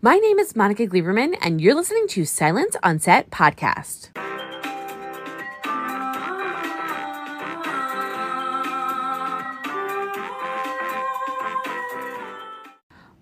[0.00, 4.10] My name is Monica Gleberman, and you're listening to Silence on Set podcast.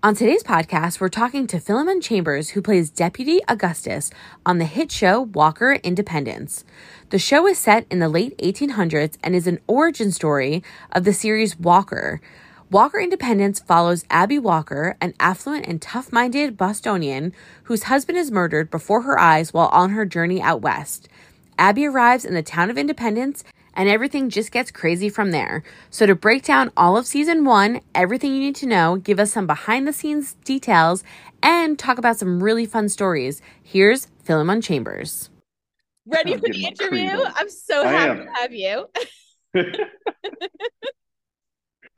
[0.02, 4.10] On today's podcast, we're talking to Philemon Chambers, who plays Deputy Augustus
[4.44, 6.62] on the hit show Walker Independence.
[7.08, 10.62] The show is set in the late 1800s and is an origin story
[10.92, 12.20] of the series Walker.
[12.68, 17.32] Walker Independence follows Abby Walker, an affluent and tough minded Bostonian
[17.64, 21.08] whose husband is murdered before her eyes while on her journey out west.
[21.56, 25.62] Abby arrives in the town of Independence and everything just gets crazy from there.
[25.90, 29.32] So, to break down all of season one, everything you need to know, give us
[29.32, 31.04] some behind the scenes details,
[31.44, 35.30] and talk about some really fun stories, here's Philemon Chambers.
[36.04, 37.22] Ready for the interview?
[37.36, 38.88] I'm so happy to have you.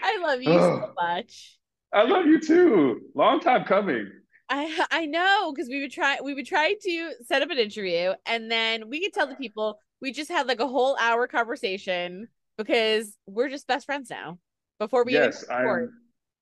[0.01, 1.59] I love you oh, so much.
[1.93, 3.01] I love you too.
[3.15, 4.11] Long time coming.
[4.49, 8.13] I I know because we would try we would try to set up an interview
[8.27, 12.29] and then we could tell the people we just had like a whole hour conversation
[12.57, 14.39] because we're just best friends now.
[14.79, 15.91] Before we yes, I'm,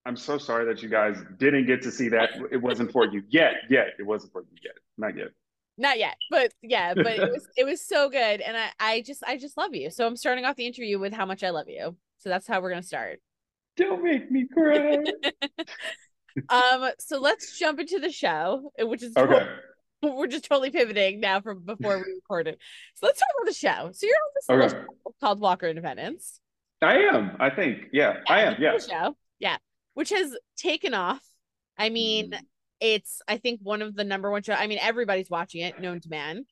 [0.05, 2.31] I'm so sorry that you guys didn't get to see that.
[2.51, 3.55] It wasn't for you yet.
[3.71, 4.75] Yet it wasn't for you yet.
[4.99, 5.29] Not yet.
[5.79, 9.23] Not yet, but yeah, but it was it was so good, and I I just
[9.27, 9.91] I just love you.
[9.91, 11.97] So I'm starting off the interview with how much I love you.
[12.19, 13.21] So that's how we're gonna start.
[13.77, 14.99] Don't make me cry.
[16.49, 19.33] um, so let's jump into the show, which is okay.
[19.33, 19.51] Totally,
[20.03, 22.57] we're just totally pivoting now from before we recorded.
[22.95, 23.91] So let's talk about the show.
[23.93, 24.87] So you're on this okay.
[24.87, 26.41] show called Walker Independence.
[26.83, 27.37] I am.
[27.41, 27.87] I think.
[27.93, 28.57] Yeah, yeah I am.
[28.59, 28.79] Yeah.
[28.79, 29.17] Show.
[29.39, 29.57] Yeah,
[29.95, 31.23] which has taken off.
[31.79, 32.39] I mean, mm.
[32.81, 34.55] it's I think one of the number one show.
[34.55, 36.45] I mean, everybody's watching it, known to man.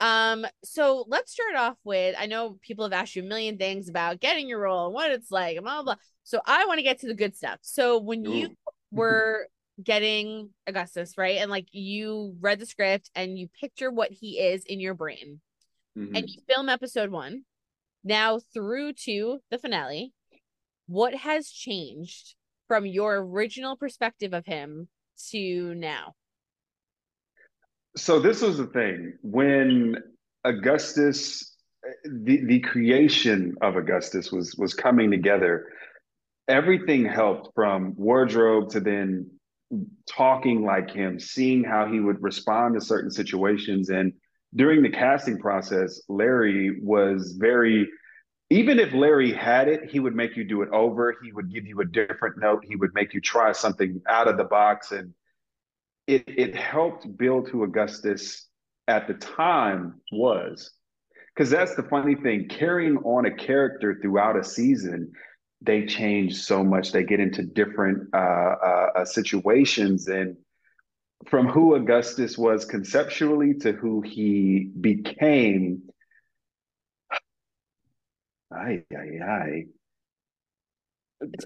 [0.00, 3.88] Um, so let's start off with I know people have asked you a million things
[3.88, 5.94] about getting your role and what it's like, and blah blah.
[5.94, 6.02] blah.
[6.30, 7.58] So I want to get to the good stuff.
[7.62, 8.32] So when Ooh.
[8.32, 8.56] you
[8.92, 9.48] were
[9.82, 11.38] getting Augustus, right?
[11.38, 15.40] And like you read the script and you picture what he is in your brain.
[15.98, 16.14] Mm-hmm.
[16.14, 17.42] And you film episode 1.
[18.04, 20.12] Now through to the finale,
[20.86, 22.36] what has changed
[22.68, 24.86] from your original perspective of him
[25.30, 26.14] to now?
[27.96, 29.96] So this was the thing when
[30.44, 31.56] Augustus
[32.04, 35.66] the the creation of Augustus was was coming together
[36.50, 39.30] everything helped from wardrobe to then
[40.08, 43.88] talking like him, seeing how he would respond to certain situations.
[43.88, 44.12] And
[44.56, 47.88] during the casting process, Larry was very,
[48.50, 51.14] even if Larry had it, he would make you do it over.
[51.22, 52.64] He would give you a different note.
[52.66, 54.90] He would make you try something out of the box.
[54.90, 55.14] And
[56.08, 58.48] it, it helped build who Augustus
[58.88, 60.72] at the time was.
[61.32, 65.12] Because that's the funny thing carrying on a character throughout a season
[65.62, 66.92] they change so much.
[66.92, 70.36] They get into different uh, uh, uh, situations, and
[71.26, 75.82] from who Augustus was conceptually to who he became.
[78.52, 79.64] Ay, ay, ay.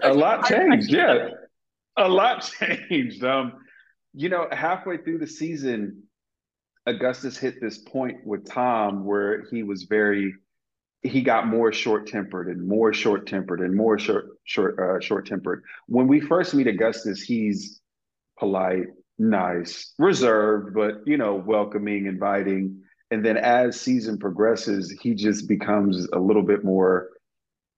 [0.01, 1.29] A lot changed, yeah.
[1.97, 3.23] A lot changed.
[3.23, 3.53] Um,
[4.13, 6.03] you know, halfway through the season,
[6.85, 10.33] Augustus hit this point with Tom where he was very
[11.05, 15.27] he got more short tempered and more short tempered and more short short uh, short
[15.27, 15.63] tempered.
[15.87, 17.79] When we first meet Augustus, he's
[18.37, 22.81] polite, nice, reserved, but you know, welcoming, inviting.
[23.11, 27.09] And then as season progresses, he just becomes a little bit more,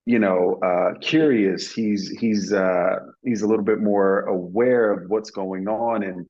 [0.05, 1.71] you know, uh, curious.
[1.71, 6.27] He's he's uh, he's a little bit more aware of what's going on, and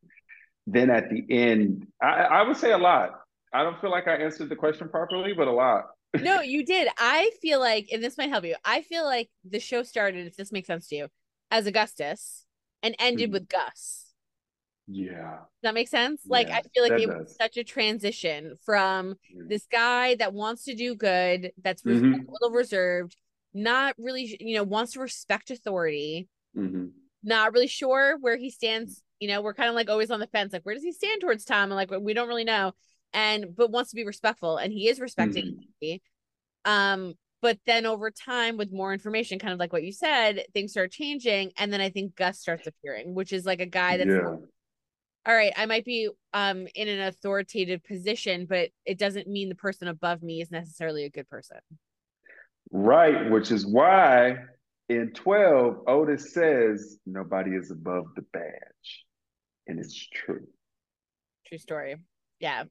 [0.66, 3.12] then at the end, I, I would say a lot.
[3.54, 5.86] I don't feel like I answered the question properly, but a lot
[6.16, 6.88] no, you did.
[6.98, 8.56] I feel like, and this might help you.
[8.64, 11.08] I feel like the show started, if this makes sense to you,
[11.52, 12.46] as Augustus
[12.84, 13.34] and ended mm.
[13.34, 14.14] with Gus.
[14.88, 15.32] Yeah.
[15.32, 16.22] Does that make sense?
[16.26, 17.18] Yeah, like I feel like it does.
[17.18, 19.50] was such a transition from mm.
[19.50, 22.14] this guy that wants to do good, that's mm-hmm.
[22.14, 23.16] a little reserved,
[23.54, 26.86] not really, you know, wants to respect authority, mm-hmm.
[27.24, 29.04] not really sure where he stands.
[29.20, 31.22] You know, we're kind of like always on the fence, like where does he stand
[31.22, 31.72] towards Tom?
[31.72, 32.74] And like we don't really know
[33.14, 36.72] and but wants to be respectful and he is respecting mm-hmm.
[36.72, 40.72] um but then over time with more information kind of like what you said things
[40.72, 44.10] start changing and then i think gus starts appearing which is like a guy that's
[44.10, 44.36] yeah.
[45.26, 49.56] all right i might be um in an authoritative position but it doesn't mean the
[49.56, 51.58] person above me is necessarily a good person.
[52.72, 54.38] Right which is why
[54.90, 59.06] in 12 otis says nobody is above the badge
[59.68, 60.48] and it's true.
[61.46, 61.96] True story.
[62.40, 62.66] Yeah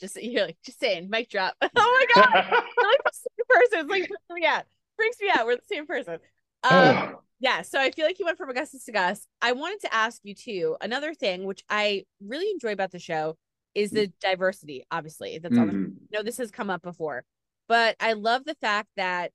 [0.00, 1.54] just you're like just saying, mic drop.
[1.62, 2.46] oh my god,
[2.76, 3.90] we're like the same person.
[3.90, 4.64] It's like out.
[4.96, 5.46] Freaks me out.
[5.46, 6.18] We're the same person.
[6.68, 9.28] Um, Yeah, so I feel like you went from Augustus to Gus.
[9.40, 10.76] I wanted to ask you too.
[10.80, 13.36] Another thing which I really enjoy about the show
[13.76, 14.84] is the diversity.
[14.90, 15.70] Obviously, that's mm-hmm.
[15.70, 17.22] on no, this has come up before,
[17.68, 19.30] but I love the fact that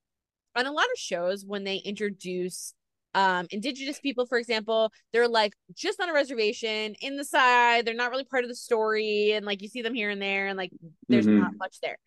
[0.53, 2.73] on a lot of shows when they introduce
[3.15, 7.93] um indigenous people for example they're like just on a reservation in the side they're
[7.93, 10.57] not really part of the story and like you see them here and there and
[10.57, 10.71] like
[11.09, 11.41] there's mm-hmm.
[11.41, 11.97] not much there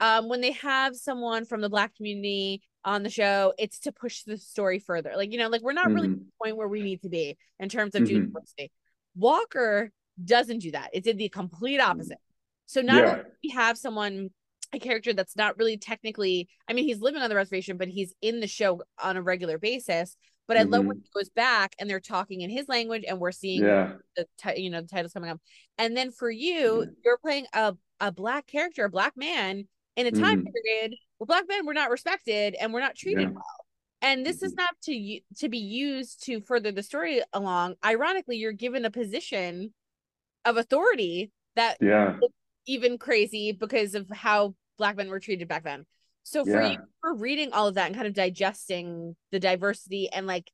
[0.00, 4.22] um when they have someone from the black community on the show it's to push
[4.22, 5.94] the story further like you know like we're not mm-hmm.
[5.94, 8.26] really at the point where we need to be in terms of mm-hmm.
[8.26, 8.70] diversity
[9.16, 9.90] walker
[10.24, 12.18] doesn't do that it's in the complete opposite
[12.66, 13.10] so not yeah.
[13.10, 14.30] only we have someone
[14.72, 18.14] a character that's not really technically i mean he's living on the reservation but he's
[18.22, 20.16] in the show on a regular basis
[20.50, 20.72] but I mm-hmm.
[20.72, 23.92] love when he goes back and they're talking in his language and we're seeing yeah.
[24.16, 25.40] the t- you know the titles coming up.
[25.78, 26.90] And then for you, mm-hmm.
[27.04, 30.48] you're playing a a black character, a black man in a time mm-hmm.
[30.50, 33.32] period where black men were not respected and we're not treated yeah.
[33.32, 33.64] well.
[34.02, 34.62] And this is mm-hmm.
[34.62, 37.76] not to to be used to further the story along.
[37.84, 39.72] Ironically, you're given a position
[40.44, 42.18] of authority that yeah
[42.66, 45.86] even crazy because of how black men were treated back then.
[46.22, 46.72] So for yeah.
[46.72, 50.50] you for reading all of that and kind of digesting the diversity and like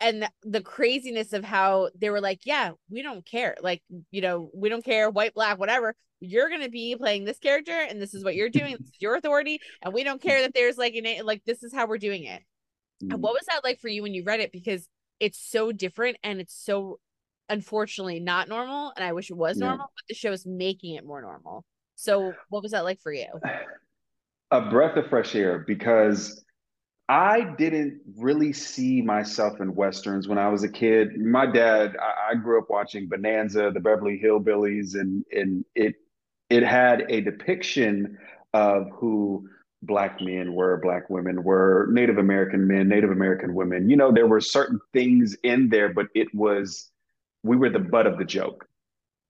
[0.00, 3.56] and the craziness of how they were like, yeah, we don't care.
[3.62, 5.94] Like, you know, we don't care, white, black, whatever.
[6.20, 8.76] You're gonna be playing this character, and this is what you're doing.
[8.78, 11.72] this is your authority, and we don't care that there's like an like this is
[11.72, 12.42] how we're doing it.
[13.02, 13.20] Mm-hmm.
[13.20, 14.52] what was that like for you when you read it?
[14.52, 16.98] Because it's so different and it's so
[17.48, 18.92] unfortunately not normal.
[18.96, 19.68] And I wish it was yeah.
[19.68, 21.64] normal, but the show is making it more normal.
[21.96, 23.26] So what was that like for you?
[24.52, 26.44] A breath of fresh air because
[27.08, 31.18] I didn't really see myself in westerns when I was a kid.
[31.18, 35.94] My dad, I, I grew up watching Bonanza, the Beverly Hillbillies, and and it
[36.50, 38.18] it had a depiction
[38.52, 39.48] of who
[39.82, 43.88] black men were, black women were, Native American men, Native American women.
[43.90, 46.90] You know, there were certain things in there, but it was
[47.42, 48.68] we were the butt of the joke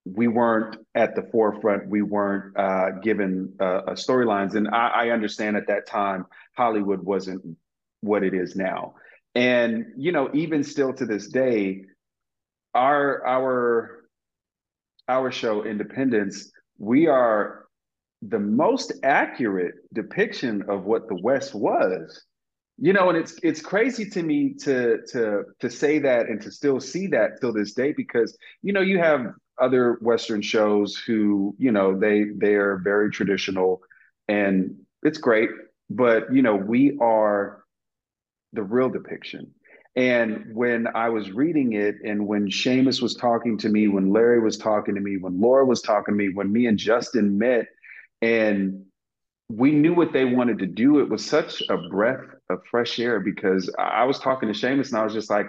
[0.05, 1.87] we weren't at the forefront.
[1.87, 6.25] We weren't uh, given uh, uh, storylines, and I, I, understand at that time
[6.57, 7.57] Hollywood wasn't
[8.01, 8.95] what it is now.
[9.33, 11.85] And you know, even still to this day,
[12.73, 14.03] our our
[15.07, 17.65] our show Independence, we are
[18.21, 22.23] the most accurate depiction of what the West was.
[22.77, 26.51] You know, and it's it's crazy to me to to to say that and to
[26.51, 29.27] still see that till this day because you know you have
[29.59, 33.81] other Western shows who, you know, they they are very traditional
[34.27, 35.49] and it's great,
[35.89, 37.63] but you know, we are
[38.53, 39.53] the real depiction.
[39.95, 44.39] And when I was reading it, and when Seamus was talking to me, when Larry
[44.39, 47.67] was talking to me, when Laura was talking to me, when me and Justin met,
[48.21, 48.85] and
[49.49, 53.19] we knew what they wanted to do, it was such a breath of fresh air
[53.19, 55.47] because I was talking to Seamus and I was just like,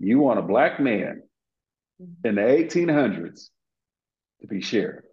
[0.00, 1.22] you want a black man.
[2.24, 3.48] In the 1800s
[4.40, 5.04] to be sheriff.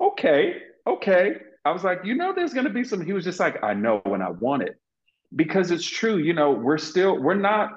[0.00, 0.56] Okay,
[0.86, 1.32] okay.
[1.64, 3.04] I was like, you know, there's going to be some.
[3.04, 4.76] He was just like, I know when I want it.
[5.34, 7.70] Because it's true, you know, we're still, we're not,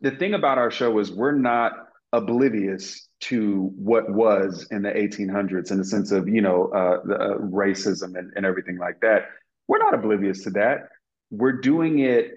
[0.00, 1.72] the thing about our show is we're not
[2.12, 7.14] oblivious to what was in the 1800s in the sense of, you know, uh, the,
[7.16, 9.26] uh, racism and, and everything like that.
[9.68, 10.88] We're not oblivious to that.
[11.30, 12.32] We're doing it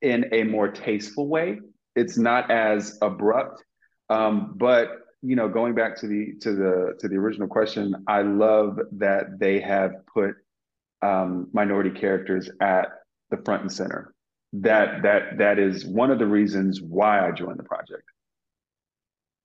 [0.00, 1.58] in a more tasteful way
[1.94, 3.64] it's not as abrupt.
[4.08, 4.88] Um, but
[5.22, 9.38] you know, going back to the to the to the original question, I love that
[9.38, 10.34] they have put
[11.00, 12.88] um, minority characters at
[13.30, 14.14] the front and center.
[14.54, 18.04] That that that is one of the reasons why I joined the project.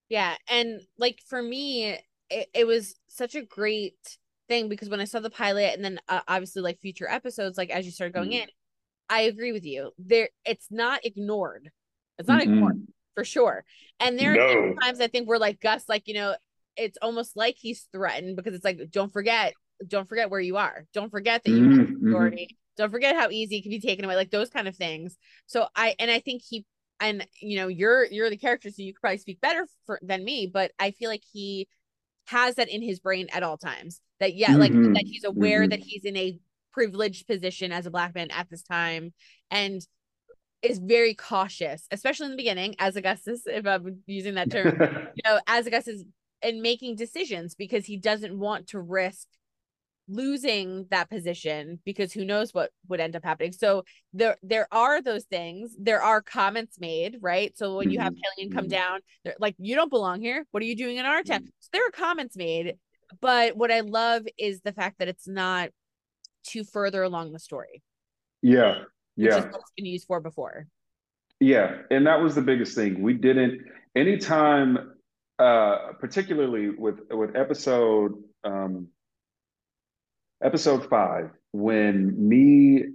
[0.10, 1.98] Yeah, and like for me,
[2.30, 4.18] it, it was such a great
[4.48, 7.70] thing because when I saw the pilot and then uh, obviously like future episodes, like
[7.70, 8.44] as you started going mm.
[8.44, 8.48] in,
[9.10, 9.92] I agree with you.
[9.98, 11.72] There, it's not ignored
[12.18, 12.54] it's not mm-hmm.
[12.54, 13.66] ignored for sure.
[14.00, 14.44] And there no.
[14.44, 16.36] are times I think we're like Gus, like, you know,
[16.76, 19.54] it's almost like he's threatened because it's like, don't forget,
[19.88, 20.86] don't forget where you are.
[20.94, 21.80] Don't forget that you mm-hmm.
[21.80, 22.58] have authority.
[22.78, 25.18] Don't forget how easy it can be taken away, like those kind of things.
[25.48, 26.64] So I and I think he
[27.00, 30.24] and you know, you're you're the character, so you could probably speak better for, than
[30.24, 31.68] me, but I feel like he
[32.28, 34.00] has that in his brain at all times.
[34.20, 34.60] That yeah, mm-hmm.
[34.60, 35.70] like that he's aware mm-hmm.
[35.70, 36.40] that he's in a
[36.72, 39.12] privileged position as a black man at this time
[39.50, 39.82] and
[40.62, 44.78] is very cautious, especially in the beginning, as Augustus, if I'm using that term,
[45.16, 46.04] you know, as Augustus
[46.42, 49.28] in making decisions because he doesn't want to risk
[50.10, 53.52] losing that position because who knows what would end up happening.
[53.52, 53.84] So
[54.14, 55.76] there there are those things.
[55.78, 57.56] There are comments made, right?
[57.58, 58.42] So when you have mm-hmm.
[58.42, 58.72] Calian come mm-hmm.
[58.72, 60.46] down, they're like, you don't belong here.
[60.52, 61.42] What are you doing in our town?
[61.42, 61.50] Mm-hmm.
[61.60, 62.76] So there are comments made.
[63.22, 65.70] But what I love is the fact that it's not
[66.44, 67.82] too further along the story.
[68.42, 68.84] Yeah,
[69.18, 69.38] which yeah.
[69.40, 70.68] is what it's been used for before.
[71.40, 73.02] Yeah, and that was the biggest thing.
[73.02, 73.62] We didn't
[73.96, 74.94] anytime,
[75.38, 78.88] uh, particularly with with episode um,
[80.44, 82.86] episode five, when me,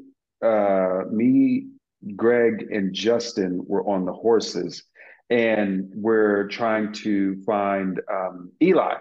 [0.44, 1.68] uh, me,
[2.16, 4.82] Greg, and Justin were on the horses,
[5.30, 8.94] and we're trying to find um, Eli.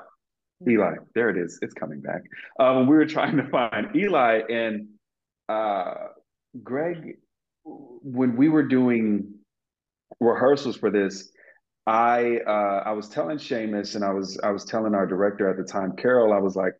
[0.67, 1.57] Eli, there it is.
[1.63, 2.21] It's coming back.
[2.59, 4.87] Um, we were trying to find Eli, and
[5.49, 5.93] uh,
[6.63, 7.17] Greg
[7.63, 9.35] when we were doing
[10.19, 11.31] rehearsals for this,
[11.87, 15.57] I uh, I was telling Seamus and I was I was telling our director at
[15.57, 16.73] the time, Carol, I was like,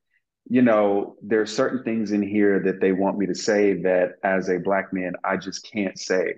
[0.47, 4.13] you know, there are certain things in here that they want me to say that
[4.23, 6.35] as a black man, I just can't say.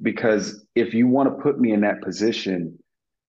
[0.00, 2.78] Because if you want to put me in that position,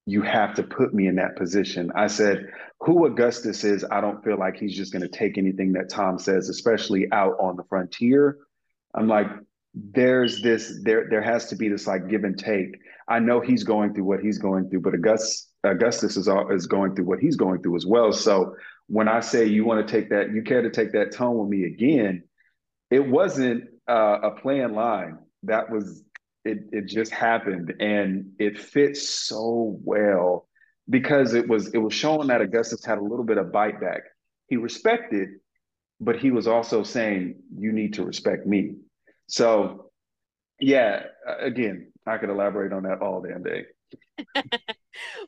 [0.06, 1.92] you have to put me in that position.
[1.96, 2.48] I said,
[2.80, 6.18] who Augustus is, I don't feel like he's just going to take anything that Tom
[6.18, 8.38] says, especially out on the frontier.
[8.94, 9.28] I'm like,
[9.74, 12.78] there's this there there has to be this like give and take.
[13.08, 16.68] I know he's going through what he's going through, but Augustus Augustus is all, is
[16.68, 18.12] going through what he's going through as well.
[18.12, 18.56] So
[18.88, 21.50] when I say you want to take that, you care to take that tone with
[21.50, 22.24] me again,
[22.92, 25.18] it wasn't uh, a planned line.
[25.44, 26.04] That was
[26.46, 26.70] it.
[26.72, 30.48] It just happened, and it fits so well
[30.90, 34.02] because it was it was showing that Augustus had a little bit of bite back.
[34.48, 35.30] He respected,
[36.04, 38.76] but he was also saying, "You need to respect me."
[39.28, 39.92] So,
[40.60, 41.04] yeah,
[41.40, 43.66] again, I could elaborate on that all damn day.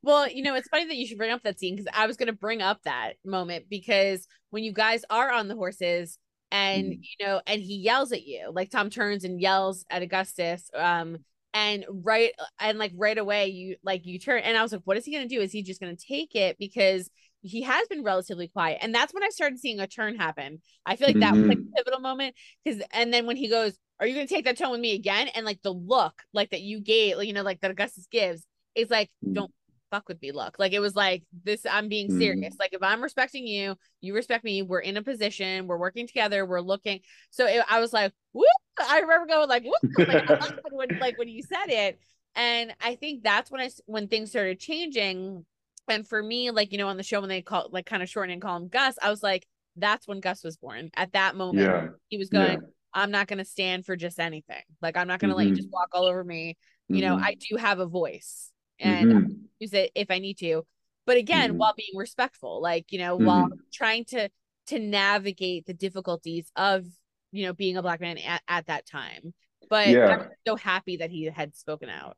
[0.04, 2.18] well, you know, it's funny that you should bring up that scene because I was
[2.18, 6.18] going to bring up that moment because when you guys are on the horses
[6.52, 7.00] and mm.
[7.02, 11.18] you know, and he yells at you, like Tom turns and yells at Augustus, um,
[11.54, 14.98] and right and like right away you like you turn and I was like, what
[14.98, 15.42] is he going to do?
[15.42, 17.10] Is he just going to take it because
[17.46, 20.62] he has been relatively quiet, and that's when I started seeing a turn happen.
[20.86, 21.42] I feel like that mm-hmm.
[21.42, 21.74] was like mm-hmm.
[21.74, 24.58] a pivotal moment because, and then when he goes, are you going to take that
[24.58, 25.30] tone with me again?
[25.36, 28.90] And like the look, like that you gave, you know, like that Augustus gives, is
[28.90, 29.34] like, mm.
[29.34, 29.52] don't
[29.92, 30.60] fuck with me look.
[30.60, 32.18] Like it was like this, I'm being mm.
[32.18, 32.56] serious.
[32.56, 32.60] Mm.
[32.60, 34.62] Like if I'm respecting you, you respect me.
[34.62, 37.02] We're in a position, we're working together, we're looking.
[37.30, 38.48] So it, I was like, whoop.
[38.78, 42.00] I remember going like, whoop, like, when, like when you said it.
[42.36, 45.46] And I think that's when I, when things started changing.
[45.88, 48.10] And for me, like, you know, on the show when they call like kind of
[48.10, 50.90] shorten and call him Gus, I was like, that's when Gus was born.
[50.96, 51.88] At that moment, yeah.
[52.08, 54.64] he was going, yeah I'm not going to stand for just anything.
[54.82, 55.40] Like I'm not going to mm-hmm.
[55.40, 56.58] let you just walk all over me.
[56.88, 57.18] You mm-hmm.
[57.18, 59.34] know, I do have a voice and mm-hmm.
[59.60, 60.64] use it if I need to.
[61.06, 61.58] But again, mm-hmm.
[61.60, 63.60] while being respectful, like, you know, while mm-hmm.
[63.74, 64.30] trying to
[64.68, 66.86] to navigate the difficulties of,
[67.32, 69.34] you know, being a black man at, at that time.
[69.70, 70.08] But yeah.
[70.08, 72.16] I'm so happy that he had spoken out.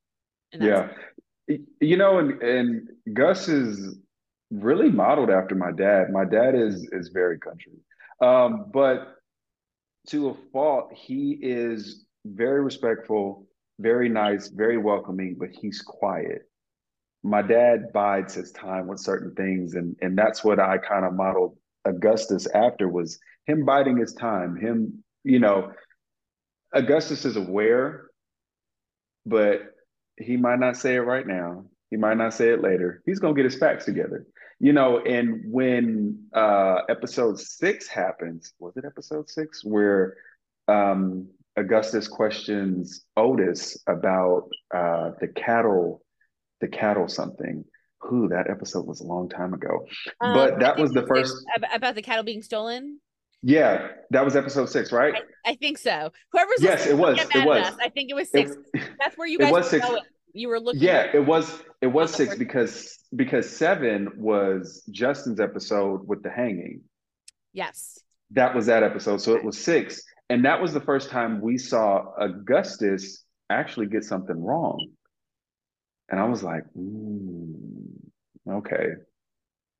[0.53, 0.89] yeah.
[1.48, 3.98] You know, and and Gus is
[4.51, 6.12] really modeled after my dad.
[6.12, 7.74] My dad is is very country.
[8.22, 9.16] Um, but
[10.08, 13.48] to a fault, he is very respectful,
[13.80, 16.50] very nice, very welcoming, but he's quiet.
[17.24, 21.13] My dad bides his time with certain things, and and that's what I kind of
[21.13, 24.56] modeled Augustus after was him biding his time.
[24.56, 25.72] Him, you know,
[26.74, 28.08] Augustus is aware,
[29.25, 29.62] but
[30.17, 31.65] he might not say it right now.
[31.89, 33.01] He might not say it later.
[33.05, 34.25] He's gonna get his facts together.
[34.59, 39.63] You know and when uh episode six happens was it episode six?
[39.63, 40.15] Where
[40.67, 46.03] um augustus questions otis about uh the cattle
[46.59, 47.63] the cattle something.
[48.01, 49.86] Who that episode was a long time ago.
[50.21, 51.33] Um, but that was the first
[51.74, 53.00] about the cattle being stolen
[53.44, 55.13] yeah that was episode six right?
[55.46, 56.12] I, I think so.
[56.32, 57.75] Whoever's yes it was it was.
[57.82, 58.51] I think it was six.
[58.74, 59.86] it, that's where you guys it was six.
[59.86, 60.01] going.
[60.34, 66.08] You were looking yeah it was it was six because because seven was justin's episode
[66.08, 66.82] with the hanging.
[67.53, 68.00] Yes.
[68.32, 70.01] That was that episode so it was six.
[70.29, 74.88] And that was the first time we saw augustus actually get something wrong.
[76.10, 76.63] And i was like
[78.50, 78.88] okay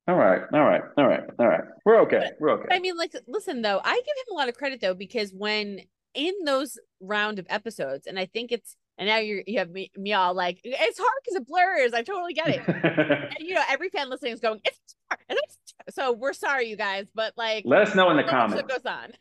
[0.08, 3.14] all right all right all right all right we're okay we're okay i mean like
[3.28, 5.80] listen though i give him a lot of credit though because when
[6.14, 9.92] in those round of episodes and i think it's and now you're you have me,
[9.96, 11.94] me all like it's hard because it blurs.
[11.94, 12.62] I totally get it.
[12.68, 15.22] and you know, every fan listening is going, it's hard.
[15.30, 18.56] And it's, so we're sorry, you guys, but like let us know in the comments.
[18.56, 19.12] What goes on.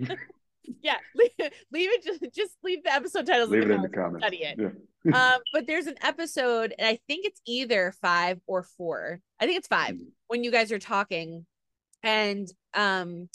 [0.82, 1.30] yeah, leave,
[1.72, 4.24] leave, it just just leave the episode titles leave in it in the comments.
[4.24, 4.56] Study it.
[4.58, 4.68] Yeah.
[5.14, 9.20] Um, but there's an episode, and I think it's either five or four.
[9.40, 10.08] I think it's five mm-hmm.
[10.28, 11.46] when you guys are talking,
[12.02, 13.28] and um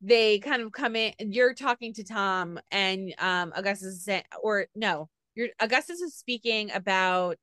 [0.00, 4.66] they kind of come in you're talking to tom and um augustus is saying or
[4.76, 5.08] no
[5.38, 7.38] you're Augustus is speaking about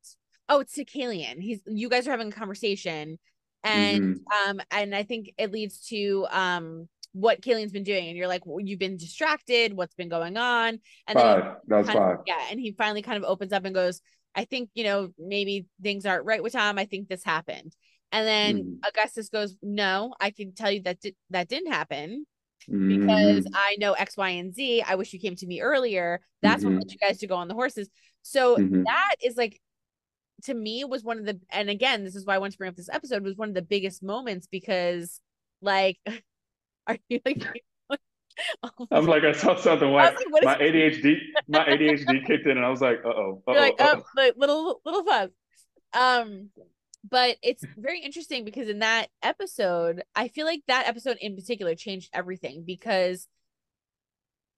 [0.49, 1.41] oh it's Calian.
[1.41, 3.17] He's you guys are having a conversation
[3.63, 4.49] and mm-hmm.
[4.49, 8.45] um and I think it leads to um what Calian's been doing, and you're like,
[8.45, 9.73] well, you've been distracted.
[9.73, 10.79] What's been going on?
[11.07, 11.43] And five.
[11.43, 12.19] Then that's five.
[12.19, 14.01] Of, yeah, and he finally kind of opens up and goes,
[14.35, 16.77] "I think you know maybe things aren't right with Tom.
[16.77, 17.73] I think this happened."
[18.11, 18.87] And then mm.
[18.87, 22.25] Augustus goes, "No, I can tell you that di- that didn't happen."
[22.67, 23.51] Because mm.
[23.53, 24.81] I know X, Y, and Z.
[24.81, 26.19] I wish you came to me earlier.
[26.41, 26.75] That's mm-hmm.
[26.75, 27.87] what led you guys to go on the horses.
[28.23, 28.83] So mm-hmm.
[28.83, 29.61] that is like
[30.43, 32.67] to me was one of the and again this is why i want to bring
[32.67, 35.21] up this episode was one of the biggest moments because
[35.61, 35.97] like
[36.87, 37.43] are you like
[38.91, 42.69] I'm like, I saw something like, like my ADHD, my ADHD kicked in, and I
[42.69, 45.29] was like, uh oh, like, oh, like little little fuzz.
[45.93, 46.49] Um,
[47.09, 51.75] but it's very interesting because in that episode, I feel like that episode in particular
[51.75, 53.27] changed everything because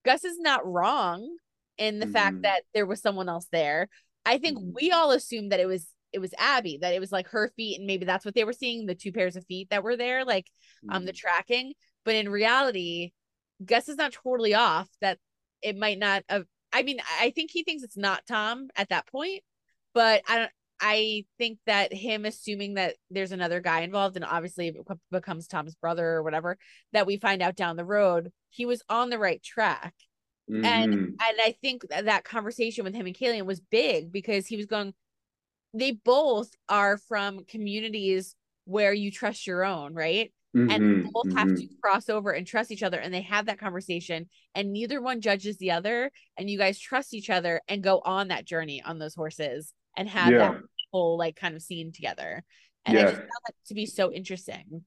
[0.06, 1.38] Gus is not wrong
[1.78, 2.14] in the mm.
[2.14, 3.90] fact that there was someone else there.
[4.26, 4.72] I think mm.
[4.74, 7.78] we all assumed that it was it was Abby, that it was like her feet,
[7.78, 10.26] and maybe that's what they were seeing, the two pairs of feet that were there,
[10.26, 10.48] like
[10.86, 10.96] mm.
[10.96, 11.18] um the mm.
[11.18, 11.74] tracking.
[12.08, 13.12] But in reality,
[13.64, 15.18] Gus is not totally off that
[15.62, 19.08] it might not have I mean, I think he thinks it's not Tom at that
[19.08, 19.44] point,
[19.94, 24.70] but I don't I think that him assuming that there's another guy involved and obviously
[24.70, 24.78] it
[25.12, 26.58] becomes Tom's brother or whatever
[26.94, 29.94] that we find out down the road, he was on the right track.
[30.50, 30.64] Mm-hmm.
[30.64, 34.56] And and I think that, that conversation with him and Calian was big because he
[34.56, 34.94] was going
[35.74, 38.34] they both are from communities
[38.64, 40.32] where you trust your own, right?
[40.56, 41.38] Mm-hmm, and both mm-hmm.
[41.38, 45.02] have to cross over and trust each other and they have that conversation and neither
[45.02, 48.82] one judges the other and you guys trust each other and go on that journey
[48.82, 50.38] on those horses and have yeah.
[50.38, 50.62] that
[50.94, 52.46] whole like kind of scene together
[52.86, 53.02] and yeah.
[53.02, 54.86] i just found that to be so interesting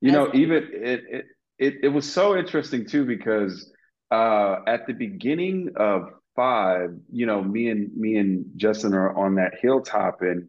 [0.00, 1.24] you know even it, it
[1.58, 3.72] it it was so interesting too because
[4.12, 9.34] uh at the beginning of five you know me and me and justin are on
[9.34, 10.46] that hilltop and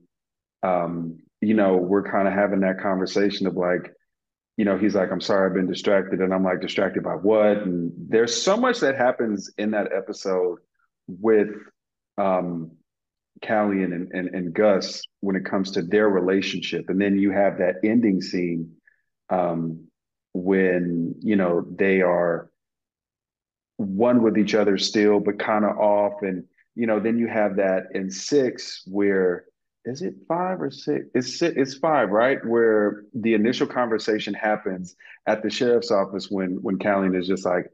[0.62, 3.92] um you know we're kind of having that conversation of like
[4.58, 6.22] you know, he's like, I'm sorry, I've been distracted.
[6.22, 7.58] And I'm like, distracted by what?
[7.58, 10.60] And there's so much that happens in that episode
[11.08, 11.50] with
[12.18, 12.72] um,
[13.44, 16.90] Calian and, and, and Gus when it comes to their relationship.
[16.90, 18.72] And then you have that ending scene
[19.30, 19.88] um,
[20.34, 22.50] when, you know, they are
[23.78, 26.22] one with each other still, but kind of off.
[26.22, 29.46] And, you know, then you have that in six where
[29.86, 31.06] is it five or six?
[31.14, 32.44] It's it's five, right?
[32.46, 34.96] Where the initial conversation happens
[35.28, 37.68] at the sheriff's office when when Calian is just like,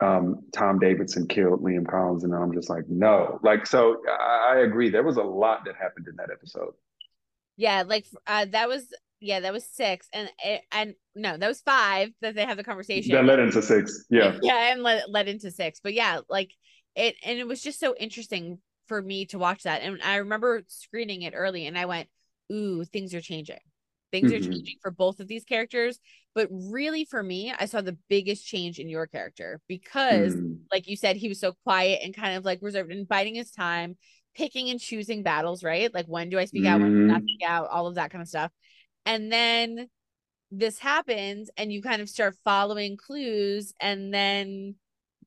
[0.00, 4.02] um, Tom Davidson killed Liam Collins, and I'm just like, no, like so.
[4.08, 4.90] I, I agree.
[4.90, 6.74] There was a lot that happened in that episode.
[7.56, 10.28] Yeah, like uh, that was yeah, that was six, and
[10.72, 13.14] and no, that was five that they have the conversation.
[13.14, 14.06] That led into six.
[14.10, 15.78] Yeah, yeah, and led led into six.
[15.80, 16.50] But yeah, like
[16.96, 19.82] it, and it was just so interesting for me to watch that.
[19.82, 22.08] And I remember screening it early and I went,
[22.52, 23.58] ooh, things are changing.
[24.12, 24.48] Things mm-hmm.
[24.48, 25.98] are changing for both of these characters.
[26.34, 30.58] But really, for me, I saw the biggest change in your character because, mm.
[30.72, 33.50] like you said, he was so quiet and kind of like reserved and biding his
[33.50, 33.96] time,
[34.34, 35.92] picking and choosing battles, right?
[35.94, 36.68] Like, when do I speak mm.
[36.68, 36.80] out?
[36.80, 37.26] When do I not mm-hmm.
[37.26, 37.68] speak out?
[37.70, 38.50] All of that kind of stuff.
[39.06, 39.88] And then
[40.50, 44.76] this happens, and you kind of start following clues, and then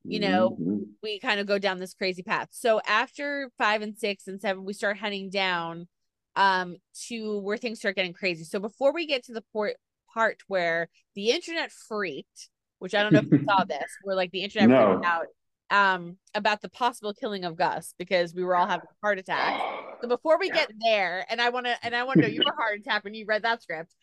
[0.08, 0.84] you know mm-hmm.
[1.04, 4.64] we kind of go down this crazy path so after five and six and seven
[4.64, 5.88] we start heading down
[6.36, 9.76] um to where things start getting crazy so before we get to the port
[10.14, 14.32] part where the internet freaked which i don't know if you saw this where like
[14.32, 14.94] the internet no.
[14.94, 15.26] freaked out
[15.70, 19.62] um about the possible killing of gus because we were all having heart attacks
[20.02, 22.42] so before we get there and i want to and i want to know you
[22.46, 23.94] were heart attack when you read that script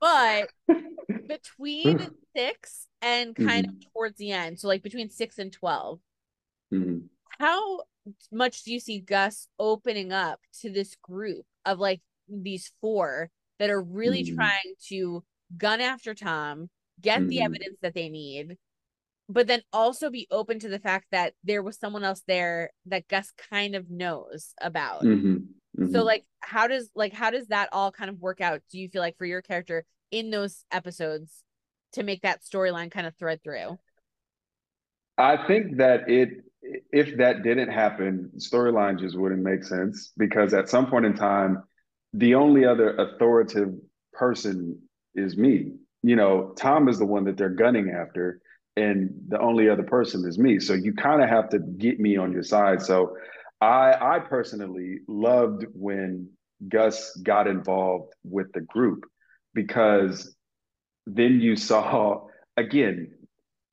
[0.00, 0.48] but
[1.36, 3.76] between six and kind mm-hmm.
[3.76, 4.58] of towards the end.
[4.58, 6.00] So like between six and 12
[6.72, 6.98] mm-hmm.
[7.38, 7.80] How
[8.30, 13.70] much do you see Gus opening up to this group of like these four that
[13.70, 14.34] are really mm-hmm.
[14.34, 15.24] trying to
[15.56, 16.68] gun after Tom,
[17.00, 17.44] get the mm-hmm.
[17.46, 18.56] evidence that they need,
[19.28, 23.08] but then also be open to the fact that there was someone else there that
[23.08, 25.02] Gus kind of knows about.
[25.02, 25.36] Mm-hmm.
[25.78, 25.92] Mm-hmm.
[25.92, 28.60] So like how does like how does that all kind of work out?
[28.70, 31.42] Do you feel like for your character in those episodes
[31.94, 33.78] to make that storyline kind of thread through?
[35.18, 36.44] I think that it
[36.92, 41.62] if that didn't happen, storyline just wouldn't make sense because at some point in time,
[42.12, 43.74] the only other authoritative
[44.12, 44.78] person
[45.14, 45.72] is me.
[46.02, 48.40] You know, Tom is the one that they're gunning after,
[48.76, 50.60] and the only other person is me.
[50.60, 52.82] So you kind of have to get me on your side.
[52.82, 53.16] So
[53.60, 56.30] I I personally loved when
[56.68, 59.04] Gus got involved with the group
[59.54, 60.34] because
[61.06, 63.12] then you saw again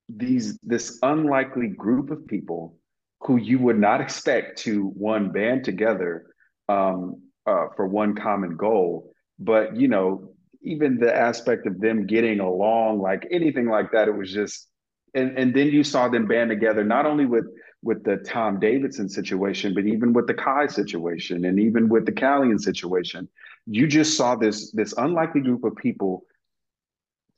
[0.07, 2.75] these this unlikely group of people
[3.21, 6.25] who you would not expect to one band together
[6.67, 12.39] um, uh, for one common goal but you know even the aspect of them getting
[12.39, 14.67] along like anything like that it was just
[15.13, 17.45] and and then you saw them band together not only with
[17.81, 22.11] with the Tom Davidson situation, but even with the Kai situation, and even with the
[22.11, 23.27] Calian situation,
[23.65, 26.23] you just saw this this unlikely group of people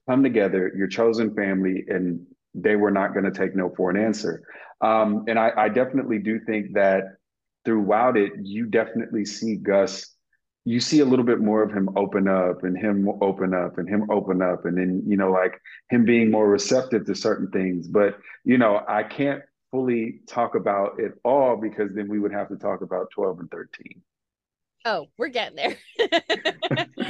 [0.10, 2.26] come together, your chosen family, and
[2.56, 4.44] they were not going to take no for an answer.
[4.82, 7.04] Um, and I, I definitely do think that
[7.64, 10.16] throughout it, you definitely see Gus
[10.64, 13.90] you see a little bit more of him open up and him open up and
[13.90, 17.88] him open up and then you know like him being more receptive to certain things
[17.88, 19.42] but you know i can't
[19.72, 23.52] fully talk about it all because then we would have to talk about 12 and
[23.52, 24.02] 13
[24.86, 25.78] oh we're getting there.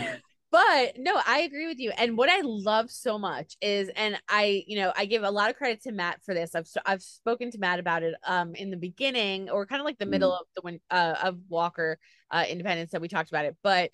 [0.52, 1.92] But no i agree with you.
[1.92, 5.50] And what i love so much is and i you know i give a lot
[5.50, 6.54] of credit to matt for this.
[6.54, 9.98] I've i've spoken to matt about it um in the beginning or kind of like
[9.98, 10.10] the mm.
[10.10, 11.98] middle of the when uh of walker
[12.32, 13.56] uh independence that we talked about it.
[13.64, 13.92] But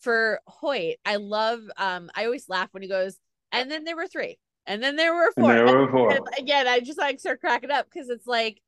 [0.00, 3.18] for hoyt i love um i always laugh when he goes
[3.50, 6.12] and then there were three and then there were four, there were four.
[6.12, 8.60] And again i just like start cracking up because it's like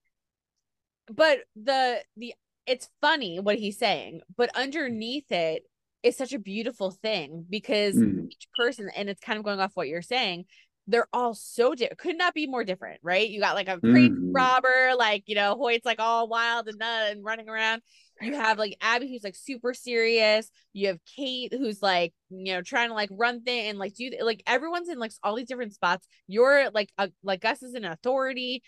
[1.09, 2.35] but the the
[2.67, 5.65] it's funny what he's saying but underneath it
[6.03, 8.27] is such a beautiful thing because mm.
[8.27, 10.45] each person, and it's kind of going off what you're saying,
[10.87, 11.99] they're all so different.
[11.99, 13.29] Could not be more different, right?
[13.29, 14.31] You got like a crazy mm.
[14.33, 17.83] robber, like you know, Hoyt's like all wild and nut and running around.
[18.20, 20.50] You have like Abby, who's like super serious.
[20.72, 24.11] You have Kate, who's like you know trying to like run thing and like do
[24.22, 26.06] like everyone's in like all these different spots.
[26.26, 28.62] You're like a, like Gus is an authority.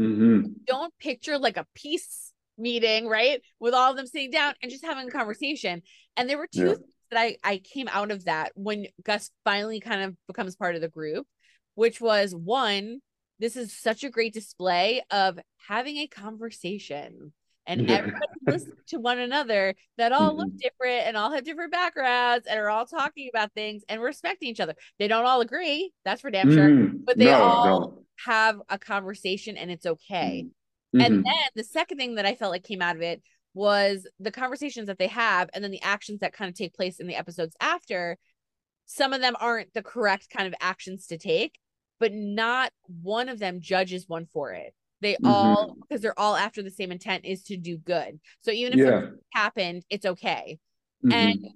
[0.00, 0.48] Mm-hmm.
[0.66, 3.40] Don't picture like a peace meeting, right?
[3.60, 5.82] With all of them sitting down and just having a conversation.
[6.16, 6.74] And there were two yeah.
[7.10, 10.80] that I I came out of that when Gus finally kind of becomes part of
[10.80, 11.26] the group,
[11.74, 13.00] which was one,
[13.38, 17.32] this is such a great display of having a conversation
[17.66, 17.96] and yeah.
[17.96, 20.40] everybody listen to one another that all mm-hmm.
[20.40, 24.48] look different and all have different backgrounds and are all talking about things and respecting
[24.48, 24.74] each other.
[24.98, 26.98] They don't all agree, that's for damn sure, mm-hmm.
[27.04, 28.04] but they no, all no.
[28.26, 30.44] have a conversation and it's okay.
[30.46, 30.48] Mm-hmm.
[30.94, 31.00] Mm-hmm.
[31.00, 33.22] And then the second thing that I felt like came out of it
[33.52, 37.00] was the conversations that they have and then the actions that kind of take place
[37.00, 38.16] in the episodes after.
[38.86, 41.58] Some of them aren't the correct kind of actions to take,
[41.98, 44.74] but not one of them judges one for it.
[45.04, 45.26] They mm-hmm.
[45.26, 48.18] all because they're all after the same intent is to do good.
[48.40, 48.98] So even if yeah.
[49.00, 50.58] it happened, it's okay.
[51.04, 51.12] Mm-hmm.
[51.12, 51.46] And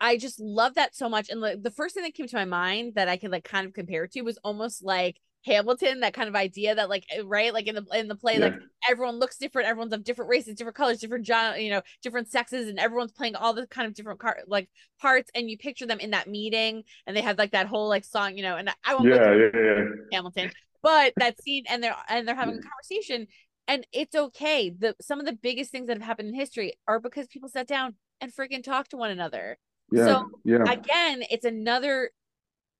[0.00, 1.30] I just love that so much.
[1.30, 3.66] And the, the first thing that came to my mind that I could like kind
[3.66, 7.52] of compare to was almost like Hamilton, that kind of idea that like eh, right,
[7.52, 8.46] like in the in the play, yeah.
[8.46, 8.54] like
[8.88, 12.68] everyone looks different, everyone's of different races, different colors, different genre, you know, different sexes,
[12.68, 14.68] and everyone's playing all the kind of different car- like
[15.00, 18.04] parts, and you picture them in that meeting, and they have like that whole like
[18.04, 19.84] song, you know, and I won't yeah, yeah, yeah.
[20.12, 20.50] Hamilton,
[20.82, 23.26] but that scene, and they're and they're having a conversation,
[23.66, 24.70] and it's okay.
[24.70, 27.66] The some of the biggest things that have happened in history are because people sat
[27.66, 29.58] down and freaking talked to one another.
[29.90, 30.70] Yeah, so yeah.
[30.70, 32.10] again, it's another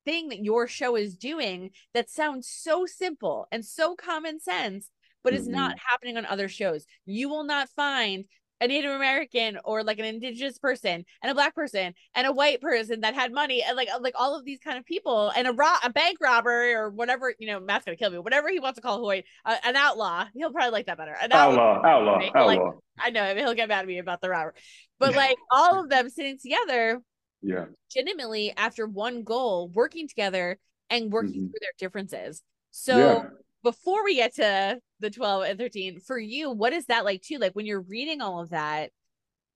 [0.04, 4.90] thing that your show is doing that sounds so simple and so common sense,
[5.22, 5.42] but mm-hmm.
[5.42, 6.86] is not happening on other shows.
[7.04, 8.24] You will not find
[8.60, 12.60] a Native American or like an indigenous person and a black person and a white
[12.60, 15.52] person that had money and like like all of these kind of people and a
[15.52, 18.76] ro- a bank robber or whatever you know Matt's gonna kill me whatever he wants
[18.76, 22.16] to call Hoyt uh, an outlaw he'll probably like that better an outlaw outlaw outlaw,
[22.16, 22.32] right?
[22.34, 22.46] outlaw.
[22.46, 22.60] Like,
[22.98, 24.54] I know he'll get mad at me about the robber
[24.98, 27.00] but like all of them sitting together
[27.42, 30.58] yeah legitimately after one goal working together
[30.90, 31.46] and working mm-hmm.
[31.46, 33.22] through their differences so yeah.
[33.62, 37.38] before we get to the 12 and 13 for you what is that like too
[37.38, 38.90] like when you're reading all of that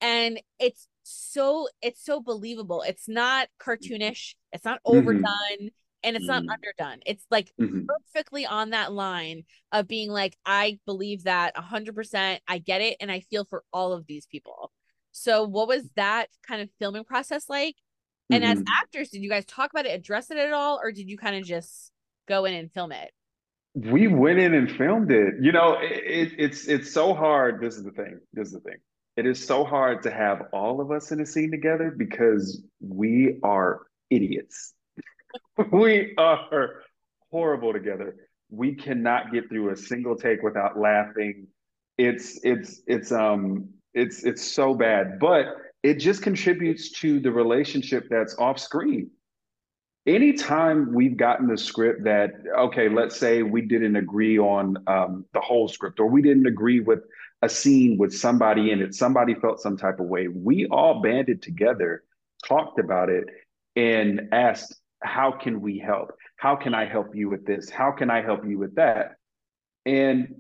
[0.01, 4.99] and it's so it's so believable it's not cartoonish it's not mm-hmm.
[4.99, 5.67] overdone mm-hmm.
[6.05, 6.47] and it's mm-hmm.
[6.47, 7.81] not underdone it's like mm-hmm.
[7.87, 13.11] perfectly on that line of being like i believe that 100% i get it and
[13.11, 14.73] i feel for all of these people
[15.13, 17.77] so, what was that kind of filming process like?
[18.31, 18.53] And mm-hmm.
[18.53, 21.19] as actors, did you guys talk about it, address it at all, or did you
[21.19, 21.93] kind of just
[22.27, 23.13] go in and film it?
[23.75, 25.35] We went in and filmed it.
[25.41, 27.61] You know, it, it, it's it's so hard.
[27.61, 28.21] This is the thing.
[28.33, 28.79] This is the thing.
[29.17, 33.39] It is so hard to have all of us in a scene together because we
[33.43, 34.75] are idiots.
[35.73, 36.83] we are
[37.31, 38.17] horrible together.
[38.51, 41.49] We cannot get through a single take without laughing.
[41.99, 45.47] It's it's it's um it's it's so bad, but
[45.83, 49.11] it just contributes to the relationship that's off screen.
[50.05, 55.41] Anytime we've gotten the script that okay, let's say we didn't agree on um, the
[55.41, 57.05] whole script, or we didn't agree with
[57.43, 60.27] a scene with somebody in it, somebody felt some type of way.
[60.29, 62.03] We all banded together,
[62.45, 63.25] talked about it,
[63.77, 66.13] and asked, "How can we help?
[66.37, 67.71] How can I help you with this?
[67.71, 69.17] How can I help you with that?"
[69.87, 70.35] And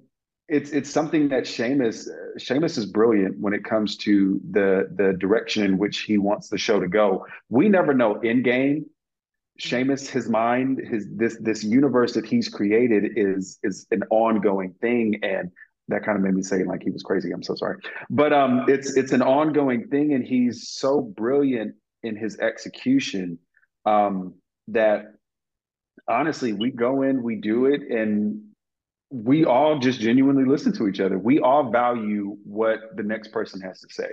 [0.48, 5.62] it's it's something that Seamus Seamus is brilliant when it comes to the the direction
[5.62, 7.26] in which he wants the show to go.
[7.48, 8.86] We never know in game
[9.62, 15.20] Seamus, his mind, his this this universe that he's created is is an ongoing thing,
[15.22, 15.50] and
[15.88, 17.30] that kind of made me say like he was crazy.
[17.30, 17.78] I'm so sorry,
[18.10, 23.38] but um, it's it's an ongoing thing, and he's so brilliant in his execution
[23.86, 24.34] um,
[24.68, 25.14] that
[26.08, 28.42] honestly, we go in, we do it, and
[29.10, 31.18] we all just genuinely listen to each other.
[31.18, 34.10] We all value what the next person has to say.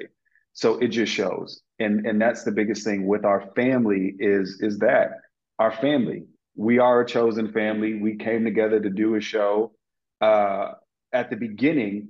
[0.54, 1.62] So it just shows.
[1.80, 5.12] And and that's the biggest thing with our family is is that
[5.60, 6.24] our family.
[6.56, 7.96] We are a chosen family.
[7.96, 9.74] We came together to do a show
[10.22, 10.74] uh,
[11.14, 12.10] at the beginning,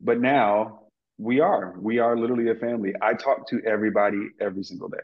[0.00, 0.84] but now
[1.18, 1.74] we are.
[1.78, 2.94] We are literally a family.
[3.02, 4.98] I talk to everybody every single day.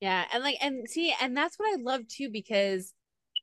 [0.00, 2.94] Yeah, and like and see, and that's what I love too because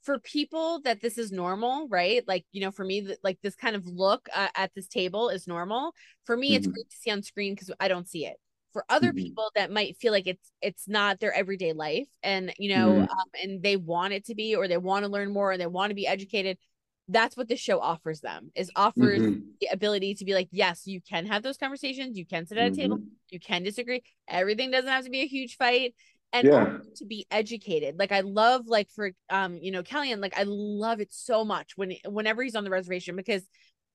[0.03, 2.25] for people that this is normal, right?
[2.27, 5.47] Like, you know, for me, like this kind of look uh, at this table is
[5.47, 5.93] normal.
[6.25, 6.57] For me, mm-hmm.
[6.57, 8.37] it's great to see on screen because I don't see it.
[8.77, 9.17] For other mm-hmm.
[9.17, 13.01] people that might feel like it's it's not their everyday life, and you know, mm-hmm.
[13.01, 15.65] um, and they want it to be, or they want to learn more, or they
[15.65, 16.59] want to be educated.
[17.07, 19.39] That's what the show offers them is offers mm-hmm.
[19.59, 22.71] the ability to be like, yes, you can have those conversations, you can sit at
[22.71, 23.07] a table, mm-hmm.
[23.31, 24.03] you can disagree.
[24.27, 25.95] Everything doesn't have to be a huge fight
[26.31, 26.77] and yeah.
[26.97, 27.97] to be educated.
[27.97, 31.71] Like I love like for um you know Calian like I love it so much
[31.77, 33.41] when whenever he's on the reservation because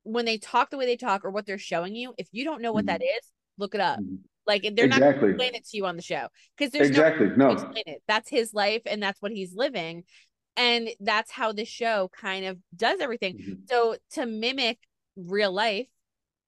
[0.03, 2.63] when they talk the way they talk or what they're showing you, if you don't
[2.63, 2.99] know what mm-hmm.
[2.99, 4.01] that is, look it up.
[4.01, 4.17] Mm-hmm.
[4.53, 4.99] Like they're exactly.
[5.01, 7.51] not going to explain it to you on the show because there's exactly no, no.
[7.53, 8.03] explain it.
[8.07, 10.05] That's his life and that's what he's living,
[10.59, 13.39] and that's how the show kind of does everything.
[13.39, 13.53] Mm-hmm.
[13.71, 14.79] So to mimic
[15.17, 15.87] real life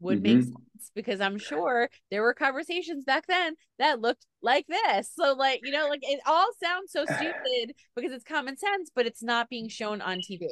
[0.01, 0.37] would mm-hmm.
[0.37, 5.11] make sense because I'm sure there were conversations back then that looked like this.
[5.19, 9.07] So, like, you know, like it all sounds so stupid because it's common sense, but
[9.07, 10.49] it's not being shown on TV.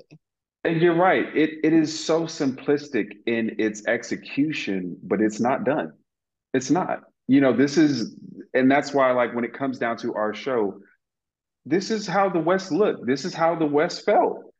[0.64, 1.26] And you're right.
[1.36, 5.92] It it is so simplistic in its execution, but it's not done.
[6.54, 7.00] It's not.
[7.28, 8.16] You know, this is
[8.54, 10.80] and that's why like when it comes down to our show,
[11.64, 13.06] this is how the West looked.
[13.06, 14.52] This is how the West felt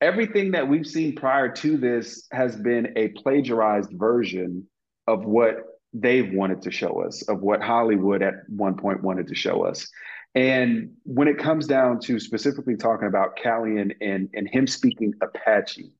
[0.00, 4.66] everything that we've seen prior to this has been a plagiarized version
[5.06, 5.56] of what
[5.92, 9.88] they've wanted to show us, of what Hollywood at one point wanted to show us.
[10.34, 15.92] And when it comes down to specifically talking about Calian and, and him speaking Apache,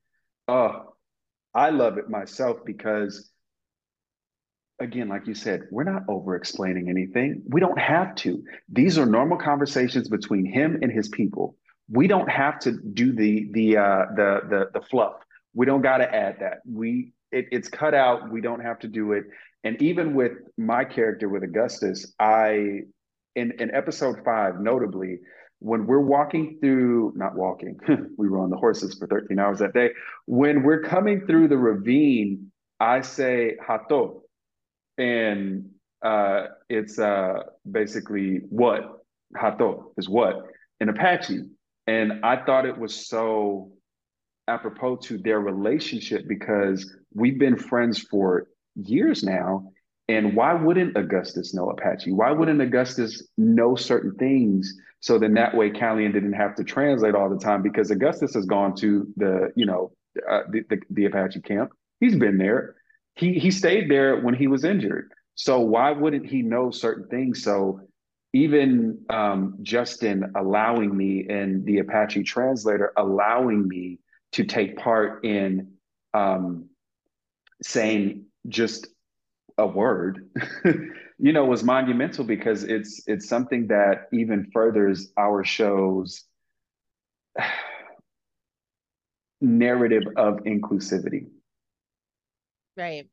[0.47, 0.95] oh,
[1.55, 3.31] I love it myself because,
[4.81, 7.43] again, like you said, we're not over explaining anything.
[7.49, 8.43] We don't have to.
[8.69, 11.57] These are normal conversations between him and his people.
[11.91, 15.15] We don't have to do the the uh, the the the fluff.
[15.55, 16.59] We don't got to add that.
[16.71, 18.31] We it, it's cut out.
[18.31, 19.25] We don't have to do it.
[19.65, 22.81] And even with my character with Augustus, I
[23.35, 25.19] in in episode five, notably,
[25.61, 27.79] when we're walking through, not walking,
[28.19, 29.91] we were on the horses for 13 hours that day.
[30.27, 34.23] When we're coming through the ravine, I say hato,
[34.99, 35.71] and
[36.03, 39.05] uh, it's uh, basically what
[39.37, 40.47] hato is what
[40.81, 41.43] in Apache.
[41.87, 43.73] And I thought it was so
[44.47, 49.73] apropos to their relationship because we've been friends for years now.
[50.09, 52.13] And why wouldn't Augustus know Apache?
[52.13, 54.75] Why wouldn't Augustus know certain things?
[55.01, 58.47] So then that way Calian didn't have to translate all the time because Augustus has
[58.47, 59.93] gone to the, you know,
[60.29, 61.71] uh, the, the, the Apache camp.
[62.01, 62.77] He's been there.
[63.19, 65.13] He he stayed there when he was injured.
[65.35, 67.43] So why wouldn't he know certain things?
[67.43, 67.81] So
[68.33, 73.99] even um, Justin allowing me and the Apache translator allowing me
[74.33, 75.73] to take part in
[76.15, 76.69] um,
[77.63, 78.87] saying just
[79.59, 80.31] a word
[81.19, 86.23] you know was monumental because it's it's something that even furthers our show's
[89.41, 91.27] narrative of inclusivity
[92.79, 93.05] right.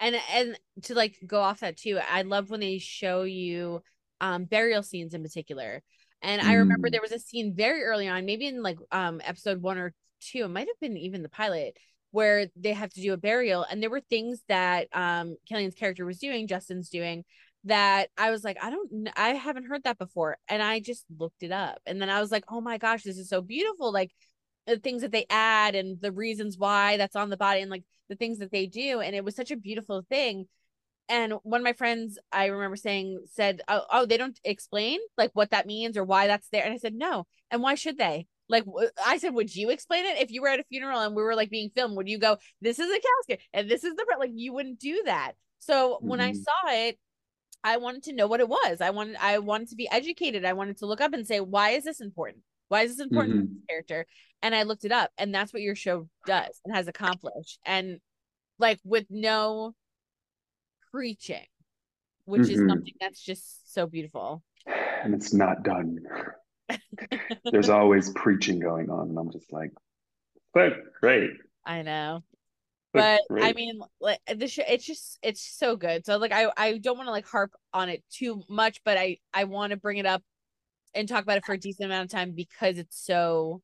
[0.00, 3.80] And and to like go off that too i love when they show you
[4.20, 5.82] um burial scenes in particular.
[6.22, 6.92] And i remember mm.
[6.92, 10.44] there was a scene very early on maybe in like um episode one or two
[10.44, 11.76] it might have been even the pilot
[12.10, 16.04] where they have to do a burial and there were things that um Calian's character
[16.04, 17.24] was doing Justin's doing
[17.64, 20.36] that I was like I don't I haven't heard that before.
[20.48, 23.18] And I just looked it up and then I was like oh my gosh this
[23.18, 23.92] is so beautiful.
[23.92, 24.10] Like
[24.66, 27.84] the things that they add and the reasons why that's on the body and like
[28.08, 30.46] the things that they do and it was such a beautiful thing
[31.08, 35.30] and one of my friends i remember saying said oh, oh, they don't explain like
[35.34, 38.26] what that means or why that's there and i said no and why should they
[38.48, 38.64] like
[39.04, 41.34] I said, would you explain it if you were at a funeral and we were
[41.34, 41.96] like being filmed?
[41.96, 44.32] Would you go, "This is a casket and this is the like"?
[44.34, 45.32] You wouldn't do that.
[45.60, 46.08] So mm-hmm.
[46.08, 46.42] when I mm-hmm.
[46.42, 46.98] saw it,
[47.62, 48.80] I wanted to know what it was.
[48.80, 50.44] I wanted I wanted to be educated.
[50.44, 52.42] I wanted to look up and say, why is this important?
[52.74, 53.54] Why is this important mm-hmm.
[53.54, 54.04] this character?
[54.42, 57.60] And I looked it up, and that's what your show does and has accomplished.
[57.64, 58.00] And
[58.58, 59.76] like with no
[60.90, 61.46] preaching,
[62.24, 62.50] which mm-hmm.
[62.50, 64.42] is something that's just so beautiful.
[64.66, 66.00] And it's not done.
[67.52, 69.70] there's always preaching going on, and I'm just like,
[70.52, 71.30] but great.
[71.64, 72.24] I know.
[72.92, 76.04] But I mean, like the show, it's just it's so good.
[76.04, 79.18] So like, I I don't want to like harp on it too much, but I
[79.32, 80.24] I want to bring it up
[80.94, 83.62] and talk about it for a decent amount of time because it's so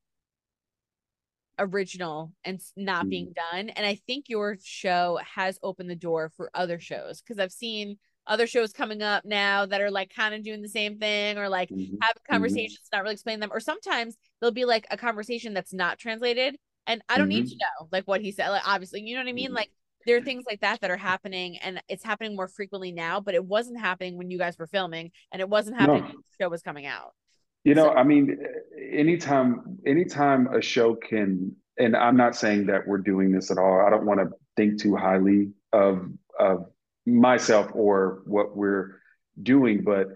[1.59, 3.35] original and not being mm.
[3.35, 3.69] done.
[3.71, 7.99] And I think your show has opened the door for other shows because I've seen
[8.27, 11.49] other shows coming up now that are like kind of doing the same thing or
[11.49, 11.97] like mm-hmm.
[12.01, 12.33] have mm-hmm.
[12.33, 12.97] conversations, mm-hmm.
[12.97, 13.51] not really explain them.
[13.53, 17.43] Or sometimes there'll be like a conversation that's not translated and I don't mm-hmm.
[17.43, 18.49] need to know like what he said.
[18.49, 19.47] Like obviously, you know what I mean?
[19.47, 19.57] Mm-hmm.
[19.57, 19.71] Like
[20.07, 23.35] there are things like that that are happening and it's happening more frequently now, but
[23.35, 26.09] it wasn't happening when you guys were filming and it wasn't happening no.
[26.09, 27.13] when the show was coming out.
[27.65, 28.39] You know, so- I mean,
[28.93, 33.81] anytime anytime a show can and I'm not saying that we're doing this at all.
[33.81, 36.67] I don't want to think too highly of of
[37.07, 38.97] myself or what we're
[39.43, 40.09] doing, but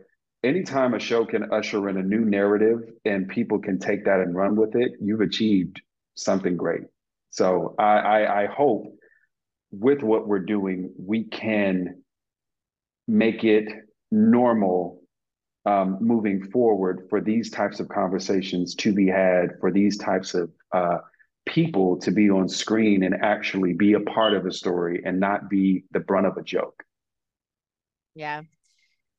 [0.42, 4.34] anytime a show can usher in a new narrative and people can take that and
[4.34, 5.80] run with it, you've achieved
[6.14, 6.82] something great.
[7.30, 8.94] So I, I, I hope
[9.72, 12.02] with what we're doing, we can
[13.08, 13.68] make it
[14.12, 15.02] normal
[15.66, 20.50] um, moving forward for these types of conversations to be had, for these types of
[20.72, 20.98] uh,
[21.46, 25.48] people to be on screen and actually be a part of the story and not
[25.48, 26.84] be the brunt of a joke.
[28.14, 28.42] Yeah.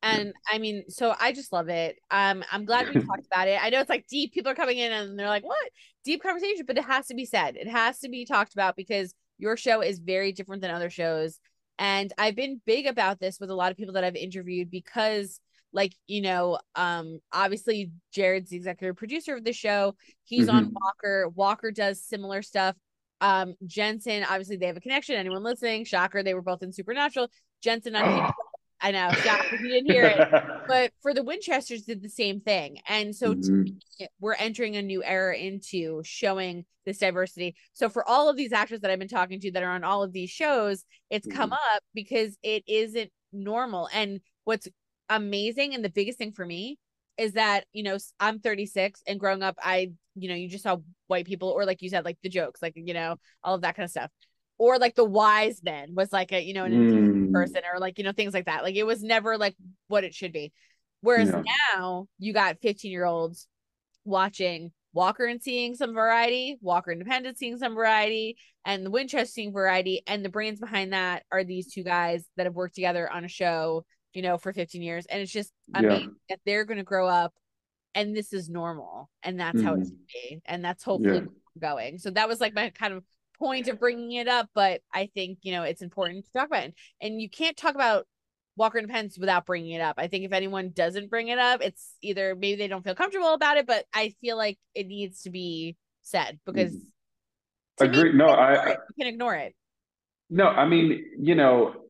[0.02, 1.98] And I mean, so I just love it.
[2.12, 3.60] Um, I'm glad we talked about it.
[3.62, 4.34] I know it's like deep.
[4.34, 5.58] People are coming in and they're like, "What
[6.04, 7.56] deep conversation?" But it has to be said.
[7.56, 11.40] It has to be talked about because your show is very different than other shows.
[11.80, 15.40] And I've been big about this with a lot of people that I've interviewed because
[15.76, 20.58] like you know um obviously jared's the executive producer of the show he's mm-hmm.
[20.58, 22.76] on walker walker does similar stuff
[23.22, 27.30] um jensen obviously they have a connection anyone listening shocker they were both in supernatural
[27.62, 28.32] jensen on
[28.82, 30.44] I know, shocker you didn't hear it.
[30.68, 32.80] but for the Winchesters did the same thing.
[32.88, 33.62] And so mm-hmm.
[33.64, 33.78] me,
[34.20, 37.56] we're entering a new era into showing this diversity.
[37.74, 40.04] So for all of these actors that I've been talking to that are on all
[40.04, 41.38] of these shows, it's mm-hmm.
[41.38, 43.90] come up because it isn't normal.
[43.94, 44.68] And what's
[45.10, 46.78] amazing and the biggest thing for me
[47.18, 50.78] is that you know i'm 36 and growing up i you know you just saw
[51.08, 53.76] white people or like you said like the jokes like you know all of that
[53.76, 54.10] kind of stuff
[54.58, 57.32] or like the wise men was like a you know an mm.
[57.32, 59.56] person or like you know things like that like it was never like
[59.88, 60.52] what it should be
[61.02, 61.44] whereas yeah.
[61.76, 63.48] now you got 15 year olds
[64.04, 69.52] watching walker and seeing some variety walker independent seeing some variety and the winchester seeing
[69.52, 73.26] variety and the brains behind that are these two guys that have worked together on
[73.26, 73.84] a show
[74.16, 75.06] you know, for 15 years.
[75.08, 75.90] And it's just, I yeah.
[75.90, 77.34] mean, that they're going to grow up
[77.94, 79.10] and this is normal.
[79.22, 79.68] And that's mm-hmm.
[79.68, 80.30] how it's mm-hmm.
[80.30, 80.42] be.
[80.46, 81.62] And that's hopefully yeah.
[81.62, 81.98] going.
[82.00, 83.04] So that was like my kind of
[83.38, 84.50] point of bringing it up.
[84.56, 86.74] But I think, you know, it's important to talk about it.
[87.02, 88.08] And you can't talk about
[88.56, 89.96] Walker Independence without bringing it up.
[89.98, 93.34] I think if anyone doesn't bring it up, it's either maybe they don't feel comfortable
[93.34, 96.74] about it, but I feel like it needs to be said because.
[96.74, 96.82] Mm-hmm.
[97.78, 98.14] Agree.
[98.14, 99.54] Me, no, I, you can ignore it.
[100.30, 101.85] No, I mean, you know,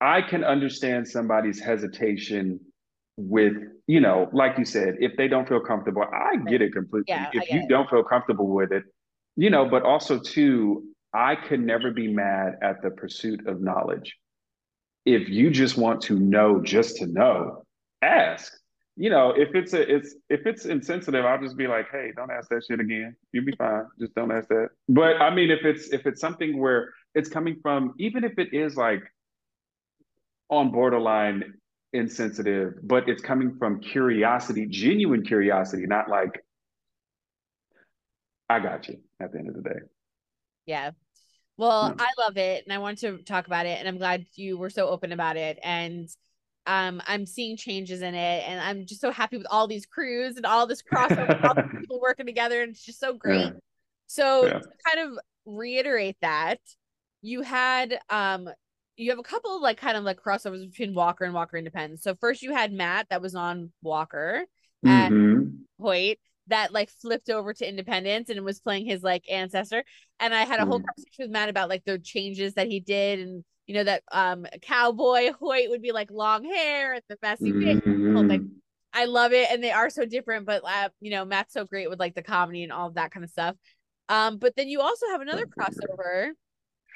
[0.00, 2.60] I can understand somebody's hesitation
[3.16, 3.54] with,
[3.86, 7.06] you know, like you said, if they don't feel comfortable, I get it completely.
[7.08, 7.68] Yeah, if you it.
[7.68, 8.84] don't feel comfortable with it,
[9.36, 14.16] you know, but also too, I could never be mad at the pursuit of knowledge.
[15.06, 17.64] If you just want to know just to know,
[18.02, 18.52] ask.
[18.98, 22.30] You know, if it's a it's if it's insensitive, I'll just be like, hey, don't
[22.30, 23.14] ask that shit again.
[23.32, 23.84] You'll be fine.
[24.00, 24.70] Just don't ask that.
[24.88, 28.54] But I mean, if it's if it's something where it's coming from, even if it
[28.54, 29.02] is like
[30.48, 31.54] on borderline
[31.92, 36.40] insensitive, but it's coming from curiosity, genuine curiosity, not like,
[38.48, 39.80] I got you at the end of the day.
[40.66, 40.90] Yeah.
[41.56, 44.58] Well, I love it and I want to talk about it and I'm glad you
[44.58, 46.08] were so open about it and
[46.66, 50.36] um I'm seeing changes in it and I'm just so happy with all these crews
[50.36, 53.46] and all this crossover all the people working together and it's just so great.
[53.46, 53.50] Yeah.
[54.06, 54.58] So yeah.
[54.58, 56.60] to kind of reiterate that
[57.22, 58.50] you had um
[58.96, 62.02] you have a couple of like kind of like crossovers between Walker and Walker Independence.
[62.02, 64.44] So first you had Matt that was on Walker
[64.84, 65.48] and mm-hmm.
[65.80, 69.84] Hoyt that like flipped over to Independence and was playing his like ancestor.
[70.20, 70.86] And I had a whole mm-hmm.
[70.86, 74.46] conversation with Matt about like the changes that he did and you know that um
[74.62, 78.28] cowboy Hoyt would be like long hair and the messy mm-hmm.
[78.28, 78.42] like
[78.92, 81.90] I love it and they are so different but uh, you know Matt's so great
[81.90, 83.56] with like the comedy and all of that kind of stuff.
[84.08, 86.30] Um but then you also have another crossover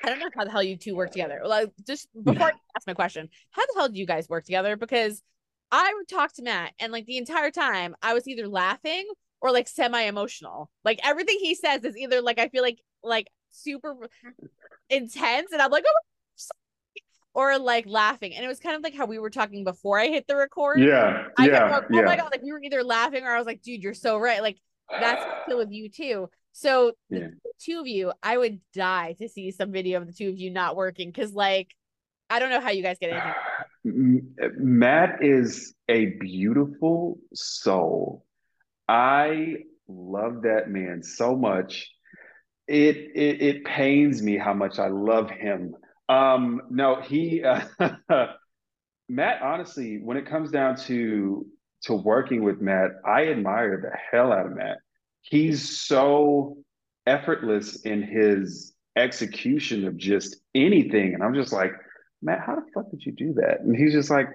[0.03, 1.43] I don't know how the hell you two work together.
[1.45, 4.77] Like, just before I ask my question, how the hell do you guys work together?
[4.77, 5.23] Because
[5.71, 9.07] I would talk to Matt, and like the entire time, I was either laughing
[9.41, 10.71] or like semi emotional.
[10.85, 13.97] Like everything he says is either like I feel like like super
[14.89, 16.01] intense, and I'm like, oh,
[17.35, 18.35] or like laughing.
[18.35, 20.81] And it was kind of like how we were talking before I hit the record.
[20.81, 21.27] Yeah.
[21.39, 21.69] I yeah.
[21.69, 22.03] Going, oh yeah.
[22.03, 22.31] my God.
[22.33, 24.43] Like we were either laughing or I was like, dude, you're so right.
[24.43, 24.59] Like
[24.91, 26.29] that's still with you too.
[26.53, 27.29] So yeah.
[27.45, 30.39] the two of you, I would die to see some video of the two of
[30.39, 31.69] you not working because like
[32.29, 33.11] I don't know how you guys get
[33.85, 34.35] anything.
[34.59, 38.25] Matt is a beautiful soul.
[38.89, 39.57] I
[39.89, 41.91] love that man so much.
[42.69, 45.75] It it, it pains me how much I love him.
[46.09, 47.63] Um, no, he uh,
[49.09, 49.43] Matt.
[49.43, 51.47] Honestly, when it comes down to
[51.85, 54.79] to working with Matt, I admire the hell out of Matt.
[55.23, 56.59] He's so
[57.07, 61.73] effortless in his execution of just anything, and I'm just like,
[62.23, 63.61] Matt, how the fuck did you do that?
[63.61, 64.29] And he's just like,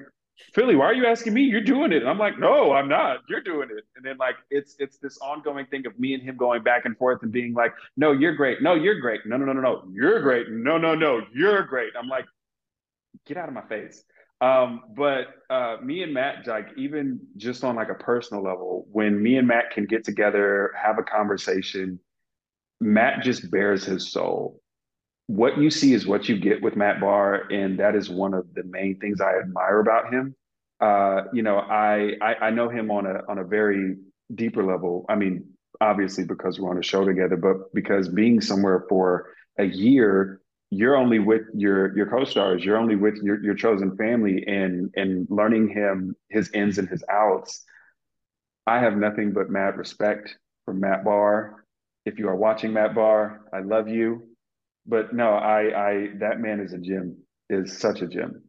[0.53, 1.43] Philly, why are you asking me?
[1.43, 2.01] You're doing it.
[2.01, 3.19] And I'm like, no, I'm not.
[3.29, 3.85] You're doing it.
[3.95, 6.97] And then like it's it's this ongoing thing of me and him going back and
[6.97, 8.61] forth and being like, no, you're great.
[8.61, 9.21] No, you're great.
[9.25, 9.83] No, no, no, no, no.
[9.93, 10.49] You're great.
[10.49, 11.93] No, no, no, you're great.
[11.97, 12.25] I'm like,
[13.25, 14.03] get out of my face.
[14.41, 19.21] Um, but uh, me and Matt, like even just on like a personal level, when
[19.21, 21.99] me and Matt can get together, have a conversation,
[22.81, 24.61] Matt just bears his soul
[25.27, 28.53] what you see is what you get with Matt Barr, and that is one of
[28.53, 30.35] the main things I admire about him.
[30.79, 33.95] Uh, you know, I, I, I know him on a on a very
[34.33, 35.05] deeper level.
[35.09, 35.45] I mean,
[35.81, 40.95] obviously because we're on a show together, but because being somewhere for a year, you're
[40.95, 45.69] only with your your co-stars, you're only with your your chosen family, and and learning
[45.69, 47.63] him his ins and his outs.
[48.67, 50.35] I have nothing but mad respect
[50.65, 51.65] for Matt Barr.
[52.05, 54.35] If you are watching Matt Barr, I love you
[54.85, 57.17] but no, I, I, that man is a gem,
[57.49, 58.43] is such a gem.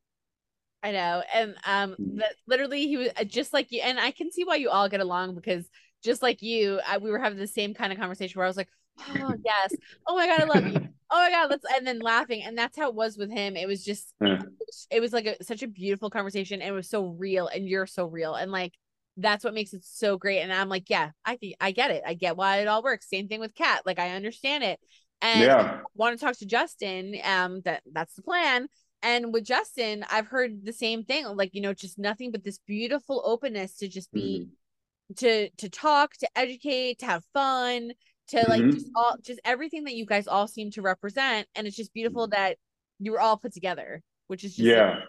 [0.83, 1.23] I know.
[1.35, 2.19] And um, mm.
[2.19, 3.81] that literally he was uh, just like you.
[3.83, 5.69] And I can see why you all get along because
[6.05, 8.57] just like you, I, we were having the same kind of conversation where I was
[8.57, 8.69] like,
[9.09, 9.75] oh, yes.
[10.07, 10.89] Oh my God, I love you.
[11.11, 12.43] Oh my God, let's, and then laughing.
[12.43, 13.57] And that's how it was with him.
[13.57, 14.43] It was just, yeah.
[14.91, 16.61] it was like a, such a beautiful conversation.
[16.61, 17.47] And it was so real.
[17.47, 18.35] And you're so real.
[18.35, 18.73] And like,
[19.17, 20.41] that's what makes it so great.
[20.41, 22.03] And I'm like, yeah, I I get it.
[22.07, 23.09] I get why it all works.
[23.09, 23.83] Same thing with Kat.
[23.87, 24.79] Like I understand it
[25.23, 25.81] and yeah.
[25.95, 27.17] want to talk to Justin.
[27.25, 28.69] Um, that that's the plan.
[29.03, 31.27] And with Justin, I've heard the same thing.
[31.27, 35.15] Like you know, just nothing but this beautiful openness to just be, mm-hmm.
[35.17, 37.93] to to talk, to educate, to have fun,
[38.29, 38.51] to mm-hmm.
[38.51, 41.47] like just all just everything that you guys all seem to represent.
[41.55, 42.41] And it's just beautiful mm-hmm.
[42.41, 42.57] that
[42.99, 45.01] you were all put together, which is just yeah.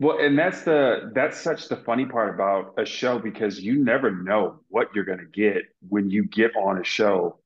[0.00, 4.10] well, and that's the that's such the funny part about a show because you never
[4.10, 7.38] know what you're gonna get when you get on a show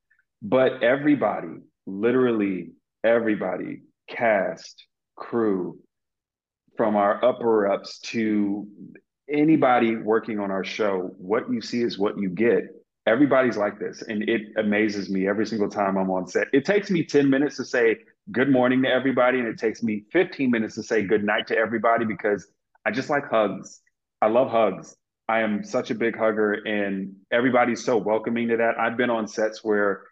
[0.43, 4.85] but everybody, literally everybody, cast,
[5.17, 5.79] crew,
[6.77, 8.67] from our upper ups to
[9.29, 12.65] anybody working on our show, what you see is what you get.
[13.07, 14.03] Everybody's like this.
[14.03, 16.49] And it amazes me every single time I'm on set.
[16.53, 17.99] It takes me 10 minutes to say
[18.33, 21.57] good morning to everybody, and it takes me 15 minutes to say good night to
[21.57, 22.49] everybody because
[22.85, 23.81] I just like hugs.
[24.21, 24.97] I love hugs.
[25.29, 28.79] I am such a big hugger, and everybody's so welcoming to that.
[28.79, 30.03] I've been on sets where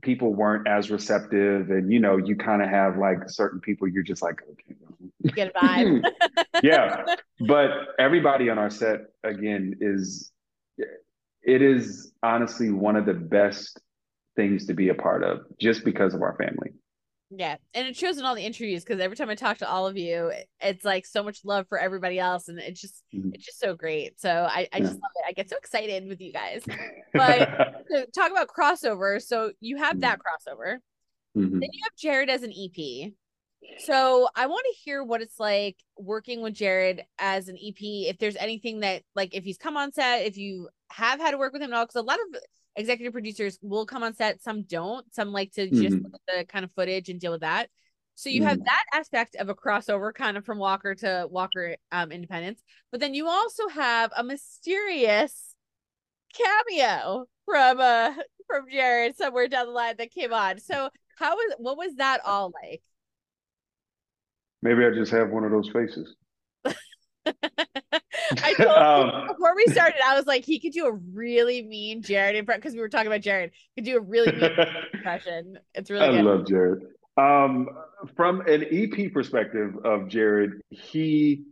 [0.00, 4.02] people weren't as receptive and you know you kind of have like certain people you're
[4.02, 4.74] just like okay
[5.34, 6.02] get a vibe
[6.62, 7.04] yeah
[7.46, 10.31] but everybody on our set again is
[11.42, 13.80] it is honestly one of the best
[14.36, 16.72] things to be a part of just because of our family
[17.34, 19.86] yeah, and it shows in all the interviews because every time I talk to all
[19.86, 23.30] of you, it's like so much love for everybody else, and it's just mm-hmm.
[23.32, 24.20] it's just so great.
[24.20, 24.80] So I, I yeah.
[24.80, 25.24] just love it.
[25.26, 26.62] I get so excited with you guys.
[27.14, 30.50] But to talk about crossover, so you have that mm-hmm.
[30.50, 30.76] crossover,
[31.36, 31.60] mm-hmm.
[31.60, 33.12] then you have Jared as an EP.
[33.78, 37.76] So I want to hear what it's like working with Jared as an EP.
[37.80, 41.38] If there's anything that like if he's come on set, if you have had to
[41.38, 42.40] work with him at all, because a lot of
[42.76, 45.12] executive producers will come on set, some don't.
[45.14, 46.04] Some like to just mm-hmm.
[46.04, 47.68] look at the kind of footage and deal with that.
[48.14, 48.48] So you mm-hmm.
[48.48, 53.00] have that aspect of a crossover kind of from Walker to Walker um, Independence, but
[53.00, 55.54] then you also have a mysterious
[56.34, 58.14] cameo from uh
[58.46, 60.58] from Jared somewhere down the line that came on.
[60.58, 62.82] So how was what was that all like?
[64.62, 66.14] Maybe I just have one of those faces.
[67.26, 72.02] I told um, before we started, I was like, he could do a really mean
[72.02, 73.52] Jared impression because we were talking about Jared.
[73.76, 74.50] Could do a really mean
[74.94, 75.58] impression.
[75.74, 76.06] It's really.
[76.06, 76.24] I good.
[76.24, 76.82] love Jared.
[77.16, 77.68] Um,
[78.16, 81.44] from an EP perspective of Jared, he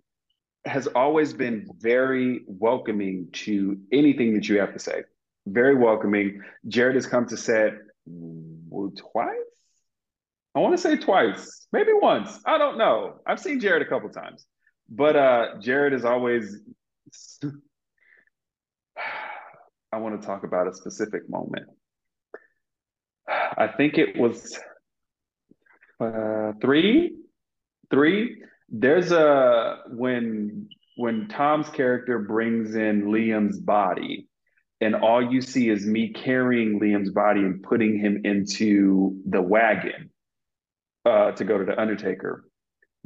[0.65, 5.03] has always been very welcoming to anything that you have to say.
[5.47, 6.43] Very welcoming.
[6.69, 7.75] Jared has come to set
[8.09, 9.37] twice.
[10.55, 12.41] I want to say twice, maybe once.
[12.45, 13.21] I don't know.
[13.27, 14.47] I've seen Jared a couple times.
[14.91, 16.59] But uh, Jared is always.
[19.93, 21.67] I want to talk about a specific moment.
[23.29, 24.59] I think it was
[26.01, 27.17] uh, three,
[27.91, 28.43] three.
[28.69, 34.29] there's a when when Tom's character brings in Liam's body,
[34.81, 40.11] and all you see is me carrying Liam's body and putting him into the wagon
[41.05, 42.45] uh, to go to the Undertaker.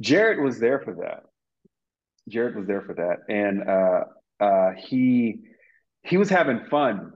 [0.01, 1.23] Jared was there for that.
[2.27, 5.41] Jared was there for that, and uh, uh, he
[6.03, 7.13] he was having fun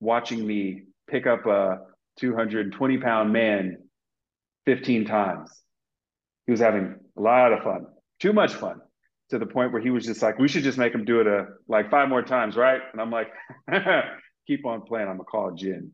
[0.00, 1.80] watching me pick up a
[2.18, 3.78] 220 pound man
[4.66, 5.50] 15 times.
[6.46, 7.86] He was having a lot of fun,
[8.18, 8.80] too much fun,
[9.30, 11.26] to the point where he was just like, "We should just make him do it
[11.26, 13.28] a like five more times, right?" And I'm like,
[14.46, 15.08] "Keep on playing.
[15.08, 15.92] I'm gonna call Jen."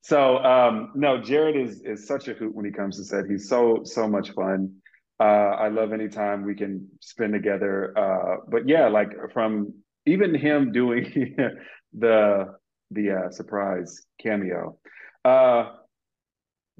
[0.00, 3.26] So um, no, Jared is is such a hoot when he comes to set.
[3.26, 4.76] He's so so much fun.
[5.20, 7.96] Uh, I love any time we can spend together.
[7.98, 9.74] Uh, but yeah, like from
[10.06, 11.36] even him doing
[11.98, 12.54] the
[12.90, 14.78] the uh, surprise cameo.
[15.24, 15.72] Uh,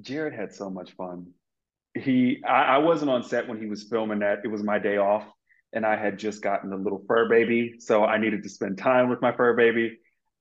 [0.01, 1.27] Jared had so much fun.
[1.95, 4.39] He, I, I wasn't on set when he was filming that.
[4.45, 5.25] It was my day off,
[5.73, 9.11] and I had just gotten a little fur baby, so I needed to spend time
[9.11, 9.99] with my fur baby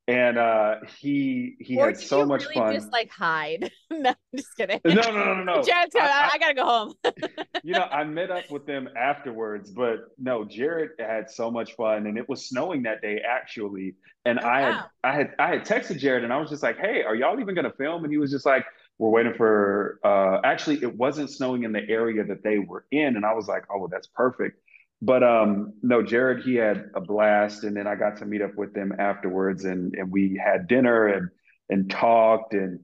[0.08, 2.74] and uh he he or had so much really fun.
[2.74, 3.72] just like hide?
[3.89, 4.82] No I'm just kidding.
[4.86, 5.64] No no no no no.
[5.66, 6.93] Jared's I, I, I, gotta go home.
[7.64, 12.05] You know i met up with them afterwards but no jared had so much fun
[12.05, 13.95] and it was snowing that day actually.
[14.26, 14.86] And oh, i had wow.
[15.03, 17.55] i had i had texted jared and i was just like hey are y'all even
[17.55, 18.03] gonna film?
[18.03, 18.66] And he was just like
[18.99, 23.16] we're waiting for uh actually it wasn't snowing in the area that they were in.
[23.16, 24.62] And i was like oh well that's perfect
[25.02, 28.56] but um no jared he had a blast and then i got to meet up
[28.56, 31.30] with them afterwards and and we had dinner and
[31.70, 32.80] and talked and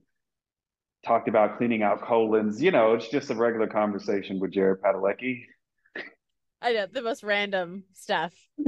[1.04, 2.62] talked about cleaning out colons.
[2.62, 5.42] You know it's just a regular conversation with jared padalecki.
[6.62, 8.32] I know the most random stuff.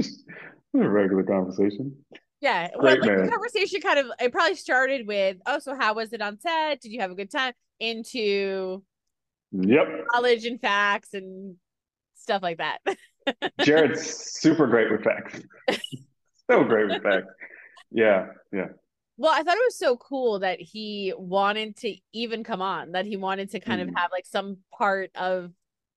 [0.75, 1.95] A regular conversation.
[2.39, 6.13] Yeah well, like the conversation kind of it probably started with oh so how was
[6.13, 6.81] it on set?
[6.81, 7.53] Did you have a good time?
[7.79, 8.83] into
[9.51, 9.87] yep.
[10.11, 11.55] knowledge and facts and
[12.15, 12.79] stuff like that
[13.61, 15.41] Jared's super great with facts.
[16.49, 17.27] so great with facts.
[17.91, 18.67] Yeah, yeah.
[19.17, 23.05] Well, I thought it was so cool that he wanted to even come on, that
[23.05, 23.89] he wanted to kind mm.
[23.89, 25.51] of have like some part of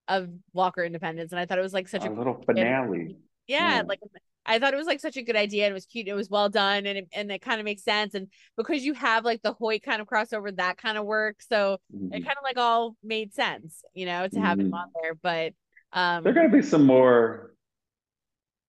[0.08, 1.32] of Walker Independence.
[1.32, 3.16] And I thought it was like such a, a little finale.
[3.46, 4.00] Yeah, like
[4.46, 6.06] I thought it was like such a good idea and it was cute.
[6.06, 8.14] And it was well done and it, and it kind of makes sense.
[8.14, 11.42] And because you have like the Hoyt kind of crossover, that kind of work.
[11.42, 12.14] So mm-hmm.
[12.14, 14.68] it kind of like all made sense, you know, to have mm-hmm.
[14.68, 15.14] him on there.
[15.14, 15.52] But
[15.92, 17.54] um, there are going to be some more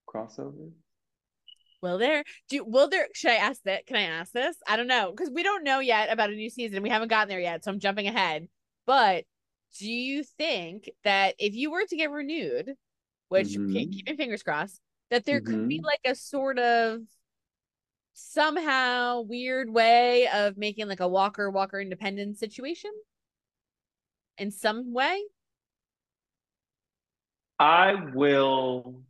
[0.08, 0.72] crossovers.
[1.82, 2.24] Will there?
[2.50, 3.08] Do will there?
[3.14, 3.88] Should I ask that?
[3.88, 4.56] Can I ask this?
[4.68, 6.84] I don't know because we don't know yet about a new season.
[6.84, 8.48] We haven't gotten there yet, so I'm jumping ahead.
[8.86, 9.26] But
[9.80, 12.74] do you think that if you were to get renewed,
[13.30, 13.74] which mm-hmm.
[13.74, 15.52] keep your fingers crossed, that there mm-hmm.
[15.52, 15.86] could be mm-hmm.
[15.86, 17.02] like a sort of
[18.14, 22.92] somehow weird way of making like a Walker Walker Independence situation
[24.38, 25.22] in some way?
[27.62, 29.04] I will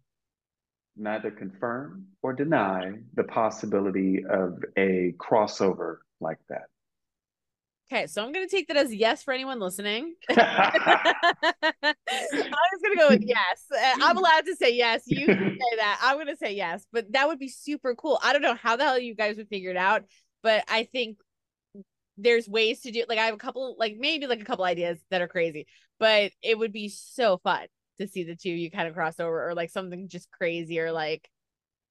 [0.97, 6.63] neither confirm or deny the possibility of a crossover like that.
[7.89, 10.15] Okay, so I'm going to take that as yes for anyone listening.
[10.29, 11.15] I
[11.81, 13.63] was going to go with yes.
[13.73, 15.03] Uh, I'm allowed to say yes.
[15.07, 15.37] You can
[15.71, 16.01] say that.
[16.03, 18.19] I'm going to say yes, but that would be super cool.
[18.21, 20.03] I don't know how the hell you guys would figure it out,
[20.43, 21.19] but I think
[22.17, 23.07] there's ways to do it.
[23.07, 25.67] like I have a couple like maybe like a couple ideas that are crazy,
[26.01, 27.67] but it would be so fun
[28.01, 30.91] to see the two you kind of cross over or like something just crazy or
[30.91, 31.29] like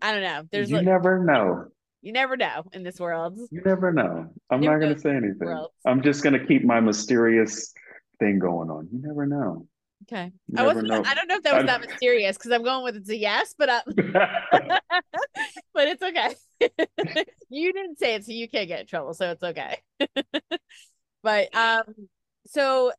[0.02, 0.42] I don't know.
[0.50, 1.66] There's you like, never know.
[2.02, 3.38] You never know in this world.
[3.50, 4.32] You never know.
[4.50, 5.66] I'm never not going to say anything.
[5.84, 7.74] I'm just going to keep my mysterious
[8.18, 8.88] thing going on.
[8.90, 9.66] You never know.
[10.04, 10.32] Okay.
[10.56, 10.88] I wasn't.
[10.88, 11.02] Know.
[11.04, 13.54] I don't know if that was that mysterious because I'm going with it's a yes,
[13.58, 13.82] but uh,
[15.74, 16.34] but it's okay.
[17.50, 19.78] you didn't say it, so you can't get in trouble, so it's okay.
[21.22, 21.84] but um,
[22.46, 22.92] so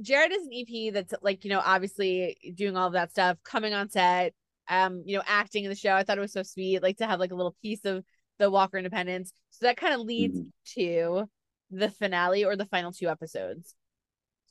[0.00, 3.74] Jared is an EP that's like, you know, obviously doing all of that stuff, coming
[3.74, 4.34] on set,
[4.68, 5.94] um, you know, acting in the show.
[5.94, 8.04] I thought it was so sweet, like to have like a little piece of
[8.38, 9.32] the Walker Independence.
[9.50, 10.80] So that kind of leads mm-hmm.
[10.80, 11.28] to
[11.70, 13.74] the finale or the final two episodes.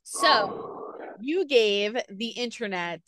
[0.04, 3.02] So you gave the internet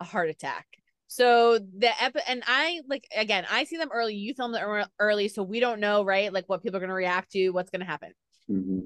[0.00, 0.66] a heart attack.
[1.06, 4.14] So the ep and I like again, I see them early.
[4.14, 6.32] You film them early, so we don't know, right?
[6.32, 8.12] Like what people are going to react to, what's going to happen.
[8.50, 8.80] Mm-hmm.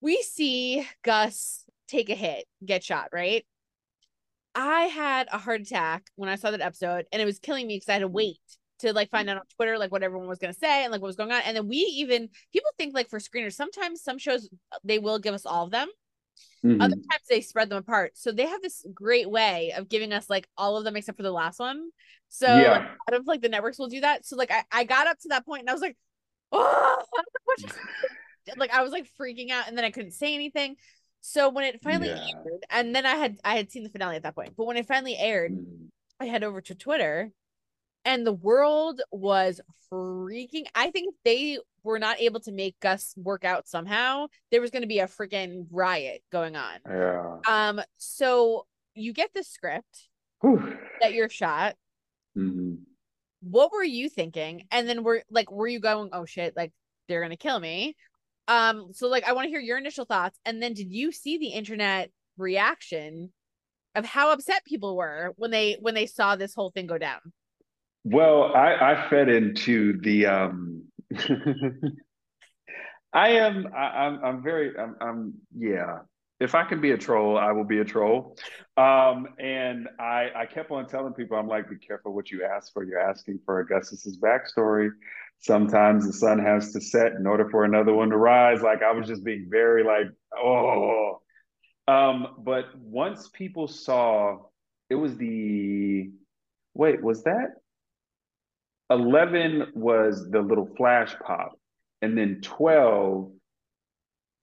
[0.00, 3.44] We see Gus take a hit, get shot, right?
[4.54, 7.76] I had a heart attack when I saw that episode and it was killing me
[7.76, 8.38] because I had to wait
[8.80, 11.08] to like find out on Twitter like what everyone was gonna say and like what
[11.08, 11.42] was going on.
[11.44, 14.48] And then we even people think like for screeners, sometimes some shows
[14.84, 15.88] they will give us all of them.
[16.64, 16.80] Mm-hmm.
[16.80, 18.12] Other times they spread them apart.
[18.14, 21.22] So they have this great way of giving us like all of them except for
[21.22, 21.90] the last one.
[22.28, 22.70] So yeah.
[22.70, 24.26] like, out of like the networks will do that.
[24.26, 25.96] So like I, I got up to that point and I was like,
[26.52, 27.02] oh,
[28.56, 30.76] like I was like freaking out and then I couldn't say anything.
[31.20, 32.26] So when it finally yeah.
[32.34, 34.76] aired, and then I had I had seen the finale at that point, but when
[34.76, 35.88] it finally aired, mm.
[36.20, 37.30] I head over to Twitter
[38.04, 39.60] and the world was
[39.92, 44.26] freaking I think they were not able to make Gus work out somehow.
[44.50, 46.78] There was going to be a freaking riot going on.
[46.88, 47.36] Yeah.
[47.46, 50.08] Um so you get the script
[50.40, 50.76] Whew.
[51.00, 51.76] that you're shot.
[52.36, 52.74] Mm-hmm.
[53.40, 54.64] What were you thinking?
[54.70, 56.72] And then we're like, were you going, oh shit, like
[57.08, 57.94] they're gonna kill me?
[58.48, 60.38] Um, so like I want to hear your initial thoughts.
[60.44, 63.32] And then did you see the internet reaction
[63.94, 67.20] of how upset people were when they when they saw this whole thing go down?
[68.04, 70.84] Well, I, I fed into the um
[73.12, 75.98] I am I, I'm, I'm very I'm, I'm yeah
[76.40, 78.36] if I can be a troll, I will be a troll.
[78.76, 82.72] Um, and I, I kept on telling people, I'm like, be careful what you ask
[82.72, 82.84] for.
[82.84, 84.90] You're asking for Augustus's backstory.
[85.40, 88.60] Sometimes the sun has to set in order for another one to rise.
[88.60, 91.20] Like I was just being very like, oh.
[91.86, 94.38] Um, but once people saw,
[94.90, 96.10] it was the
[96.74, 97.54] wait, was that
[98.90, 101.52] 11 was the little flash pop,
[102.02, 103.32] and then 12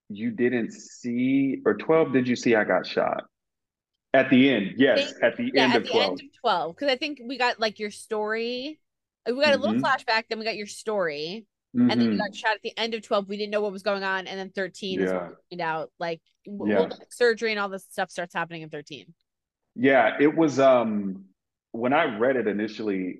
[0.10, 3.24] you didn't see, or 12 did you see I got shot?
[4.14, 6.04] At the end, yes, think, at the yeah, end at of the 12.
[6.04, 6.76] End of 12.
[6.76, 8.80] Because I think we got like your story.
[9.26, 9.54] We got mm-hmm.
[9.54, 9.86] a little mm-hmm.
[9.86, 11.46] flashback, then we got your story.
[11.76, 11.92] Mm-hmm.
[11.92, 13.28] And then you got shot at the end of 12.
[13.28, 14.28] We didn't know what was going on.
[14.28, 15.06] And then 13 yeah.
[15.06, 16.90] is when we find out like yeah.
[17.10, 19.14] surgery and all this stuff starts happening in 13.
[19.76, 21.26] Yeah, it was um
[21.72, 23.20] when I read it initially,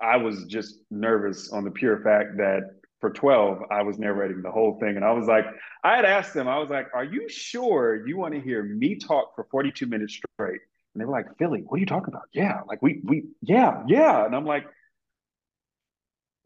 [0.00, 2.62] I was just nervous on the pure fact that
[3.00, 4.96] for 12, I was narrating the whole thing.
[4.96, 5.46] And I was like,
[5.82, 8.96] I had asked them, I was like, Are you sure you want to hear me
[8.96, 10.60] talk for 42 minutes straight?
[10.94, 12.28] And they were like, Philly, what are you talking about?
[12.32, 14.24] Yeah, like we, we, yeah, yeah.
[14.24, 14.64] And I'm like,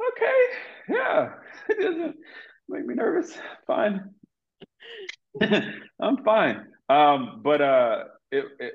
[0.00, 1.34] Okay, yeah,
[1.68, 2.16] it doesn't
[2.68, 3.36] make me nervous.
[3.66, 4.10] Fine.
[6.00, 6.66] I'm fine.
[6.88, 8.74] Um, but uh, it, it,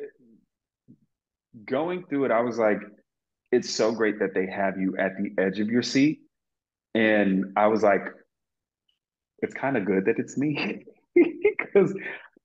[1.65, 2.79] going through it, I was like,
[3.51, 6.21] it's so great that they have you at the edge of your seat
[6.95, 8.01] and I was like,
[9.41, 10.85] it's kind of good that it's me.
[11.73, 11.93] Because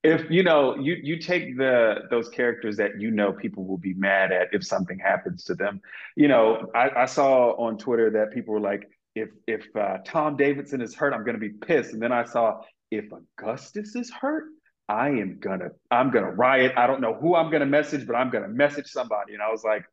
[0.03, 3.93] if you know, you you take the those characters that you know people will be
[3.93, 5.81] mad at if something happens to them.
[6.15, 10.37] You know, I, I saw on Twitter that people were like, if if uh, Tom
[10.37, 11.93] Davidson is hurt, I'm gonna be pissed.
[11.93, 14.45] And then I saw if Augustus is hurt,
[14.87, 16.73] I am gonna I'm gonna riot.
[16.77, 19.33] I don't know who I'm gonna message, but I'm gonna message somebody.
[19.33, 19.83] And I was like,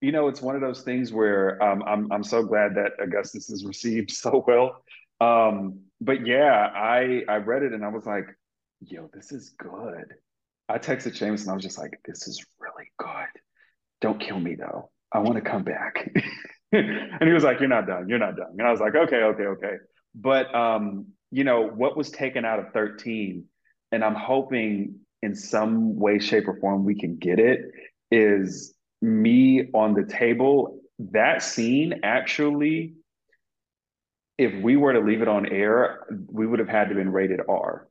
[0.00, 3.50] you know, it's one of those things where um, I'm I'm so glad that Augustus
[3.50, 4.84] is received so well.
[5.20, 8.26] Um, but yeah, I I read it and I was like,
[8.80, 10.14] yo, this is good.
[10.68, 13.40] I texted James and I was just like, this is really good.
[14.00, 14.90] Don't kill me though.
[15.12, 16.10] I want to come back.
[16.72, 18.08] and he was like, You're not done.
[18.08, 18.54] You're not done.
[18.58, 19.74] And I was like, Okay, okay, okay.
[20.14, 23.44] But um, you know, what was taken out of 13,
[23.92, 27.60] and I'm hoping in some way, shape, or form we can get it,
[28.10, 32.94] is me on the table, that scene actually,
[34.38, 37.40] if we were to leave it on air, we would have had to been rated
[37.48, 37.86] R.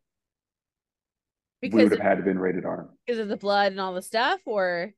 [1.62, 2.90] Because we would have had to been rated R.
[3.06, 4.94] Because of the blood and all the stuff, or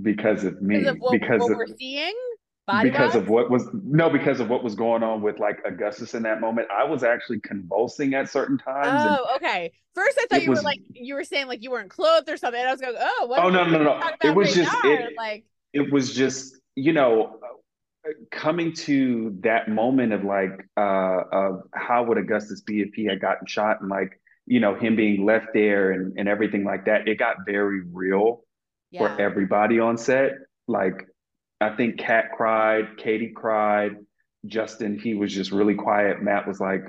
[0.00, 0.78] because of me.
[0.78, 2.14] Because of what, because what of, we're seeing?
[2.66, 6.14] Body because of what was no because of what was going on with like Augustus
[6.14, 6.68] in that moment.
[6.70, 9.18] I was actually convulsing at certain times.
[9.20, 9.72] Oh, okay.
[9.94, 12.38] First, I thought you was, were like you were saying like you weren't clothed or
[12.38, 12.58] something.
[12.58, 13.40] And I was going, oh, what?
[13.40, 14.10] Oh no, no, no, no.
[14.22, 15.44] It was just it, like
[15.74, 17.38] it was just you know
[18.30, 23.20] coming to that moment of like uh of how would Augustus be if he had
[23.20, 27.08] gotten shot and like you know him being left there and and everything like that.
[27.08, 28.44] It got very real
[28.90, 29.00] yeah.
[29.00, 30.32] for everybody on set.
[30.68, 31.06] Like
[31.60, 33.96] I think Kat cried, Katie cried,
[34.46, 36.22] Justin, he was just really quiet.
[36.22, 36.84] Matt was like,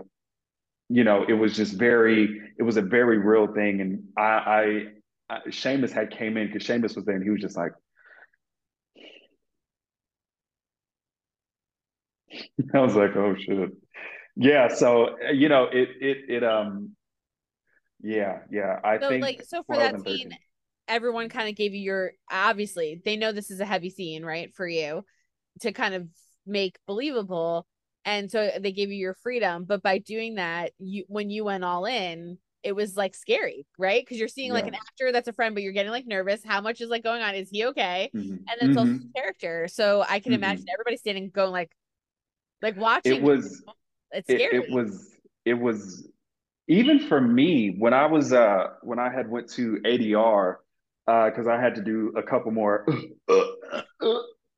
[0.89, 3.81] you know, it was just very, it was a very real thing.
[3.81, 4.85] And I, I,
[5.29, 7.71] I Seamus had came in because Seamus was there and he was just like,
[12.73, 13.69] I was like, oh shit.
[14.35, 14.67] Yeah.
[14.67, 16.94] So, you know, it, it, it, um,
[18.01, 18.79] yeah, yeah.
[18.83, 20.31] I so, think like, so for that scene,
[20.87, 24.53] everyone kind of gave you your obviously they know this is a heavy scene right
[24.53, 25.03] for you
[25.61, 26.07] to kind of
[26.45, 27.65] make believable
[28.03, 31.63] and so they gave you your freedom but by doing that you when you went
[31.63, 34.53] all in it was like scary right because you're seeing yeah.
[34.53, 37.03] like an actor that's a friend but you're getting like nervous how much is like
[37.03, 38.33] going on is he okay mm-hmm.
[38.33, 38.77] and it's mm-hmm.
[38.77, 40.43] also character so i can mm-hmm.
[40.43, 41.71] imagine everybody standing going like
[42.61, 43.63] like watching it was
[44.11, 45.15] it's scary it, it was
[45.45, 46.07] it was
[46.67, 50.55] even for me when i was uh when i had went to adr
[51.07, 52.85] uh because uh, I had to do a couple more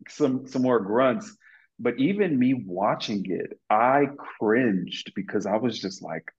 [0.09, 1.35] some some more grunts.
[1.79, 4.07] But even me watching it, I
[4.39, 6.31] cringed because I was just like,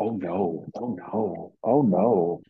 [0.00, 0.66] Oh no!
[0.74, 1.52] Oh no!
[1.62, 2.40] Oh no!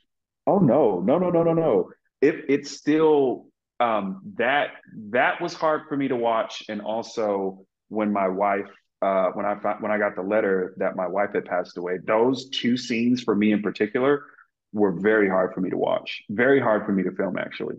[0.46, 1.00] Oh no!
[1.00, 1.18] No!
[1.18, 1.30] No!
[1.30, 1.42] No!
[1.42, 1.52] No!
[1.52, 1.90] No!
[2.20, 3.48] It it's still
[3.80, 4.68] um, that
[5.10, 8.70] that was hard for me to watch, and also when my wife
[9.04, 11.98] uh, when I found, when I got the letter that my wife had passed away,
[12.02, 14.24] those two scenes for me in particular
[14.72, 16.22] were very hard for me to watch.
[16.30, 17.76] Very hard for me to film, actually.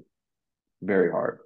[0.83, 1.39] Very hard.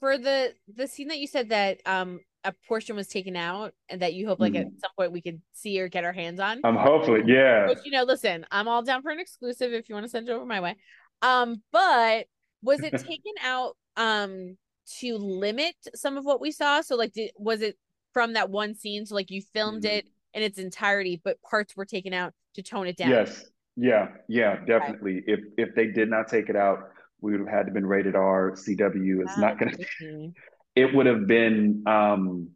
[0.00, 4.02] For the the scene that you said that um a portion was taken out and
[4.02, 4.60] that you hope like mm.
[4.60, 6.60] at some point we could see or get our hands on.
[6.64, 7.68] I'm um, hopefully, yeah.
[7.68, 10.28] Which you know, listen, I'm all down for an exclusive if you want to send
[10.28, 10.76] it over my way.
[11.22, 12.26] Um, but
[12.62, 14.58] was it taken out um
[15.00, 16.82] to limit some of what we saw?
[16.82, 17.78] So like did was it
[18.12, 19.06] from that one scene?
[19.06, 19.98] So like you filmed mm-hmm.
[19.98, 23.10] it in its entirety, but parts were taken out to tone it down.
[23.10, 23.44] Yes.
[23.76, 24.08] Yeah.
[24.28, 25.18] Yeah, definitely.
[25.18, 25.32] Okay.
[25.32, 26.90] If if they did not take it out,
[27.20, 28.52] we would have had to been rated R.
[28.52, 29.72] CW is not gonna
[30.76, 32.50] it would have been um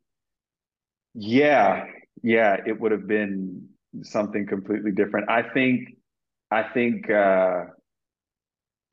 [1.14, 1.86] yeah,
[2.22, 3.68] yeah, it would have been
[4.02, 5.30] something completely different.
[5.30, 5.96] I think
[6.50, 7.64] I think uh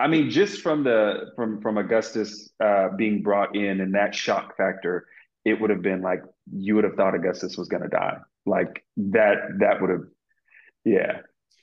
[0.02, 4.58] I mean, just from the from from Augustus uh, being brought in and that shock
[4.58, 5.06] factor,
[5.46, 6.22] it would have been like
[6.52, 8.18] you would have thought Augustus was going to die.
[8.46, 10.04] Like that that would have,
[10.86, 11.20] yeah,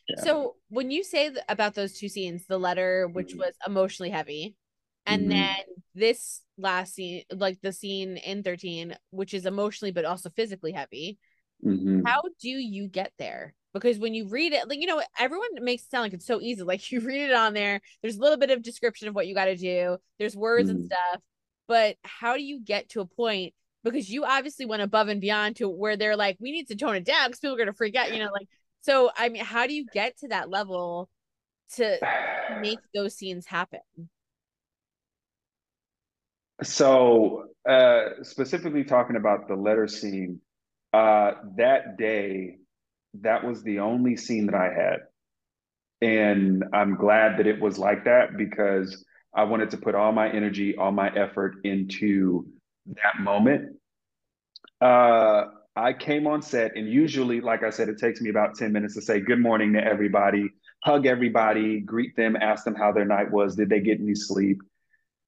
[0.09, 0.23] yeah.
[0.23, 3.41] So when you say about those two scenes, the letter which mm-hmm.
[3.41, 4.57] was emotionally heavy,
[5.07, 5.31] and mm-hmm.
[5.31, 5.57] then
[5.95, 11.19] this last scene, like the scene in thirteen, which is emotionally but also physically heavy.
[11.65, 12.03] Mm-hmm.
[12.07, 13.55] How do you get there?
[13.75, 16.41] because when you read it, like you know, everyone makes it sound like it's so
[16.41, 16.63] easy.
[16.63, 19.35] Like you read it on there, there's a little bit of description of what you
[19.35, 21.21] got to do, there's words and stuff,
[21.67, 23.55] but how do you get to a point?
[23.91, 26.97] Because you obviously went above and beyond to where they're like, we need to tone
[26.97, 28.49] it down because people are gonna freak out, you know, like
[28.81, 29.11] so.
[29.17, 31.09] I mean, how do you get to that level
[31.77, 31.99] to
[32.61, 33.81] make those scenes happen?
[36.63, 40.41] So, uh, specifically talking about the letter scene,
[40.93, 42.57] uh, that day
[43.23, 45.01] that was the only scene that I had.
[46.01, 50.31] And I'm glad that it was like that because I wanted to put all my
[50.31, 52.47] energy, all my effort into
[52.87, 53.78] that moment.
[54.81, 58.73] Uh, I came on set, and usually, like I said, it takes me about 10
[58.73, 60.51] minutes to say good morning to everybody,
[60.83, 63.55] hug everybody, greet them, ask them how their night was.
[63.55, 64.61] Did they get any sleep?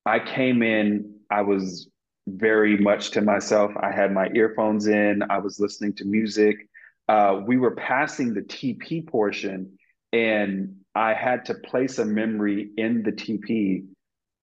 [0.04, 1.88] I came in, I was
[2.26, 3.72] very much to myself.
[3.80, 6.66] I had my earphones in, I was listening to music
[7.10, 9.76] uh, we were passing the TP portion,
[10.12, 13.86] and I had to place a memory in the TP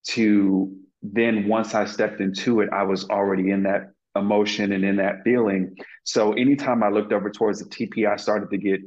[0.08, 4.96] to then once I stepped into it, I was already in that emotion and in
[4.96, 5.76] that feeling.
[6.04, 8.80] So anytime I looked over towards the TP, I started to get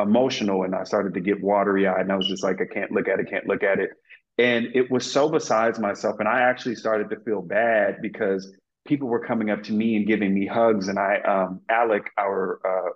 [0.00, 2.00] emotional and I started to get watery eyed.
[2.00, 3.90] And I was just like, I can't look at it, can't look at it.
[4.38, 6.16] And it was so besides myself.
[6.20, 8.54] And I actually started to feel bad because
[8.86, 10.88] people were coming up to me and giving me hugs.
[10.88, 12.90] And I, um, Alec, our uh,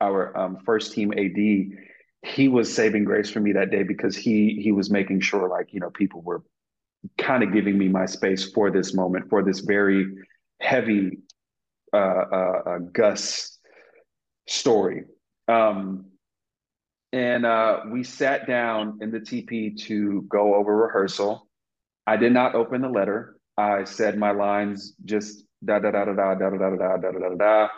[0.00, 1.78] our um, first team AD,
[2.22, 5.72] he was saving grace for me that day because he he was making sure like
[5.72, 6.42] you know people were
[7.18, 10.06] kind of giving me my space for this moment for this very
[10.60, 11.18] heavy
[11.92, 13.58] uh, uh, uh Gus
[14.48, 15.04] story.
[15.48, 16.06] Um,
[17.12, 21.48] and uh, we sat down in the TP to go over rehearsal.
[22.06, 23.36] I did not open the letter.
[23.56, 27.10] I said my lines just da da da da da da da da da da
[27.10, 27.68] da da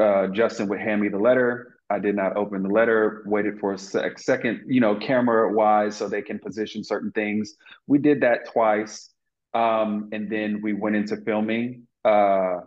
[0.00, 1.74] uh, Justin would hand me the letter.
[1.90, 5.96] I did not open the letter, waited for a sec- second, you know, camera wise,
[5.96, 7.54] so they can position certain things.
[7.86, 9.10] We did that twice.
[9.54, 11.86] Um, and then we went into filming.
[12.04, 12.60] Uh,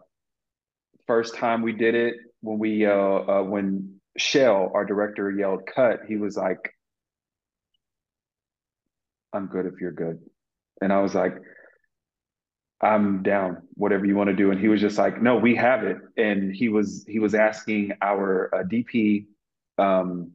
[1.07, 6.01] first time we did it, when we, uh, uh, when Shell, our director, yelled cut,
[6.07, 6.73] he was like,
[9.33, 10.19] I'm good if you're good.
[10.81, 11.37] And I was like,
[12.81, 14.51] I'm down, whatever you want to do.
[14.51, 15.97] And he was just like, no, we have it.
[16.17, 19.27] And he was he was asking our uh, DP,
[19.77, 20.31] um,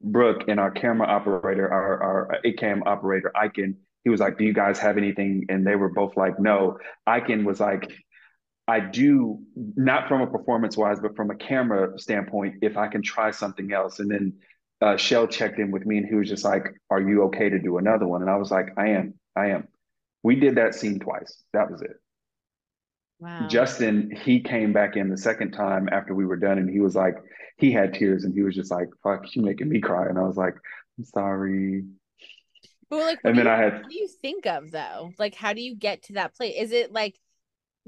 [0.00, 3.74] Brooke, and our camera operator, our our ACAM operator, Iken.
[4.06, 5.46] He was like, do you guys have anything?
[5.48, 6.78] And they were both like, no.
[7.08, 7.90] Iken was like,
[8.68, 13.02] I do not from a performance wise, but from a camera standpoint, if I can
[13.02, 13.98] try something else.
[13.98, 14.34] And then
[14.80, 17.58] uh, Shell checked in with me, and he was just like, "Are you okay to
[17.58, 19.66] do another one?" And I was like, "I am, I am."
[20.22, 21.42] We did that scene twice.
[21.52, 21.96] That was it.
[23.18, 23.48] Wow.
[23.48, 26.94] Justin, he came back in the second time after we were done, and he was
[26.94, 27.16] like,
[27.56, 30.22] he had tears, and he was just like, "Fuck, you making me cry," and I
[30.22, 30.54] was like,
[30.96, 31.82] "I'm sorry."
[32.90, 33.72] But like, and then you, I had.
[33.82, 35.10] What do you think of though?
[35.18, 36.54] Like, how do you get to that place?
[36.56, 37.18] Is it like,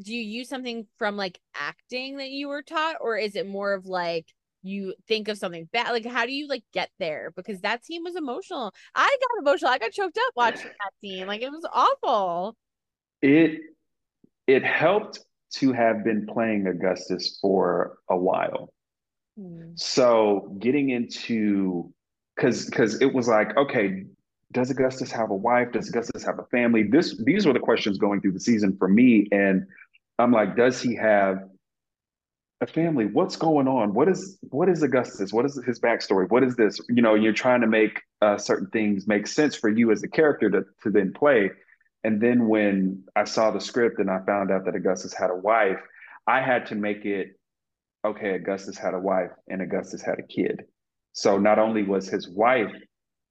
[0.03, 3.73] do you use something from like acting that you were taught, or is it more
[3.73, 4.27] of like
[4.63, 8.03] you think of something bad like how do you like get there because that scene
[8.03, 11.65] was emotional i got emotional i got choked up watching that scene like it was
[11.73, 12.57] awful
[13.23, 13.61] it
[14.49, 18.69] it helped to have been playing augustus for a while
[19.39, 19.79] Mm.
[19.79, 21.93] So getting into
[22.37, 24.05] because because it was like, okay,
[24.53, 25.73] does Augustus have a wife?
[25.73, 26.83] Does Augustus have a family?
[26.83, 29.29] This these were the questions going through the season for me.
[29.31, 29.67] And
[30.19, 31.49] I'm like, does he have
[32.61, 33.05] a family?
[33.05, 33.93] What's going on?
[33.93, 35.33] What is what is Augustus?
[35.33, 36.31] What is his backstory?
[36.31, 36.81] What is this?
[36.89, 40.09] You know, you're trying to make uh, certain things make sense for you as a
[40.09, 41.51] character to to then play.
[42.05, 45.37] And then when I saw the script and I found out that Augustus had a
[45.37, 45.81] wife,
[46.27, 47.39] I had to make it
[48.03, 48.35] okay.
[48.37, 50.65] Augustus had a wife and Augustus had a kid.
[51.13, 52.73] So not only was his wife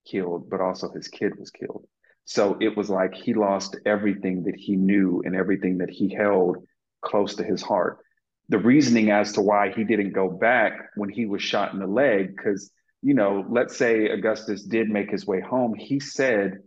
[0.10, 1.86] killed, but also his kid was killed.
[2.26, 6.58] So it was like he lost everything that he knew and everything that he held
[7.02, 8.00] close to his heart.
[8.50, 11.88] The reasoning as to why he didn't go back when he was shot in the
[11.88, 12.70] leg, because,
[13.02, 16.60] you know, let's say Augustus did make his way home, he said,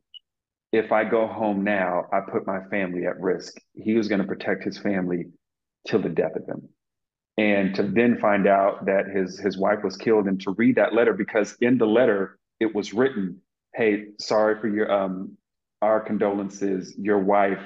[0.72, 3.54] if I go home now, I put my family at risk.
[3.74, 5.26] He was going to protect his family
[5.86, 6.68] till the death of him.
[7.36, 10.94] And to then find out that his his wife was killed and to read that
[10.94, 13.40] letter because in the letter it was written,
[13.74, 15.36] "Hey, sorry for your um
[15.82, 16.94] our condolences.
[16.98, 17.62] Your wife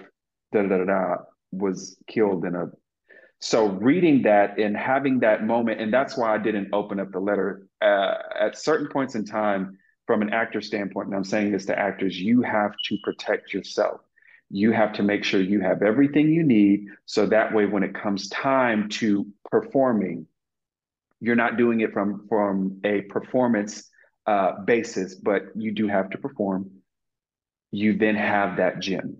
[0.53, 1.17] da da da da
[1.53, 2.71] was killed in a."
[3.41, 7.19] So reading that and having that moment, and that's why I didn't open up the
[7.21, 7.67] letter.
[7.83, 9.77] Uh, at certain points in time,
[10.07, 14.01] from an actor standpoint, and I'm saying this to actors, you have to protect yourself.
[14.51, 17.95] You have to make sure you have everything you need so that way when it
[17.95, 20.27] comes time to performing,
[21.21, 23.91] you're not doing it from from a performance
[24.27, 26.71] uh, basis, but you do have to perform.
[27.71, 29.19] You then have that gym.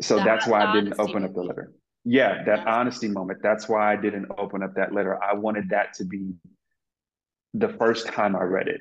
[0.00, 1.72] So that that's why I didn't open up the letter.
[2.04, 3.40] Yeah, that honesty moment.
[3.42, 5.22] That's why I didn't open up that letter.
[5.22, 6.34] I wanted that to be
[7.54, 8.80] the first time I read it.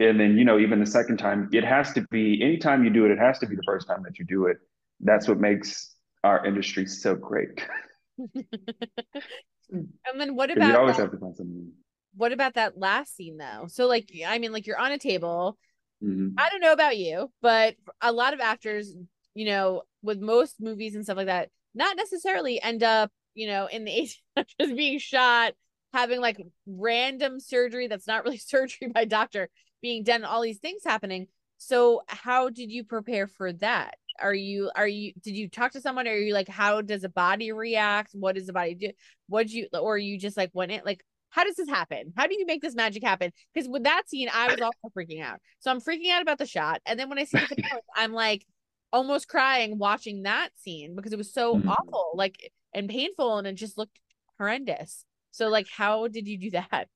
[0.00, 3.04] And then, you know, even the second time, it has to be anytime you do
[3.06, 4.58] it, it has to be the first time that you do it.
[5.00, 7.48] That's what makes our industry so great.
[9.70, 11.02] and then what about you always that?
[11.02, 11.72] have to find something
[12.18, 13.66] what about that last scene though?
[13.68, 15.56] So like I mean like you're on a table.
[16.02, 16.34] Mm-hmm.
[16.36, 18.94] I don't know about you, but a lot of actors,
[19.34, 23.66] you know, with most movies and stuff like that, not necessarily end up, you know,
[23.66, 24.10] in the
[24.60, 25.54] just being shot,
[25.92, 29.48] having like random surgery that's not really surgery by doctor
[29.80, 31.28] being done, all these things happening.
[31.56, 33.94] So how did you prepare for that?
[34.20, 36.08] Are you are you did you talk to someone?
[36.08, 38.10] Or are you like how does a body react?
[38.12, 38.90] What does the body do?
[39.28, 42.12] What do you or you just like went it like how does this happen?
[42.16, 43.32] How do you make this magic happen?
[43.52, 45.38] Because with that scene, I was also freaking out.
[45.60, 46.80] So I'm freaking out about the shot.
[46.86, 48.44] And then when I see the video, I'm like
[48.92, 51.68] almost crying watching that scene because it was so mm-hmm.
[51.68, 52.36] awful, like
[52.74, 53.98] and painful, and it just looked
[54.38, 55.04] horrendous.
[55.30, 56.88] So like how did you do that?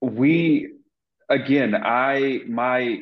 [0.00, 0.72] We
[1.28, 3.00] again, I my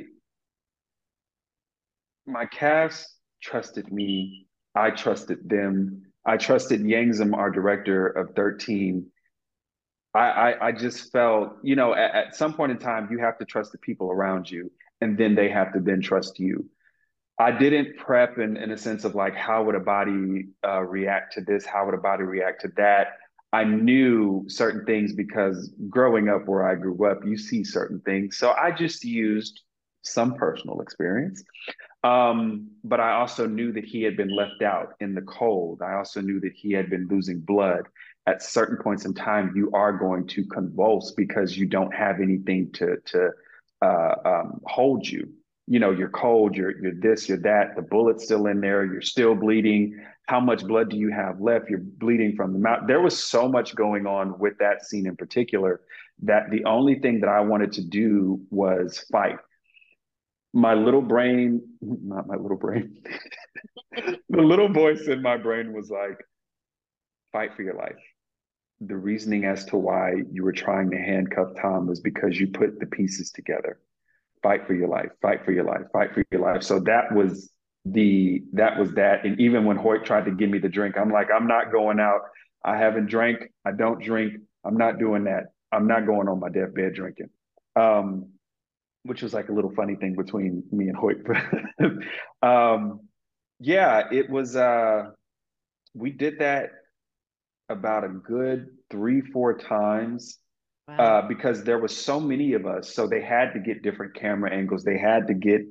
[2.26, 3.08] my cast
[3.42, 4.46] trusted me.
[4.74, 6.02] I trusted them.
[6.24, 9.06] I trusted Yangzom, our director of 13,
[10.18, 13.38] I, I, I just felt, you know, at, at, some point in time, you have
[13.38, 16.68] to trust the people around you, and then they have to then trust you.
[17.38, 21.34] I didn't prep in, in a sense of like, how would a body uh, react
[21.34, 21.64] to this?
[21.64, 23.18] How would a body react to that?
[23.52, 28.38] I knew certain things because growing up where I grew up, you see certain things.
[28.38, 29.60] So I just used
[30.02, 31.44] some personal experience.
[32.02, 35.80] Um, but I also knew that he had been left out in the cold.
[35.80, 37.84] I also knew that he had been losing blood
[38.28, 42.70] at certain points in time, you are going to convulse because you don't have anything
[42.72, 43.30] to to
[43.82, 45.32] uh, um, hold you.
[45.66, 47.74] You know, you're cold, you're you're this, you're that.
[47.74, 48.84] The bullet's still in there.
[48.84, 49.98] You're still bleeding.
[50.26, 51.70] How much blood do you have left?
[51.70, 52.80] You're bleeding from the mouth.
[52.86, 55.80] There was so much going on with that scene in particular
[56.24, 59.38] that the only thing that I wanted to do was fight.
[60.52, 63.02] My little brain, not my little brain,
[64.28, 66.18] the little voice in my brain was like,
[67.32, 67.96] fight for your life
[68.80, 72.78] the reasoning as to why you were trying to handcuff Tom was because you put
[72.78, 73.80] the pieces together.
[74.42, 76.62] Fight for your life, fight for your life, fight for your life.
[76.62, 77.50] So that was
[77.84, 79.24] the that was that.
[79.24, 81.98] And even when Hoyt tried to give me the drink, I'm like, I'm not going
[81.98, 82.20] out.
[82.64, 83.50] I haven't drank.
[83.64, 84.34] I don't drink.
[84.64, 85.46] I'm not doing that.
[85.72, 87.30] I'm not going on my deathbed drinking.
[87.74, 88.30] Um,
[89.02, 91.18] which was like a little funny thing between me and Hoyt.
[92.42, 93.00] um,
[93.58, 95.10] yeah, it was uh
[95.94, 96.70] we did that
[97.68, 100.38] about a good three, four times
[100.88, 100.96] wow.
[100.96, 102.94] uh, because there was so many of us.
[102.94, 104.84] So they had to get different camera angles.
[104.84, 105.62] They had to get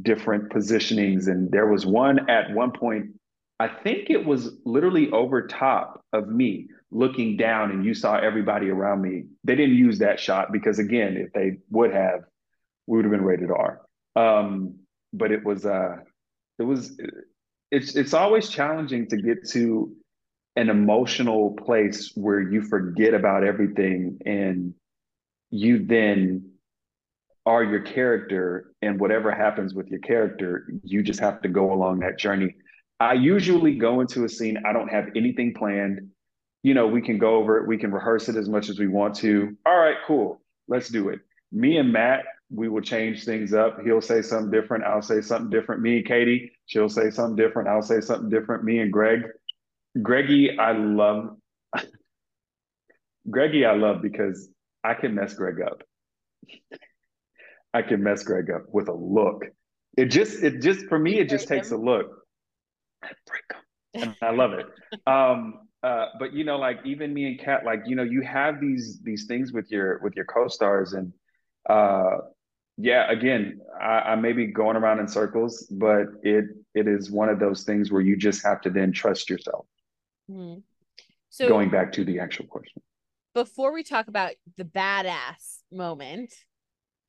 [0.00, 1.28] different positionings.
[1.28, 3.10] And there was one at one point,
[3.60, 8.70] I think it was literally over top of me looking down and you saw everybody
[8.70, 9.24] around me.
[9.44, 12.20] They didn't use that shot because again, if they would have,
[12.86, 13.80] we would have been rated R.
[14.16, 14.76] Um,
[15.12, 15.96] but it was uh
[16.58, 16.98] it was
[17.70, 19.94] it's it's always challenging to get to
[20.56, 24.74] an emotional place where you forget about everything and
[25.50, 26.50] you then
[27.46, 32.00] are your character and whatever happens with your character you just have to go along
[32.00, 32.54] that journey.
[33.00, 36.10] I usually go into a scene i don't have anything planned.
[36.62, 38.88] You know we can go over it we can rehearse it as much as we
[38.88, 39.56] want to.
[39.66, 41.20] All right cool let's do it.
[41.50, 42.24] Me and matt
[42.54, 43.78] we will change things up.
[43.82, 45.80] He'll say something different i'll say something different.
[45.80, 48.64] Me and katie she'll say something different i'll say something different.
[48.64, 49.22] Me and greg
[50.00, 51.36] greggy i love
[53.30, 54.48] greggy i love because
[54.84, 55.82] i can mess greg up
[57.74, 59.44] I can mess Greg up with a look.
[59.96, 62.06] It just, it just for me, it just takes a look.
[63.02, 63.44] I break
[63.94, 64.66] him, and I love it.
[65.06, 68.60] Um, uh, but you know, like even me and Kat, like you know, you have
[68.60, 71.12] these these things with your with your co-stars, and
[71.68, 72.18] uh,
[72.78, 77.28] yeah, again, I, I may be going around in circles, but it it is one
[77.28, 79.66] of those things where you just have to then trust yourself.
[80.30, 80.60] Mm-hmm.
[81.30, 82.82] So going back to the actual question,
[83.34, 86.32] before we talk about the badass moment,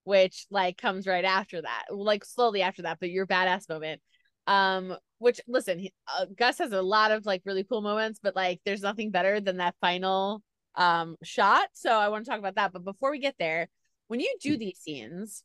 [0.03, 4.01] which like comes right after that, like slowly after that, but your badass moment.
[4.45, 8.36] Um, which listen, he, uh, Gus has a lot of like really cool moments, but
[8.36, 10.43] like there's nothing better than that final
[10.76, 11.68] um shot.
[11.74, 12.74] So I want to talk about that.
[12.74, 13.70] But before we get there,
[14.07, 15.43] when you do these scenes,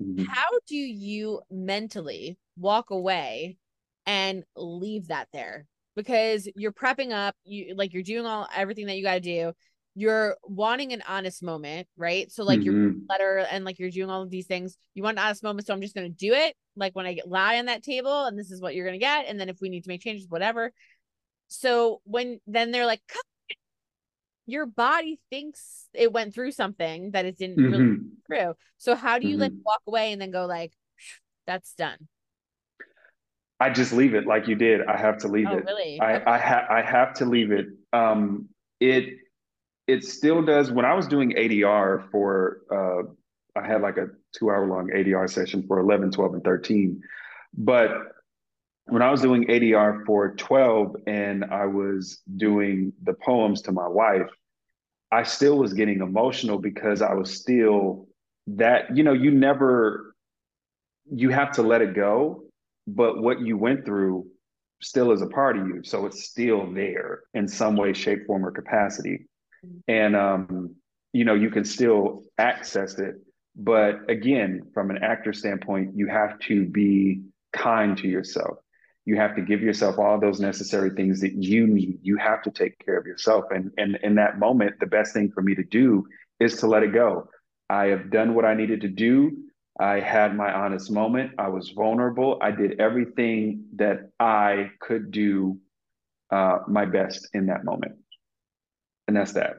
[0.00, 0.24] mm-hmm.
[0.24, 3.58] how do you mentally walk away
[4.06, 5.66] and leave that there?
[5.96, 9.52] Because you're prepping up, you like you're doing all everything that you got to do
[9.98, 12.30] you're wanting an honest moment, right?
[12.30, 12.82] So like mm-hmm.
[12.82, 14.76] your letter and like you're doing all of these things.
[14.92, 16.54] You want an honest moment, so I'm just gonna do it.
[16.76, 19.24] Like when I get lie on that table, and this is what you're gonna get,
[19.26, 20.70] and then if we need to make changes, whatever.
[21.48, 23.00] So when then they're like,
[24.44, 27.72] your body thinks it went through something that it didn't mm-hmm.
[27.72, 28.54] really through.
[28.76, 29.42] So how do you mm-hmm.
[29.44, 30.74] like walk away and then go like,
[31.46, 31.96] that's done?
[33.58, 34.86] I just leave it like you did.
[34.86, 35.64] I have to leave oh, it.
[35.64, 35.98] Really?
[36.00, 36.34] I.
[36.34, 37.66] I, ha- I have to leave it.
[37.92, 38.48] Um,
[38.80, 39.18] it
[39.86, 40.70] it still does.
[40.70, 45.30] When I was doing ADR for, uh, I had like a two hour long ADR
[45.30, 47.00] session for 11, 12, and 13.
[47.56, 47.90] But
[48.86, 53.88] when I was doing ADR for 12 and I was doing the poems to my
[53.88, 54.28] wife,
[55.12, 58.08] I still was getting emotional because I was still
[58.48, 60.14] that, you know, you never,
[61.10, 62.42] you have to let it go.
[62.86, 64.26] But what you went through
[64.82, 65.82] still is a part of you.
[65.84, 69.26] So it's still there in some way, shape, form, or capacity.
[69.88, 70.76] And um,
[71.12, 73.14] you know you can still access it.
[73.56, 77.22] But again from an actor standpoint you have to be
[77.52, 78.58] kind to yourself.
[79.06, 82.00] You have to give yourself all those necessary things that you need.
[82.02, 83.44] You have to take care of yourself.
[83.50, 86.06] And and in that moment the best thing for me to do
[86.38, 87.28] is to let it go.
[87.68, 89.32] I have done what i needed to do
[89.80, 95.58] i had my honest moment i was vulnerable i did everything that i could do
[96.30, 97.96] uh, my best in that moment
[99.08, 99.58] and that's that.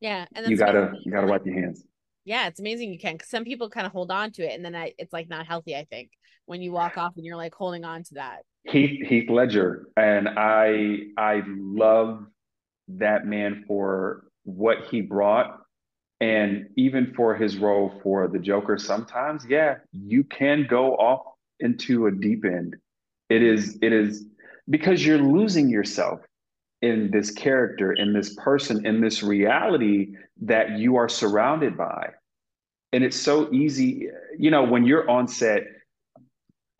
[0.00, 1.84] Yeah, and you gotta you gotta wipe your hands.
[2.24, 3.18] Yeah, it's amazing you can.
[3.18, 5.46] Cause some people kind of hold on to it, and then I, it's like not
[5.46, 5.76] healthy.
[5.76, 6.10] I think
[6.46, 8.42] when you walk off and you're like holding on to that.
[8.64, 12.24] Heath Heath Ledger, and I I love
[12.88, 15.60] that man for what he brought,
[16.20, 18.78] and even for his role for the Joker.
[18.78, 21.22] Sometimes, yeah, you can go off
[21.60, 22.76] into a deep end.
[23.28, 24.26] It is it is
[24.68, 26.20] because you're losing yourself
[26.82, 32.10] in this character, in this person, in this reality that you are surrounded by.
[32.92, 34.08] And it's so easy,
[34.38, 35.62] you know, when you're on set,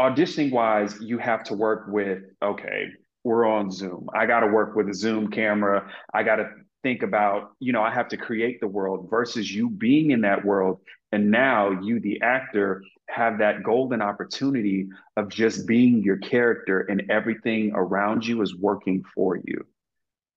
[0.00, 2.88] auditioning wise, you have to work with, okay,
[3.24, 4.08] we're on Zoom.
[4.14, 5.90] I got to work with a Zoom camera.
[6.12, 6.50] I got to
[6.82, 10.44] think about, you know, I have to create the world versus you being in that
[10.44, 10.80] world.
[11.12, 17.10] And now you, the actor, have that golden opportunity of just being your character and
[17.10, 19.66] everything around you is working for you.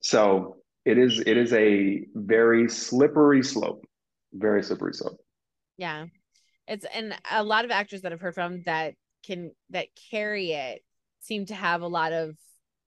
[0.02, 3.86] So it is it is a very slippery slope,
[4.34, 5.20] very slippery slope.
[5.78, 6.08] Yeah,
[6.68, 10.82] it's and a lot of actors that I've heard from that can that carry it
[11.22, 12.36] seem to have a lot of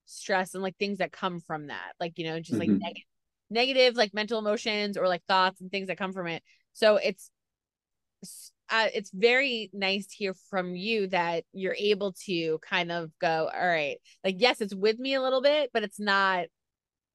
[0.07, 2.79] stress and like things that come from that, like you know, just like mm-hmm.
[2.79, 3.03] negative,
[3.49, 6.41] negative like mental emotions or like thoughts and things that come from it.
[6.73, 7.29] So it's
[8.69, 13.49] uh, it's very nice to hear from you that you're able to kind of go,
[13.53, 16.47] all right, like yes, it's with me a little bit, but it's not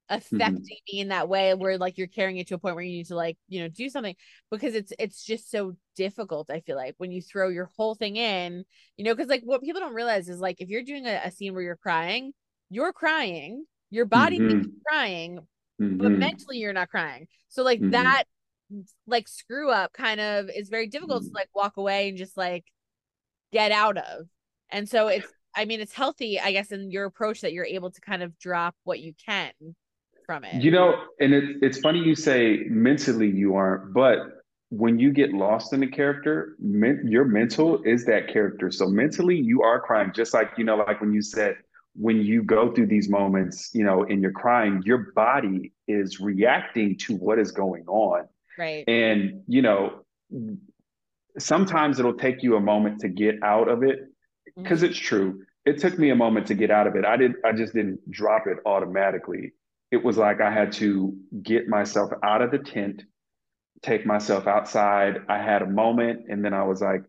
[0.09, 0.95] affecting mm-hmm.
[0.95, 3.07] me in that way where like you're carrying it to a point where you need
[3.07, 4.15] to like you know do something
[4.51, 8.17] because it's it's just so difficult i feel like when you throw your whole thing
[8.17, 8.65] in
[8.97, 11.31] you know because like what people don't realize is like if you're doing a, a
[11.31, 12.33] scene where you're crying
[12.73, 14.69] you're crying your body mm-hmm.
[14.87, 15.39] crying
[15.81, 15.99] mm-hmm.
[15.99, 17.91] but mentally you're not crying so like mm-hmm.
[17.91, 18.25] that
[19.07, 21.37] like screw up kind of is very difficult to mm-hmm.
[21.37, 22.65] like walk away and just like
[23.53, 24.27] get out of
[24.71, 27.91] and so it's I mean, it's healthy, I guess, in your approach that you're able
[27.91, 29.53] to kind of drop what you can
[30.27, 30.63] from it.
[30.63, 34.19] You know, and it's it's funny you say mentally you aren't, but
[34.71, 38.71] when you get lost in a character, men, your mental is that character.
[38.71, 41.57] So mentally, you are crying, just like you know, like when you said
[41.95, 46.97] when you go through these moments, you know, and you're crying, your body is reacting
[46.99, 48.29] to what is going on.
[48.59, 48.85] Right.
[48.89, 50.05] And, you know,
[51.39, 54.01] sometimes it'll take you a moment to get out of it
[54.57, 54.91] because mm-hmm.
[54.91, 55.43] it's true.
[55.65, 57.05] It took me a moment to get out of it.
[57.05, 59.53] I did I just didn't drop it automatically.
[59.91, 63.03] It was like I had to get myself out of the tent,
[63.83, 65.21] take myself outside.
[65.29, 67.03] I had a moment and then I was like,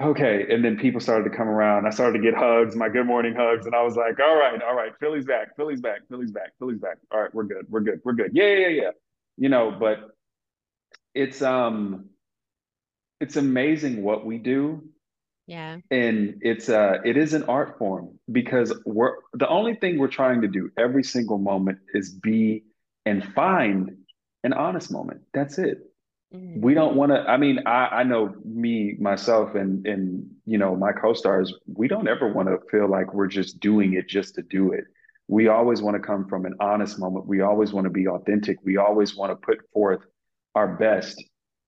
[0.00, 0.46] okay.
[0.50, 1.86] And then people started to come around.
[1.86, 3.66] I started to get hugs, my good morning hugs.
[3.66, 6.78] And I was like, all right, all right, Philly's back, Philly's back, Philly's back, Philly's
[6.78, 6.98] back.
[7.12, 8.30] All right, we're good, we're good, we're good.
[8.34, 8.90] Yeah, yeah, yeah.
[9.36, 10.10] You know, but
[11.14, 12.06] it's um
[13.20, 14.84] it's amazing what we do.
[15.46, 15.78] Yeah.
[15.90, 20.42] And it's uh it is an art form because we're the only thing we're trying
[20.42, 22.64] to do every single moment is be
[23.06, 23.96] and find
[24.44, 25.22] an honest moment.
[25.32, 25.87] That's it.
[26.34, 26.60] Mm-hmm.
[26.60, 27.20] We don't want to.
[27.20, 31.54] I mean, I, I know me myself and and you know my co-stars.
[31.66, 34.84] We don't ever want to feel like we're just doing it just to do it.
[35.26, 37.26] We always want to come from an honest moment.
[37.26, 38.58] We always want to be authentic.
[38.62, 40.00] We always want to put forth
[40.54, 41.22] our best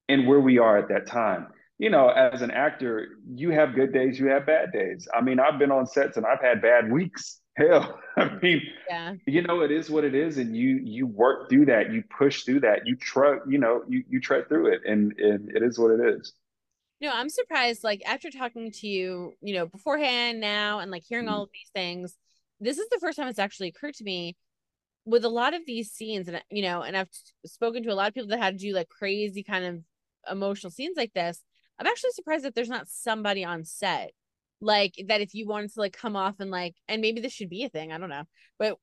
[0.08, 1.48] and where we are at that time.
[1.78, 5.08] You know, as an actor, you have good days, you have bad days.
[5.14, 9.14] I mean, I've been on sets and I've had bad weeks hell i mean yeah.
[9.26, 12.44] you know it is what it is and you you work through that you push
[12.44, 15.78] through that you try you know you you tread through it and and it is
[15.78, 16.32] what it is
[17.00, 21.26] no i'm surprised like after talking to you you know beforehand now and like hearing
[21.26, 21.34] mm-hmm.
[21.34, 22.16] all of these things
[22.60, 24.36] this is the first time it's actually occurred to me
[25.04, 27.08] with a lot of these scenes and you know and i've
[27.44, 29.80] spoken to a lot of people that had to do like crazy kind of
[30.30, 31.42] emotional scenes like this
[31.78, 34.12] i'm actually surprised that there's not somebody on set
[34.60, 37.48] like that if you wanted to like come off and like and maybe this should
[37.48, 38.24] be a thing i don't know
[38.58, 38.76] but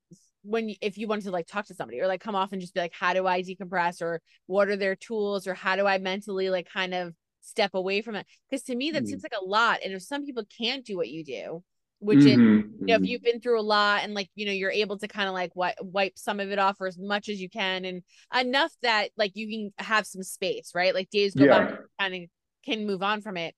[0.43, 2.73] when if you wanted to like talk to somebody or like come off and just
[2.73, 5.97] be like how do i decompress or what are their tools or how do i
[5.97, 9.09] mentally like kind of step away from it because to me that mm-hmm.
[9.09, 11.63] seems like a lot and if some people can't do what you do
[11.99, 12.28] which mm-hmm.
[12.28, 12.38] is
[12.80, 13.05] you know if mm-hmm.
[13.05, 15.51] you've been through a lot and like you know you're able to kind of like
[15.55, 18.03] what wipe some of it off or as much as you can and
[18.38, 21.65] enough that like you can have some space right like days go yeah.
[21.65, 22.30] by kind of
[22.65, 23.55] can move on from it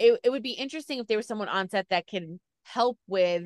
[0.00, 3.44] it, it would be interesting if there was someone on set that can help with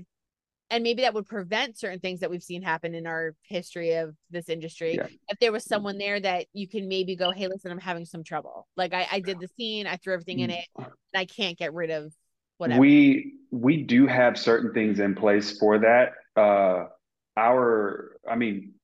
[0.71, 4.15] and maybe that would prevent certain things that we've seen happen in our history of
[4.31, 4.95] this industry.
[4.97, 5.07] Yeah.
[5.29, 8.25] if there was someone there that you can maybe go hey listen i'm having some
[8.25, 8.67] trouble.
[8.77, 11.75] Like i, I did the scene i threw everything in it and i can't get
[11.75, 12.13] rid of
[12.59, 12.81] whatever.
[12.81, 16.13] We we do have certain things in place for that.
[16.37, 16.87] Uh
[17.37, 18.75] our i mean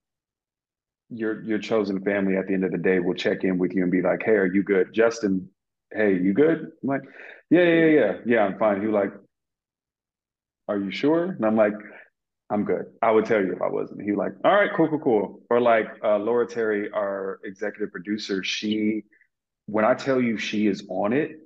[1.08, 3.82] your your chosen family at the end of the day will check in with you
[3.82, 4.92] and be like hey are you good?
[4.92, 5.48] Justin
[5.92, 6.70] hey you good?
[6.82, 7.02] I'm like
[7.50, 8.80] yeah, yeah, yeah, yeah, I'm fine.
[8.80, 9.12] He was like,
[10.68, 11.24] are you sure?
[11.24, 11.74] And I'm like,
[12.50, 12.86] I'm good.
[13.02, 14.02] I would tell you if I wasn't.
[14.02, 15.42] He was like, all right, cool, cool, cool.
[15.50, 19.04] Or like uh, Laura Terry, our executive producer, she,
[19.66, 21.38] when I tell you she is on it,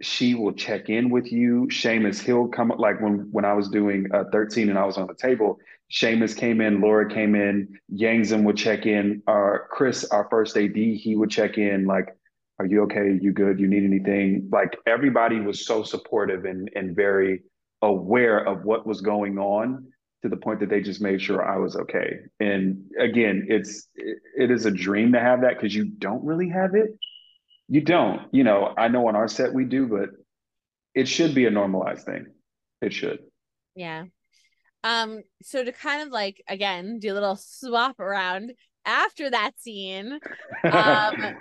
[0.00, 1.68] she will check in with you.
[1.70, 4.98] Seamus, he'll come up like when when I was doing uh, 13 and I was
[4.98, 5.58] on the table.
[5.90, 9.22] Seamus came in, Laura came in, Yangzom would check in.
[9.26, 11.86] Our Chris, our first AD, he would check in.
[11.86, 12.16] Like
[12.58, 13.18] are you okay?
[13.20, 13.58] You good?
[13.58, 14.48] You need anything?
[14.52, 17.42] Like everybody was so supportive and and very
[17.82, 19.86] aware of what was going on
[20.22, 22.20] to the point that they just made sure I was okay.
[22.40, 26.48] And again, it's it, it is a dream to have that because you don't really
[26.48, 26.96] have it.
[27.68, 28.22] You don't.
[28.32, 30.10] You know, I know on our set we do, but
[30.94, 32.26] it should be a normalized thing.
[32.80, 33.18] It should.
[33.74, 34.04] Yeah.
[34.84, 38.52] Um, so to kind of like again do a little swap around
[38.86, 40.20] after that scene,
[40.64, 41.34] um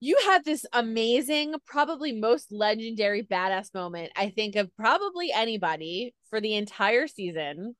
[0.00, 6.40] you had this amazing, probably most legendary badass moment, I think, of probably anybody for
[6.40, 7.74] the entire season,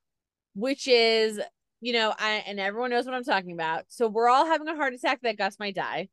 [0.54, 1.40] which is,
[1.80, 3.84] you know, I, and everyone knows what I'm talking about.
[3.88, 6.08] So we're all having a heart attack that Gus might die.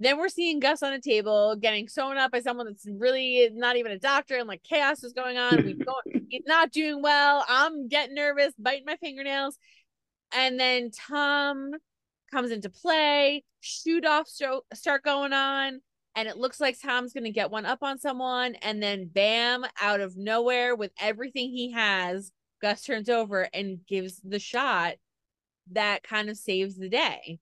[0.00, 3.76] Then we're seeing Gus on a table getting sewn up by someone that's really not
[3.76, 5.64] even a doctor, and like chaos is going on.
[6.28, 7.44] he's not doing well.
[7.48, 9.58] I'm getting nervous, biting my fingernails.
[10.32, 11.72] And then Tom
[12.30, 15.80] comes into play, shoot off start going on,
[16.14, 19.64] and it looks like Tom's going to get one up on someone, and then bam,
[19.80, 24.94] out of nowhere with everything he has, Gus turns over and gives the shot
[25.72, 27.38] that kind of saves the day.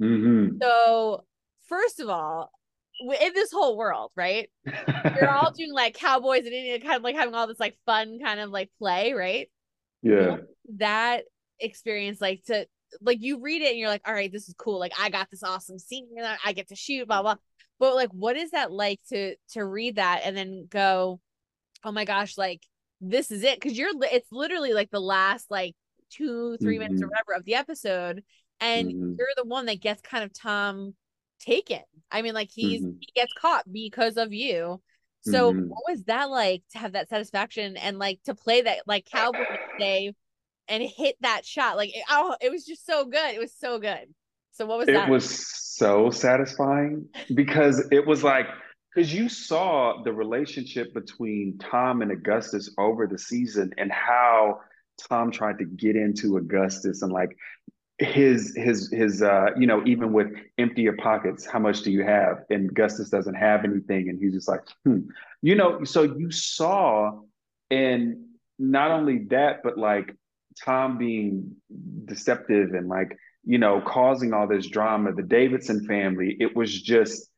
[0.00, 0.58] Mm-hmm.
[0.62, 1.24] So,
[1.66, 2.50] first of all,
[3.00, 4.48] in this whole world, right?
[4.66, 8.18] You're all doing like cowboys and Indian, kind of like having all this like fun
[8.22, 9.50] kind of like play, right?
[10.02, 10.38] Yeah.
[10.76, 11.24] That
[11.58, 12.66] experience, like to
[13.00, 14.78] like you read it and you're like, all right, this is cool.
[14.78, 16.08] Like I got this awesome scene
[16.44, 17.36] I get to shoot, blah blah.
[17.78, 21.20] But like, what is that like to to read that and then go,
[21.82, 22.62] oh my gosh, like
[23.00, 23.60] this is it?
[23.60, 25.74] Because you're it's literally like the last like
[26.10, 26.84] two three mm-hmm.
[26.84, 27.10] minutes or mm-hmm.
[27.10, 28.22] whatever of the episode,
[28.60, 29.14] and mm-hmm.
[29.18, 30.94] you're the one that gets kind of Tom
[31.40, 31.82] taken.
[32.10, 32.96] I mean, like he's mm-hmm.
[33.00, 34.80] he gets caught because of you.
[35.22, 35.68] So mm-hmm.
[35.68, 39.44] what was that like to have that satisfaction and like to play that like cowboy
[39.78, 40.12] day
[40.68, 41.76] and hit that shot?
[41.76, 43.34] Like oh, it was just so good.
[43.34, 44.06] It was so good.
[44.52, 45.08] So what was it that?
[45.08, 45.46] It was
[45.76, 48.46] so satisfying because it was like
[48.94, 54.60] because you saw the relationship between Tom and Augustus over the season and how
[55.08, 57.36] Tom tried to get into Augustus and like
[57.98, 60.28] his his his uh you know even with
[60.58, 64.48] emptier pockets how much do you have and Augustus doesn't have anything and he's just
[64.48, 65.00] like hmm.
[65.42, 67.20] you know so you saw
[67.70, 68.24] and
[68.58, 70.12] not only that but like
[70.62, 71.56] Tom being
[72.04, 77.28] deceptive and like you know causing all this drama the Davidson family it was just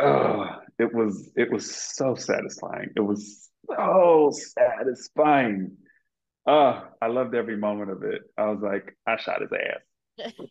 [0.00, 0.46] oh
[0.78, 5.76] it was it was so satisfying it was so satisfying
[6.46, 8.22] Oh, I loved every moment of it.
[8.36, 10.32] I was like, I shot his ass.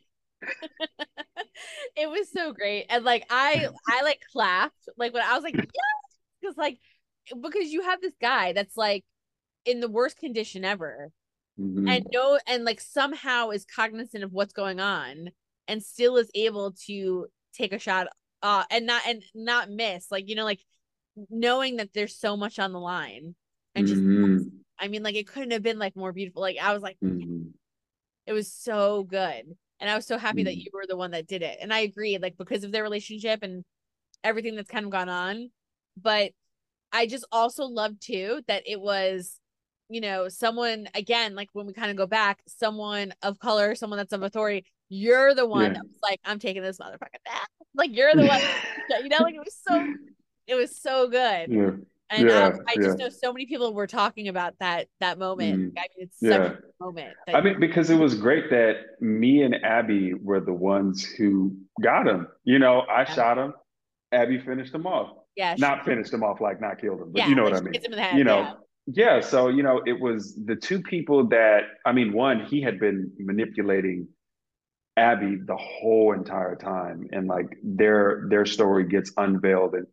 [1.96, 2.88] it was so great.
[2.90, 4.90] And like I I like clapped.
[4.98, 5.68] Like when I was like, yes,
[6.42, 6.80] because like
[7.42, 9.06] because you have this guy that's like
[9.66, 11.12] in the worst condition ever.
[11.60, 11.88] Mm-hmm.
[11.88, 15.30] And no and like somehow is cognizant of what's going on
[15.68, 18.08] and still is able to take a shot
[18.42, 20.08] uh and not and not miss.
[20.12, 20.62] Like, you know, like
[21.30, 23.36] knowing that there's so much on the line
[23.76, 24.48] and just mm-hmm
[24.84, 26.42] I mean, like it couldn't have been like more beautiful.
[26.42, 27.50] Like I was like, mm-hmm.
[28.28, 29.46] it was so good.
[29.80, 30.46] And I was so happy mm-hmm.
[30.46, 31.58] that you were the one that did it.
[31.62, 33.64] And I agree, like because of their relationship and
[34.24, 35.52] everything that's kind of gone on.
[36.02, 36.32] But
[36.92, 39.40] I just also loved too that it was,
[39.94, 43.98] you know, someone again, like when we kind of go back, someone of color, someone
[43.98, 44.66] that's of authority.
[44.90, 45.74] You're the one yeah.
[45.74, 47.50] that was like, I'm taking this motherfucker back.
[47.76, 48.42] Like you're the one,
[49.04, 49.94] you know, like it was so,
[50.46, 51.48] it was so good.
[51.50, 51.72] Yeah
[52.14, 53.06] and yeah, um, I just yeah.
[53.06, 55.74] know so many people were talking about that that moment.
[55.74, 55.80] Mm.
[55.80, 56.58] I mean, it's such yeah.
[56.80, 57.14] a moment.
[57.34, 62.08] I mean, because it was great that me and Abby were the ones who got
[62.08, 62.28] him.
[62.44, 63.14] You know, I yeah.
[63.14, 63.54] shot him.
[64.12, 65.18] Abby finished him off.
[65.36, 67.74] Yeah, not finished him off like not killed him, but you know what I mean.
[68.16, 68.58] you know,
[68.88, 69.22] yeah.
[69.22, 73.12] So you know, it was the two people that I mean, one he had been
[73.18, 74.08] manipulating
[74.98, 79.88] Abby the whole entire time, and like their their story gets unveiled and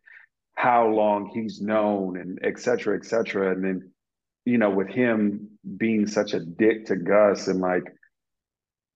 [0.56, 3.52] how long he's known and et cetera, et cetera.
[3.52, 3.90] And then,
[4.44, 5.48] you know, with him
[5.78, 7.84] being such a dick to Gus and like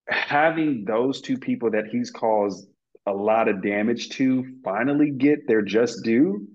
[0.09, 2.69] having those two people that he's caused
[3.07, 6.47] a lot of damage to finally get their just due.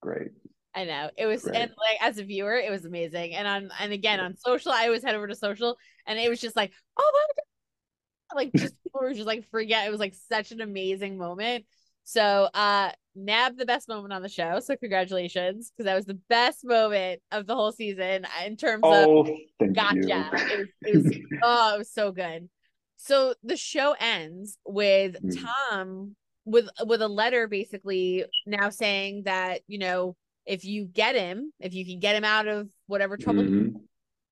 [0.00, 0.30] Great.
[0.74, 1.56] I know it was, Great.
[1.56, 3.34] and like as a viewer, it was amazing.
[3.34, 5.76] And on, and again on social, I always head over to social,
[6.06, 9.86] and it was just like, oh my god, like just people were just like forget.
[9.86, 11.64] It was like such an amazing moment.
[12.04, 14.60] So uh nab the best moment on the show.
[14.60, 19.20] So congratulations, because that was the best moment of the whole season in terms oh,
[19.20, 20.30] of gotcha.
[20.34, 22.48] It was, it was, oh, it was so good.
[22.96, 25.38] So the show ends with mm.
[25.42, 30.16] Tom with with a letter basically now saying that, you know,
[30.46, 33.76] if you get him, if you can get him out of whatever trouble mm-hmm.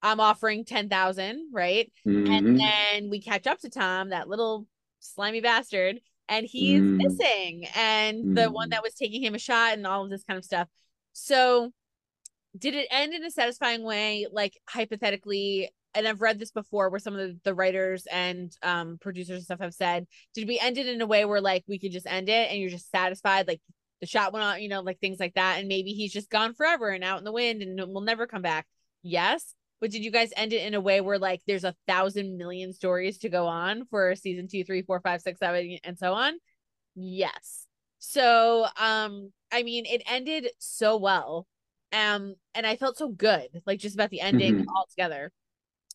[0.05, 1.91] I'm offering 10,000, right?
[2.07, 2.33] Mm-hmm.
[2.33, 4.67] And then we catch up to Tom, that little
[4.99, 6.97] slimy bastard, and he's mm.
[6.97, 8.71] missing and the one mm.
[8.71, 10.69] that was taking him a shot and all of this kind of stuff
[11.13, 11.71] so
[12.57, 17.01] did it end in a satisfying way like hypothetically and I've read this before where
[17.01, 20.79] some of the, the writers and um producers and stuff have said, did we end
[20.79, 23.47] it in a way where like we could just end it and you're just satisfied,
[23.47, 23.61] like
[24.03, 26.53] the shot went on, you know, like things like that, and maybe he's just gone
[26.53, 28.67] forever and out in the wind and will never come back.
[29.03, 32.39] Yes but did you guys end it in a way where like there's a thousand
[32.39, 36.13] million stories to go on for season two, three, four, five, six, seven, and so
[36.13, 36.35] on?
[36.95, 37.67] Yes.
[37.99, 41.49] So um, I mean, it ended so well.
[41.93, 44.69] Um, and I felt so good, like just about the ending mm-hmm.
[44.69, 45.33] altogether.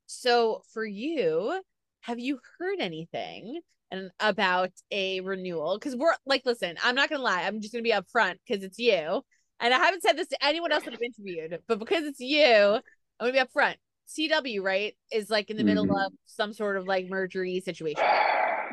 [0.05, 1.61] So for you,
[2.07, 3.59] have you heard anything
[3.91, 5.77] and about a renewal?
[5.77, 8.79] Because we're like, listen, I'm not gonna lie, I'm just gonna be upfront because it's
[8.79, 9.21] you.
[9.59, 12.45] And I haven't said this to anyone else that I've interviewed, but because it's you,
[12.45, 12.81] I'm
[13.19, 13.77] gonna be up front.
[14.07, 16.05] CW, right, is like in the middle mm-hmm.
[16.05, 18.05] of some sort of like mergery situation,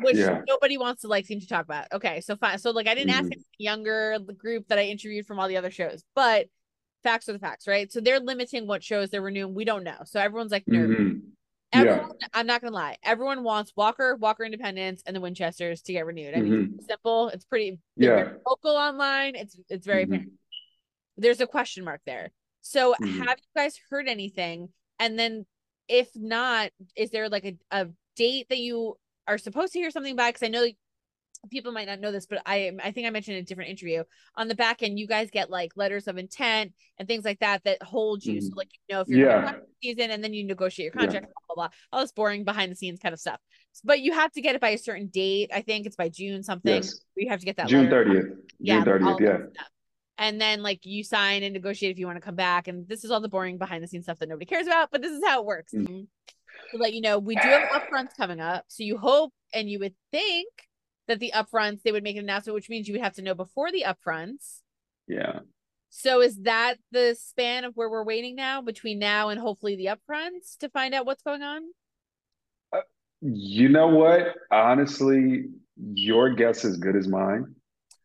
[0.01, 0.41] which yeah.
[0.47, 1.87] nobody wants to like seem to talk about.
[1.91, 2.57] Okay, so fine.
[2.57, 3.33] So like I didn't mm-hmm.
[3.33, 6.47] ask younger group that I interviewed from all the other shows, but
[7.03, 7.91] facts are the facts, right?
[7.91, 9.53] So they're limiting what shows they're renewing.
[9.53, 9.97] We don't know.
[10.05, 10.99] So everyone's like nervous.
[10.99, 11.29] Mm-hmm.
[11.75, 12.27] Everyone, yeah.
[12.33, 12.97] I'm not gonna lie.
[13.03, 16.35] Everyone wants Walker, Walker Independence, and the Winchesters to get renewed.
[16.35, 16.75] I mean, mm-hmm.
[16.75, 17.29] it's simple.
[17.29, 17.79] It's pretty.
[17.95, 18.33] Yeah.
[18.47, 19.35] Vocal online.
[19.35, 20.05] It's it's very.
[20.05, 20.29] Mm-hmm.
[21.17, 22.31] There's a question mark there.
[22.61, 23.21] So mm-hmm.
[23.21, 24.69] have you guys heard anything?
[24.99, 25.45] And then
[25.87, 28.95] if not, is there like a, a date that you
[29.27, 30.29] are supposed to hear something by?
[30.29, 30.67] Because I know
[31.49, 34.03] people might not know this, but I I think I mentioned in a different interview.
[34.35, 37.63] On the back end, you guys get like letters of intent and things like that
[37.63, 38.39] that hold you.
[38.39, 38.47] Mm-hmm.
[38.47, 39.53] So like you know if you're yeah.
[39.81, 41.31] season and then you negotiate your contract, yeah.
[41.47, 43.39] blah, blah blah all this boring behind the scenes kind of stuff.
[43.83, 45.51] But you have to get it by a certain date.
[45.53, 46.75] I think it's by June something.
[46.75, 46.99] Yes.
[47.15, 48.25] You have to get that June thirtieth.
[48.61, 49.17] June thirtieth.
[49.19, 49.37] Yeah.
[50.17, 52.67] And then like you sign and negotiate if you want to come back.
[52.67, 55.01] And this is all the boring behind the scenes stuff that nobody cares about, but
[55.01, 55.73] this is how it works.
[55.73, 56.03] Mm-hmm.
[56.71, 58.63] To let you know, we do have upfronts coming up.
[58.69, 60.47] So you hope and you would think
[61.07, 63.33] that the upfronts they would make an announcement, which means you would have to know
[63.33, 64.61] before the upfronts.
[65.07, 65.39] Yeah.
[65.89, 69.85] So is that the span of where we're waiting now between now and hopefully the
[69.85, 71.61] upfronts to find out what's going on?
[72.73, 72.81] Uh,
[73.21, 74.35] you know what?
[74.51, 75.45] Honestly,
[75.93, 77.55] your guess is good as mine.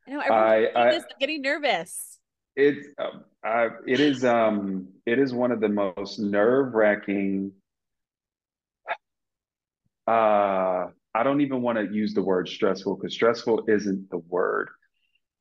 [0.07, 0.21] I know.
[0.21, 2.19] I, I, I'm getting nervous.
[2.55, 7.53] It's uh, I, it is um it is one of the most nerve wracking.
[10.07, 14.69] Uh, I don't even want to use the word stressful because stressful isn't the word.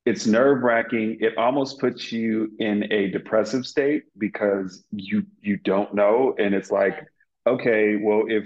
[0.05, 1.17] It's nerve wracking.
[1.19, 6.71] It almost puts you in a depressive state because you you don't know, and it's
[6.71, 7.05] like,
[7.45, 8.45] okay, well, if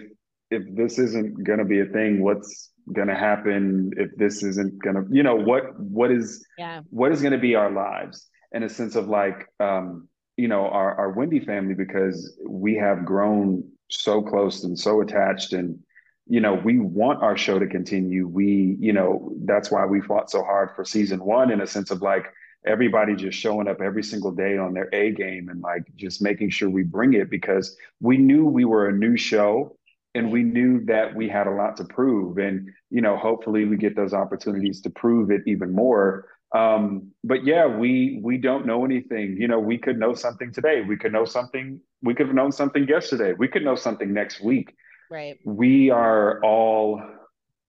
[0.52, 3.92] if this isn't going to be a thing, what's going to happen?
[3.96, 7.40] If this isn't going to, you know, what what is yeah what is going to
[7.40, 11.76] be our lives in a sense of like, um, you know, our our Wendy family
[11.76, 15.80] because we have grown so close and so attached and
[16.28, 18.28] you know, we want our show to continue.
[18.28, 21.92] We, you know, that's why we fought so hard for season one in a sense
[21.92, 22.26] of like
[22.66, 26.50] everybody just showing up every single day on their A game and like just making
[26.50, 29.76] sure we bring it because we knew we were a new show
[30.16, 32.38] and we knew that we had a lot to prove.
[32.38, 36.28] And, you know, hopefully we get those opportunities to prove it even more.
[36.54, 39.38] Um, but yeah, we we don't know anything.
[39.40, 40.82] You know, we could know something today.
[40.88, 41.82] We could know something.
[42.04, 43.34] We could have known something yesterday.
[43.34, 44.76] We could know something next week.
[45.14, 45.38] Right.
[45.46, 47.00] We are all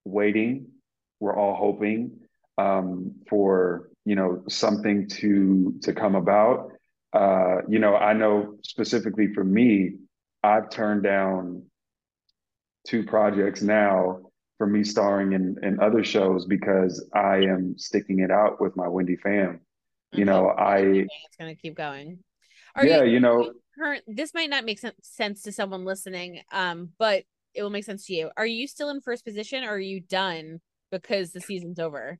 [0.07, 0.69] waiting.
[1.21, 2.21] We're all hoping
[2.57, 6.71] um, for you know something to to come about.
[7.13, 9.97] Uh, you know, I know specifically for me,
[10.43, 11.65] I've turned down
[12.87, 14.21] two projects now
[14.57, 18.89] for me starring in, in other shows because I am sticking it out with my
[18.89, 19.61] Wendy fam.
[20.13, 22.21] You know, I it's gonna keep going.
[22.75, 26.91] Are yeah, you, you know, current this might not make sense to someone listening um
[26.99, 27.25] but
[27.55, 28.31] it will make sense to you.
[28.37, 30.61] Are you still in first position or are you done
[30.91, 32.19] because the season's over?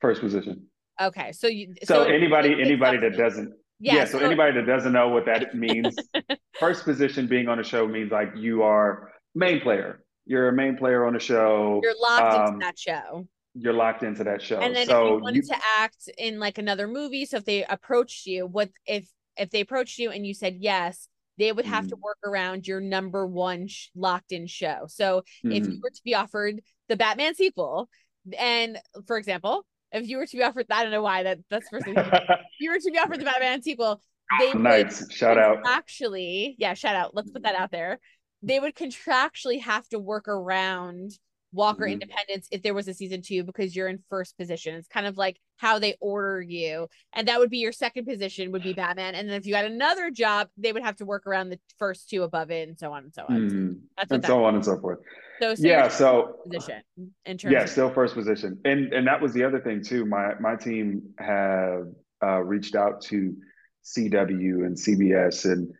[0.00, 0.66] First position.
[1.00, 4.66] Okay so you so, so anybody anybody that doesn't yeah, yeah so, so, anybody that
[4.66, 5.96] doesn't know what that means
[6.58, 10.04] first position being on a show means like you are main player.
[10.26, 13.28] You're a main player on a show you're locked um, into that show.
[13.54, 14.58] you're locked into that show.
[14.58, 17.44] And then so if you wanted you, to act in like another movie so if
[17.44, 19.08] they approached you what if
[19.38, 21.08] if they approached you and you said yes,
[21.38, 21.90] they would have mm.
[21.90, 24.86] to work around your number one sh- locked in show.
[24.88, 25.52] So mm.
[25.56, 25.80] if you mm-hmm.
[25.82, 27.88] were to be offered the Batman sequel,
[28.36, 31.68] and for example, if you were to be offered, I don't know why that that's
[31.68, 31.86] first.
[31.88, 34.00] if you were to be offered the Batman sequel,
[34.38, 35.00] they nice.
[35.00, 37.14] would shout out actually, yeah, shout out.
[37.14, 37.98] Let's put that out there.
[38.42, 41.12] They would contractually have to work around
[41.52, 41.94] Walker mm-hmm.
[41.94, 44.74] Independence if there was a season two because you're in first position.
[44.74, 46.88] It's kind of like how they order you.
[47.12, 49.14] And that would be your second position would be Batman.
[49.14, 52.10] And then if you had another job, they would have to work around the first
[52.10, 53.36] two above it and so on and so on.
[53.36, 53.72] Mm-hmm.
[53.96, 54.98] That's and so on and so forth.
[55.40, 56.82] So, so yeah, so position
[57.24, 58.60] in terms yeah, of- still first position.
[58.64, 60.04] And and that was the other thing too.
[60.04, 61.86] My my team have
[62.22, 63.36] uh, reached out to
[63.84, 65.72] CW and CBS and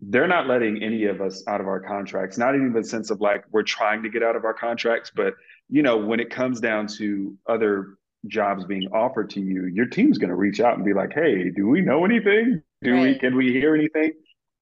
[0.00, 3.20] they're not letting any of us out of our contracts not even the sense of
[3.20, 5.34] like we're trying to get out of our contracts but
[5.68, 10.18] you know when it comes down to other jobs being offered to you your team's
[10.18, 12.62] going to reach out and be like hey do we know anything?
[12.82, 13.02] Do right.
[13.02, 14.12] we can we hear anything?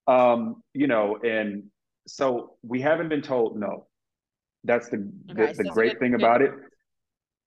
[0.06, 1.64] Um you know and
[2.06, 3.86] so we haven't been told no.
[4.64, 6.52] That's the okay, the, the so great thing about it.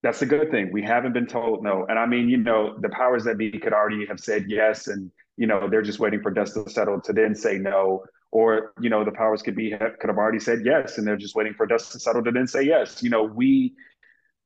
[0.04, 0.72] That's the good thing.
[0.72, 1.86] We haven't been told no.
[1.88, 5.12] And i mean you know the powers that be could already have said yes and
[5.40, 8.04] you know they're just waiting for dust to settle to then say no.
[8.32, 11.34] Or you know the powers could be could have already said yes and they're just
[11.34, 13.02] waiting for dust to settle to then say yes.
[13.02, 13.74] You know we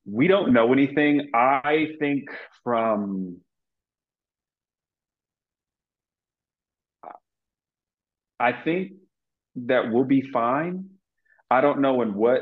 [0.05, 1.31] we don't know anything.
[1.33, 2.29] I think
[2.63, 3.37] from
[8.39, 8.93] i think
[9.55, 10.85] that we'll be fine.
[11.49, 12.41] I don't know in what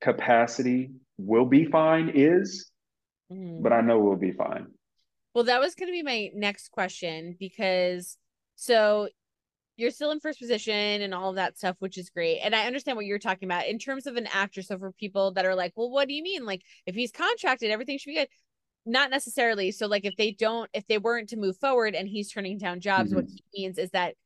[0.00, 2.70] capacity we'll be fine is
[3.32, 3.62] mm.
[3.62, 4.66] but i know we'll be fine
[5.38, 8.18] well, that was going to be my next question because
[8.56, 9.08] so
[9.76, 12.40] you're still in first position and all of that stuff, which is great.
[12.40, 14.62] And I understand what you're talking about in terms of an actor.
[14.62, 16.44] So for people that are like, well, what do you mean?
[16.44, 18.26] Like, if he's contracted, everything should be good.
[18.84, 19.70] Not necessarily.
[19.70, 22.80] So, like, if they don't, if they weren't to move forward and he's turning down
[22.80, 23.20] jobs, mm-hmm.
[23.20, 24.16] what he means is that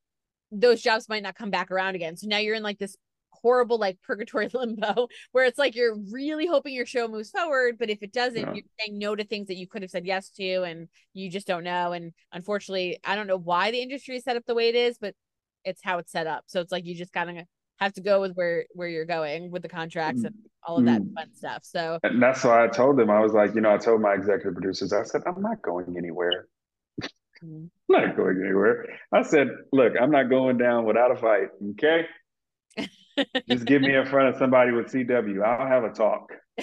[0.51, 2.17] those jobs might not come back around again.
[2.17, 2.97] So now you're in like this
[3.43, 7.91] horrible like purgatory limbo where it's like you're really hoping your show moves forward, but
[7.91, 8.53] if it doesn't, yeah.
[8.55, 11.47] you're saying no to things that you could have said yes to, and you just
[11.47, 11.93] don't know.
[11.93, 14.99] And unfortunately, I don't know why the industry is set up the way it is,
[14.99, 15.15] but
[15.65, 16.45] it's how it's set up.
[16.47, 17.45] So it's like you just kind of
[17.79, 21.03] have to go with where where you're going with the contracts and all of that
[21.03, 21.13] mm.
[21.15, 21.63] fun stuff.
[21.65, 24.15] So and that's why I told them I was like, you know, I told my
[24.15, 26.47] executive producers, I said, I'm not going anywhere.
[27.45, 27.69] Mm.
[27.91, 28.87] I'm not going anywhere.
[29.13, 31.49] I said, look, I'm not going down without a fight.
[31.73, 32.07] Okay.
[33.49, 35.43] Just get me in front of somebody with CW.
[35.45, 36.33] I'll have a talk.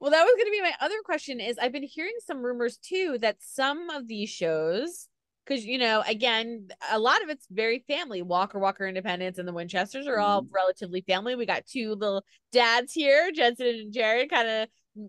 [0.00, 1.40] well, that was going to be my other question.
[1.40, 5.08] Is I've been hearing some rumors too that some of these shows,
[5.46, 8.22] because you know, again, a lot of it's very family.
[8.22, 10.54] Walker, Walker Independence, and the Winchesters are all mm-hmm.
[10.54, 11.34] relatively family.
[11.34, 14.68] We got two little dads here, Jensen and Jared, kind of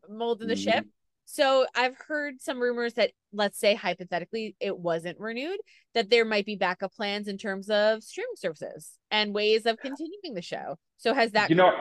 [0.09, 0.63] molding the mm-hmm.
[0.63, 0.85] ship.
[1.25, 5.57] So I've heard some rumors that, let's say hypothetically, it wasn't renewed,
[5.95, 10.33] that there might be backup plans in terms of streaming services and ways of continuing
[10.35, 10.77] the show.
[10.97, 11.71] So has that you know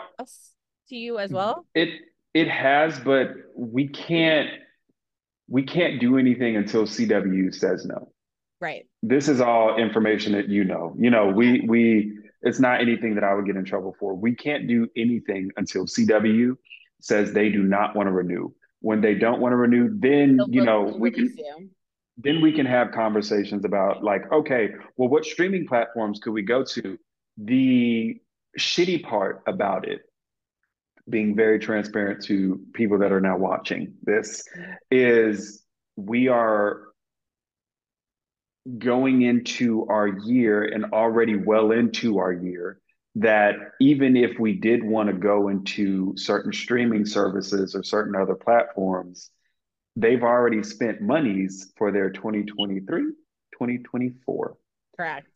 [0.88, 1.36] to you as mm-hmm.
[1.36, 1.66] well?
[1.74, 1.90] It
[2.32, 4.48] it has, but we can't
[5.48, 8.10] we can't do anything until CW says no.
[8.60, 8.86] Right.
[9.02, 10.94] This is all information that you know.
[10.98, 14.14] You know, we we it's not anything that I would get in trouble for.
[14.14, 16.56] We can't do anything until CW
[17.00, 18.52] says they do not want to renew
[18.84, 21.34] when they don't want to renew, then you know we can
[22.18, 26.62] then we can have conversations about like, okay, well, what streaming platforms could we go
[26.62, 26.98] to?
[27.38, 28.20] The
[28.58, 30.02] shitty part about it,
[31.08, 34.46] being very transparent to people that are now watching this,
[34.90, 35.64] is
[35.96, 36.82] we are
[38.78, 42.80] going into our year and already well into our year
[43.16, 48.34] that even if we did want to go into certain streaming services or certain other
[48.34, 49.30] platforms,
[49.96, 52.84] they've already spent monies for their 2023,
[53.52, 54.56] 2024.
[54.96, 55.28] Correct.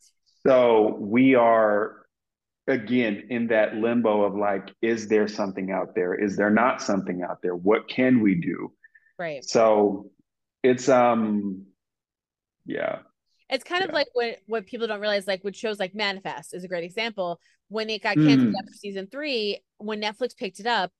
[0.45, 2.05] So we are
[2.67, 6.13] again in that limbo of like, is there something out there?
[6.13, 7.55] Is there not something out there?
[7.55, 8.71] What can we do?
[9.17, 9.43] Right.
[9.43, 10.11] So
[10.63, 11.65] it's um
[12.65, 12.99] yeah.
[13.49, 13.87] It's kind yeah.
[13.87, 16.83] of like what what people don't realize, like with shows like Manifest is a great
[16.83, 17.39] example.
[17.67, 18.59] When it got canceled mm.
[18.59, 20.91] after season three, when Netflix picked it up,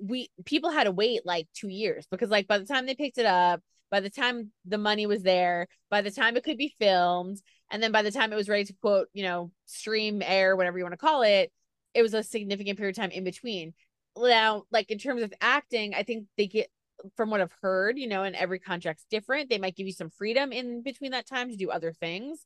[0.00, 3.18] we people had to wait like two years because like by the time they picked
[3.18, 3.60] it up,
[3.90, 7.82] by the time the money was there, by the time it could be filmed, and
[7.82, 10.84] then by the time it was ready to quote, you know, stream, air, whatever you
[10.84, 11.50] want to call it,
[11.94, 13.74] it was a significant period of time in between.
[14.16, 16.68] Now, like in terms of acting, I think they get
[17.16, 19.50] from what I've heard, you know, and every contract's different.
[19.50, 22.44] They might give you some freedom in between that time to do other things.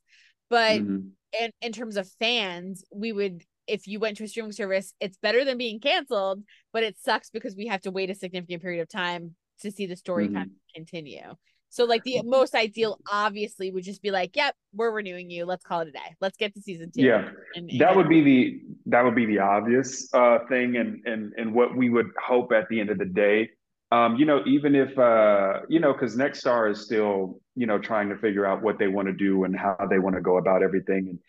[0.49, 1.07] But mm-hmm.
[1.39, 5.17] in, in terms of fans, we would if you went to a streaming service, it's
[5.17, 6.43] better than being canceled,
[6.73, 9.85] but it sucks because we have to wait a significant period of time to see
[9.85, 10.35] the story mm-hmm.
[10.35, 11.35] kind of continue.
[11.69, 15.45] So like the most ideal obviously would just be like, yep, we're renewing you.
[15.45, 16.15] Let's call it a day.
[16.19, 17.01] Let's get to season two.
[17.01, 17.29] Yeah.
[17.55, 21.33] And, and that would be the that would be the obvious uh thing and and
[21.37, 23.49] and what we would hope at the end of the day
[23.91, 28.09] um, you know, even if uh, you know, because Nexstar is still, you know, trying
[28.09, 30.63] to figure out what they want to do and how they want to go about
[30.63, 31.09] everything.
[31.09, 31.19] And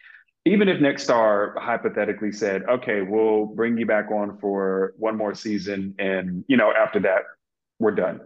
[0.44, 5.94] even if Nexstar hypothetically said, okay, we'll bring you back on for one more season,
[5.98, 7.22] and you know, after that,
[7.78, 8.20] we're done.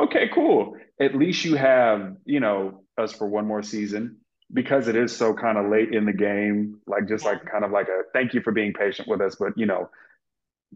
[0.00, 0.76] Okay, cool.
[1.00, 4.18] At least you have, you know, us for one more season
[4.52, 7.70] because it is so kind of late in the game, like just like kind of
[7.70, 9.90] like a thank you for being patient with us, but you know,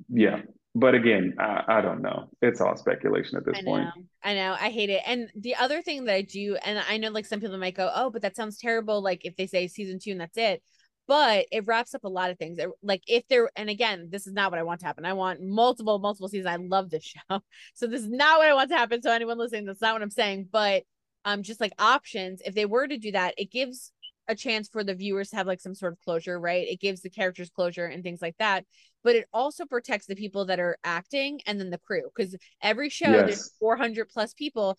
[0.08, 0.40] yeah,
[0.76, 2.28] but again, I, I, don't know.
[2.42, 3.88] It's all speculation at this I point.
[4.22, 4.54] I know.
[4.60, 5.00] I hate it.
[5.06, 7.90] And the other thing that I do, and I know like some people might go,
[7.94, 9.02] oh, but that sounds terrible.
[9.02, 10.62] Like if they say season two and that's it.
[11.08, 12.58] But it wraps up a lot of things.
[12.82, 15.06] Like if there, and again, this is not what I want to happen.
[15.06, 16.46] I want multiple, multiple seasons.
[16.46, 17.40] I love this show.
[17.72, 19.00] So this is not what I want to happen.
[19.00, 20.48] So anyone listening, that's not what I'm saying.
[20.52, 20.82] But
[21.24, 23.92] um, just like options, if they were to do that, it gives
[24.28, 26.66] a chance for the viewers to have like some sort of closure, right?
[26.68, 28.64] It gives the characters closure and things like that.
[29.06, 32.88] But it also protects the people that are acting and then the crew because every
[32.88, 33.24] show yes.
[33.24, 34.76] there's 400 plus people.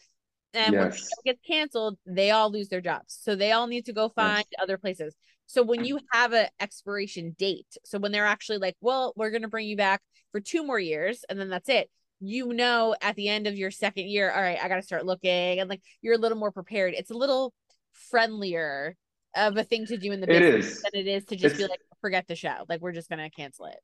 [0.53, 0.81] And yes.
[0.81, 3.17] when the show gets canceled, they all lose their jobs.
[3.21, 4.61] So they all need to go find yes.
[4.61, 5.15] other places.
[5.45, 9.43] So when you have an expiration date, so when they're actually like, well, we're going
[9.43, 10.01] to bring you back
[10.33, 11.89] for two more years and then that's it,
[12.19, 15.05] you know, at the end of your second year, all right, I got to start
[15.05, 16.95] looking and like you're a little more prepared.
[16.95, 17.53] It's a little
[17.93, 18.97] friendlier
[19.37, 21.63] of a thing to do in the business it than it is to just it's,
[21.63, 22.65] be like, forget the show.
[22.67, 23.79] Like we're just gonna cancel it.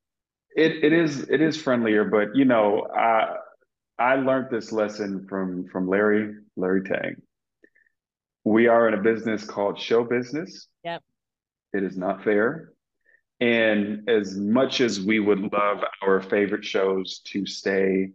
[0.55, 3.35] It it is it is friendlier, but you know, I
[3.97, 7.15] I learned this lesson from from Larry Larry Teng.
[8.43, 10.67] We are in a business called show business.
[10.83, 11.01] Yep.
[11.73, 12.73] It is not fair.
[13.39, 18.11] And as much as we would love our favorite shows to stay,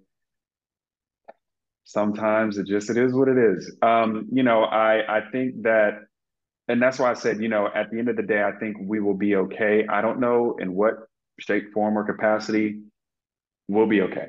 [1.85, 3.77] sometimes it just it is what it is.
[3.83, 6.01] Um, you know, I I think that
[6.69, 8.77] and that's why I said, you know, at the end of the day, I think
[8.81, 9.87] we will be okay.
[9.89, 11.09] I don't know in what
[11.39, 12.81] shape, form, or capacity,
[13.69, 14.29] we'll be okay.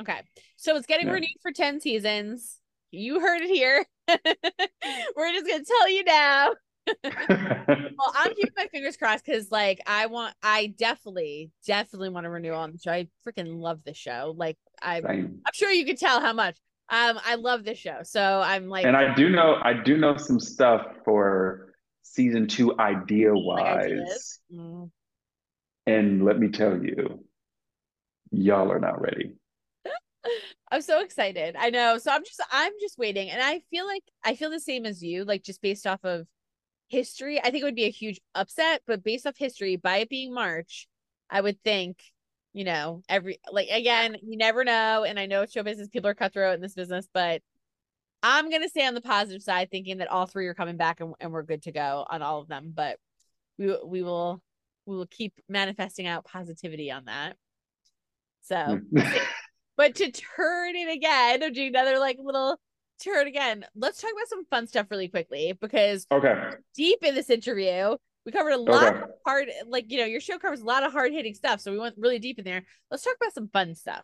[0.00, 0.20] Okay.
[0.56, 1.14] So it's getting yeah.
[1.14, 2.58] renewed for 10 seasons.
[2.90, 3.84] You heard it here.
[4.08, 6.50] We're just gonna tell you now.
[7.04, 12.30] well, I'm keeping my fingers crossed because, like, I want, I definitely, definitely want to
[12.30, 12.92] renew on the show.
[12.92, 14.32] I freaking love the show.
[14.34, 16.56] Like, I'm, I'm sure you could tell how much.
[16.90, 17.98] Um, I love this show.
[18.02, 22.78] So I'm like, and I do know, I do know some stuff for season two
[22.78, 24.40] idea wise.
[24.50, 24.90] Like mm.
[25.88, 27.24] And let me tell you,
[28.30, 29.32] y'all are not ready.
[30.70, 31.56] I'm so excited.
[31.58, 31.96] I know.
[31.96, 33.30] So I'm just I'm just waiting.
[33.30, 36.26] And I feel like I feel the same as you, like just based off of
[36.88, 37.40] history.
[37.40, 40.34] I think it would be a huge upset, but based off history, by it being
[40.34, 40.88] March,
[41.30, 42.02] I would think,
[42.52, 45.04] you know, every like again, you never know.
[45.04, 47.40] And I know show business, people are cutthroat in this business, but
[48.22, 51.14] I'm gonna stay on the positive side, thinking that all three are coming back and,
[51.18, 52.72] and we're good to go on all of them.
[52.74, 52.98] But
[53.56, 54.42] we we will
[54.88, 57.36] we will keep manifesting out positivity on that.
[58.42, 58.80] So
[59.78, 62.58] But to turn it again, or do another like little
[63.02, 66.34] turn again, let's talk about some fun stuff really quickly because okay,
[66.74, 67.96] deep in this interview,
[68.26, 69.02] we covered a lot okay.
[69.02, 71.70] of hard, like you know, your show covers a lot of hard hitting stuff, so
[71.70, 72.64] we went really deep in there.
[72.90, 74.02] Let's talk about some fun stuff.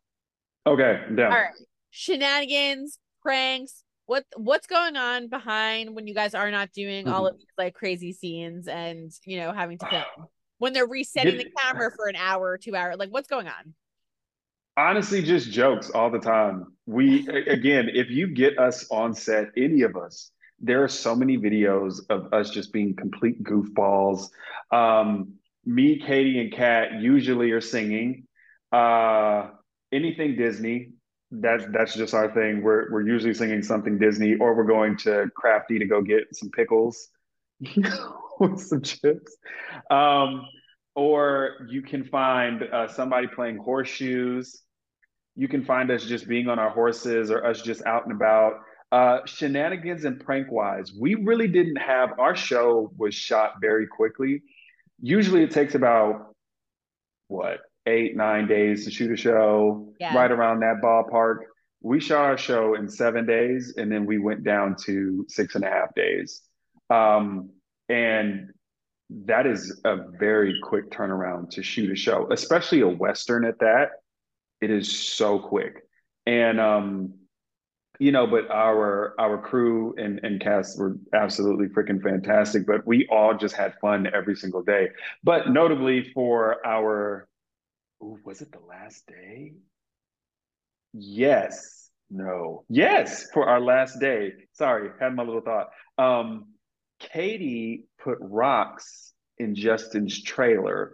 [0.64, 1.24] Okay, yeah.
[1.24, 1.50] All right,
[1.90, 3.82] shenanigans, pranks.
[4.06, 7.14] What what's going on behind when you guys are not doing mm-hmm.
[7.14, 10.04] all of these like crazy scenes and you know having to film
[10.58, 12.96] when they're resetting the camera for an hour or two hours?
[12.98, 13.74] Like, what's going on?
[14.76, 16.72] honestly just jokes all the time.
[16.86, 21.36] We again if you get us on set any of us there are so many
[21.36, 24.28] videos of us just being complete goofballs.
[24.70, 28.26] Um, me katie and kat usually are singing.
[28.72, 29.50] Uh,
[29.92, 30.90] anything disney
[31.30, 32.62] that's that's just our thing.
[32.62, 36.50] We're we're usually singing something disney or we're going to crafty to go get some
[36.50, 37.08] pickles
[38.40, 39.36] with some chips
[39.90, 40.46] um,
[40.94, 44.64] or you can find uh, somebody playing horseshoes
[45.36, 48.60] you can find us just being on our horses or us just out and about.
[48.92, 54.42] Uh, shenanigans and prank wise, we really didn't have our show was shot very quickly.
[55.00, 56.34] Usually it takes about
[57.26, 60.16] what eight, nine days to shoot a show, yeah.
[60.16, 61.38] right around that ballpark.
[61.82, 65.64] We shot our show in seven days and then we went down to six and
[65.64, 66.42] a half days.
[66.88, 67.50] Um,
[67.88, 68.50] and
[69.10, 73.90] that is a very quick turnaround to shoot a show, especially a Western at that.
[74.60, 75.82] It is so quick.
[76.26, 77.14] And um,
[77.98, 82.66] you know, but our our crew and, and cast were absolutely freaking fantastic.
[82.66, 84.88] But we all just had fun every single day.
[85.22, 87.28] But notably for our
[88.02, 89.52] ooh, was it the last day?
[90.92, 91.90] Yes.
[92.10, 92.64] No.
[92.68, 94.32] Yes, for our last day.
[94.52, 95.70] Sorry, had my little thought.
[95.98, 96.53] Um,
[97.00, 100.92] Katie put rocks in Justin's trailer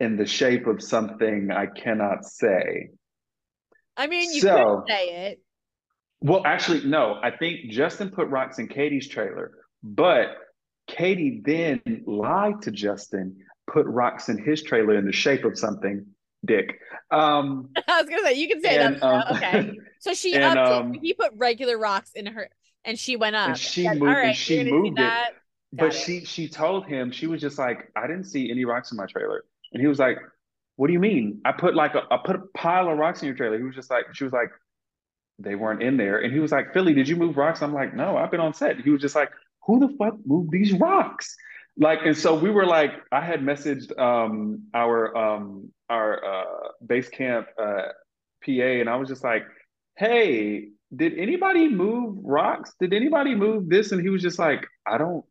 [0.00, 2.90] in the shape of something I cannot say.
[3.96, 5.42] I mean, you so, could say it.
[6.20, 7.18] Well, actually, no.
[7.22, 9.52] I think Justin put rocks in Katie's trailer,
[9.82, 10.36] but
[10.86, 13.36] Katie then lied to Justin,
[13.66, 16.06] put rocks in his trailer in the shape of something.
[16.44, 16.78] Dick.
[17.10, 19.02] Um, I was gonna say you can say and, that.
[19.02, 19.78] Um, okay.
[20.00, 22.48] So she and, um, he put regular rocks in her,
[22.88, 23.50] and she went up.
[23.50, 24.10] And she said, moved.
[24.10, 25.12] Right, she moved it.
[25.74, 25.92] but it.
[25.92, 29.04] she she told him she was just like, I didn't see any rocks in my
[29.04, 29.44] trailer.
[29.72, 30.18] And he was like,
[30.76, 31.42] What do you mean?
[31.44, 33.58] I put like a I put a pile of rocks in your trailer.
[33.58, 34.50] He was just like, she was like,
[35.38, 36.20] they weren't in there.
[36.20, 37.62] And he was like, Philly, did you move rocks?
[37.62, 38.80] I'm like, no, I've been on set.
[38.80, 39.30] He was just like,
[39.66, 41.36] who the fuck moved these rocks?
[41.76, 47.10] Like, and so we were like, I had messaged um our um our uh base
[47.10, 47.88] camp uh
[48.42, 48.50] PA
[48.80, 49.44] and I was just like,
[49.96, 52.74] hey, did anybody move rocks?
[52.80, 53.92] Did anybody move this?
[53.92, 55.24] And he was just like, I don't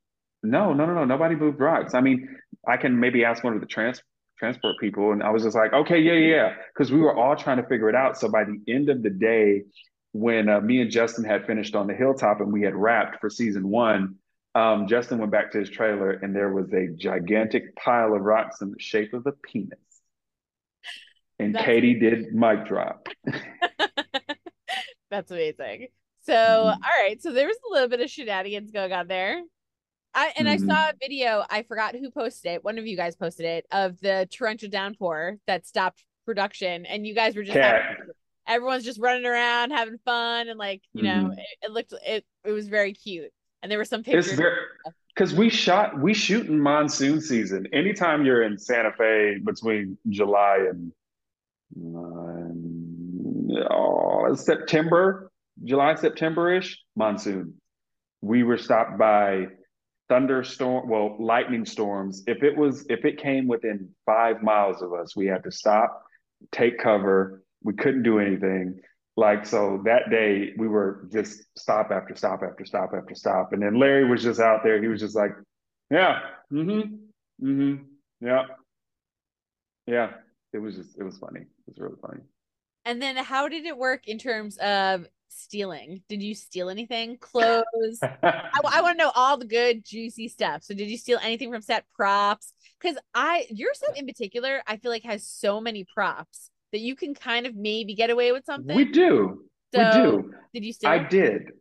[0.44, 1.94] no, no, no, no, nobody moved rocks.
[1.94, 4.02] I mean, I can maybe ask one of the trans
[4.38, 5.12] transport people.
[5.12, 7.90] And I was just like, okay, yeah, yeah, because we were all trying to figure
[7.90, 8.20] it out.
[8.20, 9.64] So by the end of the day,
[10.12, 13.30] when uh, me and Justin had finished on the hilltop and we had wrapped for
[13.30, 14.16] season one,
[14.54, 18.62] um, Justin went back to his trailer and there was a gigantic pile of rocks
[18.62, 19.80] in the shape of a penis.
[21.40, 23.08] And That's Katie did mic drop.
[25.10, 25.88] That's amazing.
[26.22, 26.68] So, mm-hmm.
[26.68, 27.22] all right.
[27.22, 29.42] So there was a little bit of shenanigans going on there.
[30.14, 30.70] I and mm-hmm.
[30.72, 31.46] I saw a video.
[31.50, 32.64] I forgot who posted it.
[32.64, 37.14] One of you guys posted it of the torrential downpour that stopped production, and you
[37.14, 37.98] guys were just having,
[38.48, 41.28] everyone's just running around having fun, and like you mm-hmm.
[41.28, 43.32] know, it, it, looked it it was very cute,
[43.62, 44.40] and there were some pictures.
[45.14, 47.68] because we shot we shoot in monsoon season.
[47.72, 50.92] Anytime you're in Santa Fe between July and
[51.96, 52.48] uh,
[53.70, 55.32] oh, September,
[55.64, 57.56] July September ish monsoon.
[58.22, 59.48] We were stopped by
[60.10, 62.24] thunderstorm, well, lightning storms.
[62.28, 66.04] If it was, if it came within five miles of us, we had to stop,
[66.52, 67.44] take cover.
[67.64, 68.80] We couldn't do anything.
[69.16, 73.62] Like so, that day we were just stop after stop after stop after stop, and
[73.62, 74.80] then Larry was just out there.
[74.80, 75.32] He was just like,
[75.90, 76.20] "Yeah,
[76.54, 77.84] mm-hmm, mm-hmm,
[78.22, 78.44] yeah,
[79.88, 80.10] yeah."
[80.54, 81.42] It was just, it was funny.
[81.42, 82.22] It was really funny.
[82.88, 86.02] And then, how did it work in terms of stealing?
[86.08, 87.18] Did you steal anything?
[87.18, 88.00] Clothes?
[88.02, 90.64] I, I want to know all the good, juicy stuff.
[90.64, 92.54] So, did you steal anything from set props?
[92.82, 96.96] Because I, your set in particular, I feel like has so many props that you
[96.96, 98.76] can kind of maybe get away with something.
[98.76, 99.44] We do.
[99.76, 100.34] So, we do.
[100.54, 100.90] Did you steal?
[100.90, 101.52] I did.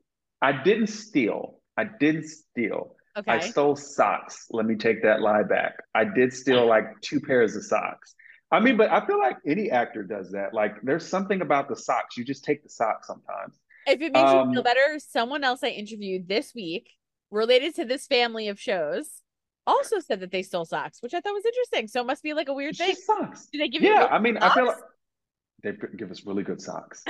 [0.40, 1.58] I didn't steal.
[1.76, 2.94] I didn't steal.
[3.18, 3.32] Okay.
[3.32, 4.46] I stole socks.
[4.50, 5.72] Let me take that lie back.
[5.94, 8.14] I did steal like two pairs of socks.
[8.52, 10.54] I mean, but I feel like any actor does that.
[10.54, 12.16] Like, there's something about the socks.
[12.16, 13.58] You just take the socks sometimes.
[13.86, 16.90] If it makes um, you feel um, better, someone else I interviewed this week
[17.30, 19.22] related to this family of shows
[19.66, 21.88] also said that they stole socks, which I thought was interesting.
[21.88, 22.94] So it must be like a weird thing.
[22.94, 23.46] Socks.
[23.52, 23.94] Did they give yeah, you?
[23.96, 24.44] Yeah, I mean, socks?
[24.44, 24.76] I feel like
[25.62, 27.04] they give us really good socks.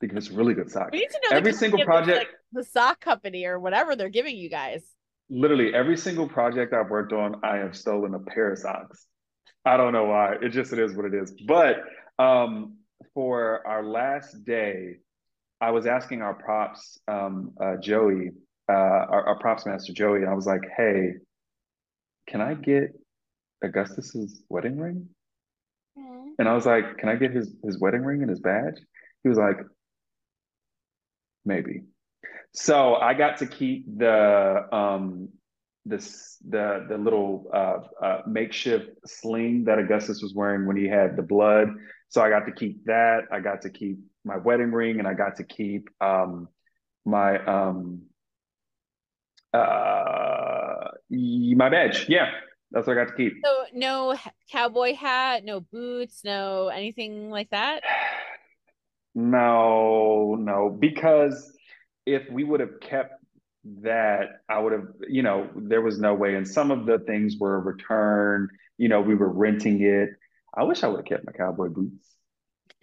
[0.00, 0.90] They give us really good socks.
[0.92, 4.36] we need to know every single project, like the sock company or whatever they're giving
[4.36, 4.82] you guys.
[5.30, 9.06] Literally every single project I've worked on, I have stolen a pair of socks.
[9.64, 10.36] I don't know why.
[10.42, 11.32] It just it is what it is.
[11.46, 11.82] But
[12.18, 12.78] um,
[13.14, 14.96] for our last day,
[15.60, 18.30] I was asking our props, um, uh, Joey,
[18.68, 21.14] uh, our, our, props master Joey, and I was like, "Hey,
[22.28, 22.90] can I get
[23.62, 25.08] Augustus's wedding ring?"
[25.96, 26.30] Mm-hmm.
[26.38, 28.80] And I was like, "Can I get his his wedding ring and his badge?"
[29.22, 29.58] He was like,
[31.44, 31.82] "Maybe."
[32.54, 35.28] So I got to keep the um,
[35.84, 41.16] this the the little uh, uh, makeshift sling that Augustus was wearing when he had
[41.16, 41.68] the blood.
[42.08, 43.22] So I got to keep that.
[43.32, 46.48] I got to keep my wedding ring, and I got to keep um,
[47.04, 48.02] my um,
[49.52, 52.08] uh, my badge.
[52.08, 52.30] Yeah,
[52.70, 53.34] that's what I got to keep.
[53.44, 54.16] So no
[54.50, 57.82] cowboy hat, no boots, no anything like that.
[59.14, 61.56] no, no, because
[62.06, 63.21] if we would have kept
[63.64, 66.34] that I would have, you know, there was no way.
[66.34, 70.10] And some of the things were returned, you know, we were renting it.
[70.54, 72.08] I wish I would have kept my cowboy boots.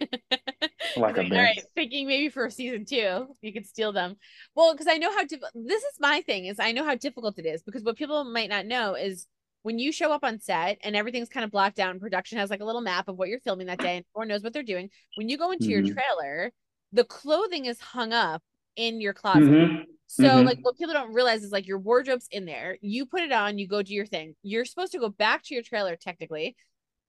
[0.96, 4.16] like, a all right, thinking maybe for season two, you could steal them.
[4.54, 7.38] Well, because I know how diff- this is my thing is I know how difficult
[7.38, 9.26] it is because what people might not know is
[9.62, 12.48] when you show up on set and everything's kind of blocked out and production has
[12.48, 14.62] like a little map of what you're filming that day and everyone knows what they're
[14.62, 14.88] doing.
[15.16, 15.84] When you go into mm-hmm.
[15.84, 16.50] your trailer,
[16.92, 18.42] the clothing is hung up
[18.76, 19.42] in your closet.
[19.42, 19.82] Mm-hmm.
[20.12, 20.44] So mm-hmm.
[20.44, 22.76] like what people don't realize is like your wardrobe's in there.
[22.80, 24.34] You put it on, you go do your thing.
[24.42, 26.56] You're supposed to go back to your trailer technically,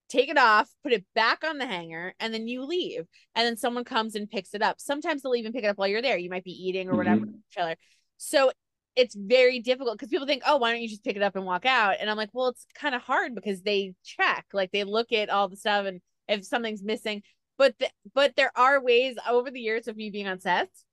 [0.08, 3.08] take it off, put it back on the hanger, and then you leave.
[3.34, 4.80] And then someone comes and picks it up.
[4.80, 6.20] Sometimes they'll even pick it up while you're there.
[6.20, 7.38] You might be eating or whatever mm-hmm.
[7.52, 7.76] trailer.
[8.18, 8.52] So
[8.96, 11.44] it's very difficult because people think, oh, why don't you just pick it up and
[11.44, 11.96] walk out?
[12.00, 15.32] And I'm like, well, it's kind of hard because they check, like they look at
[15.32, 17.24] all the stuff and if something's missing.
[17.58, 20.86] But the, but there are ways over the years of me being on sets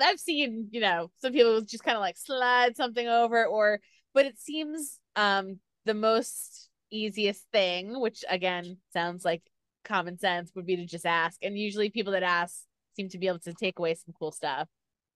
[0.00, 3.80] I've seen, you know, some people just kind of like slide something over or
[4.14, 9.42] but it seems um the most easiest thing, which again sounds like
[9.84, 11.38] common sense, would be to just ask.
[11.42, 12.62] And usually people that ask
[12.94, 14.68] seem to be able to take away some cool stuff.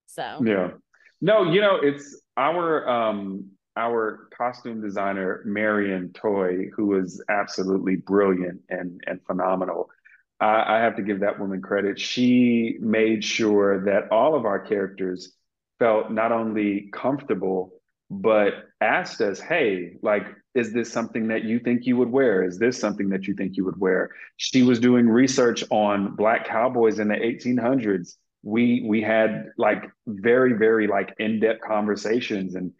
[0.06, 0.70] So yeah.
[1.20, 8.60] No, you know, it's our um our costume designer, Marion Toy, who is absolutely brilliant
[8.68, 9.90] and and phenomenal.
[10.40, 11.98] I, I have to give that woman credit.
[11.98, 15.32] She made sure that all of our characters
[15.78, 17.72] felt not only comfortable,
[18.10, 22.44] but asked us, hey, like, is this something that you think you would wear?
[22.44, 24.10] Is this something that you think you would wear?
[24.36, 28.16] She was doing research on black cowboys in the 1800s.
[28.42, 32.72] We we had like very very like in-depth conversations and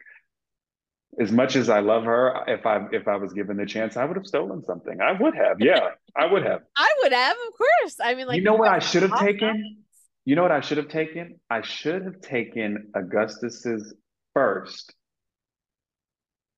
[1.19, 4.05] as much as I love her, if I if I was given the chance, I
[4.05, 5.01] would have stolen something.
[5.01, 5.61] I would have.
[5.61, 6.63] Yeah, I would have.
[6.77, 7.97] I would have, of course.
[8.03, 9.79] I mean, like you know what I should have taken.
[10.25, 11.41] You know what I should have taken?
[11.49, 13.95] I should have taken Augustus's
[14.35, 14.93] first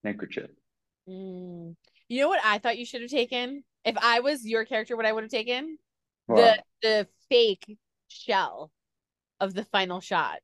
[0.02, 0.50] handkerchief.
[1.08, 1.76] Mm.
[2.08, 3.62] You know what I thought you should have taken?
[3.84, 5.78] If I was your character, what I would have taken?
[6.26, 6.64] What?
[6.82, 7.78] The the fake
[8.08, 8.72] shell
[9.38, 10.38] of the final shot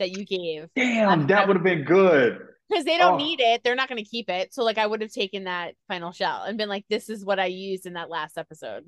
[0.00, 0.68] that you gave.
[0.74, 2.40] Damn, that would have been good
[2.72, 3.24] because they don't oh.
[3.24, 3.62] need it.
[3.62, 4.54] They're not going to keep it.
[4.54, 7.38] So like I would have taken that final shell and been like, this is what
[7.38, 8.84] I used in that last episode.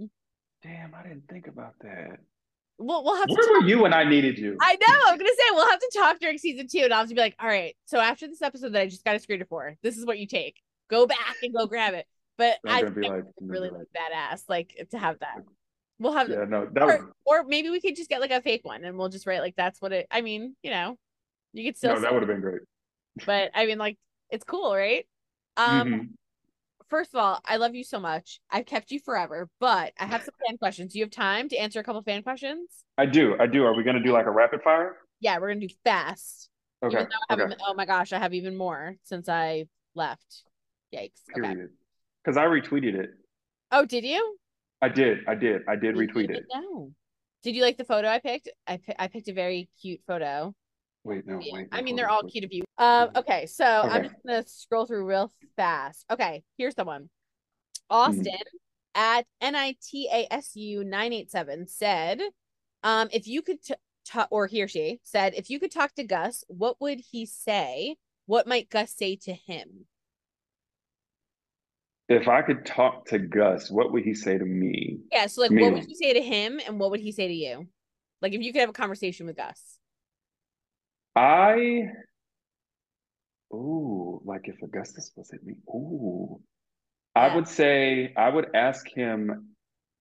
[0.63, 2.19] Damn, I didn't think about that.
[2.79, 3.35] We'll, we'll have to.
[3.35, 4.57] Where were you when I needed you?
[4.61, 4.99] I know.
[5.07, 7.21] I'm gonna say we'll have to talk during season two, and I'll have to be
[7.21, 7.77] like, all right.
[7.85, 10.27] So after this episode that I just got a screener for, this is what you
[10.27, 10.57] take.
[10.91, 12.07] Go back and go grab it.
[12.37, 15.45] But I be like, really like badass, like to have that.
[16.01, 17.01] We'll have yeah, no, that or, was...
[17.25, 19.55] or maybe we could just get like a fake one, and we'll just write like
[19.57, 20.09] that's what it.
[20.11, 20.99] I mean, you know,
[21.53, 21.95] you could still.
[21.95, 22.63] No, that would have been great
[23.27, 23.99] but I mean, like
[24.31, 25.07] It's cool, right?
[25.57, 26.07] Um, mm-hmm.
[26.89, 28.41] first of all, I love you so much.
[28.51, 30.93] I've kept you forever, but I have some fan questions.
[30.93, 32.69] Do you have time to answer a couple fan questions?
[32.99, 33.37] I do.
[33.39, 33.65] I do.
[33.65, 34.97] Are we gonna do like a rapid fire?
[35.21, 36.49] Yeah, we're gonna do fast.
[36.83, 37.07] Okay.
[37.31, 37.55] okay.
[37.67, 40.43] oh my gosh, I have even more since I left.
[40.95, 41.13] Yikes.
[41.35, 41.71] Period.
[42.23, 42.37] Because.
[42.37, 43.11] I retweeted it.
[43.71, 44.37] Oh, did you?
[44.83, 45.19] I did.
[45.27, 45.63] I did.
[45.69, 46.45] I did retweet it.
[46.53, 46.91] No.
[47.43, 48.49] Did you like the photo I picked?
[48.67, 50.55] I I picked a very cute photo.
[51.05, 51.69] Wait, no, wait.
[51.71, 52.65] I mean, they're all cute of you.
[52.79, 53.89] Um, okay, so okay.
[53.89, 56.07] I'm just gonna scroll through real fast.
[56.11, 57.11] Okay, here's the one.
[57.91, 58.95] Austin mm-hmm.
[58.95, 62.23] at NITASU 987 said,
[62.83, 63.75] um, if you could t-
[64.07, 67.27] talk, or he or she said, if you could talk to Gus, what would he
[67.27, 67.97] say?
[68.27, 69.87] What might Gus say to him?
[72.09, 75.01] If I could talk to Gus, what would he say to me?
[75.13, 75.63] Yeah, so like, me.
[75.63, 77.67] what would you say to him, and what would he say to you?
[78.23, 79.79] Like, if you could have a conversation with Gus.
[81.17, 81.85] I,
[83.53, 86.41] ooh, like if Augustus was at me, ooh,
[87.17, 87.23] yeah.
[87.23, 89.51] I would say I would ask him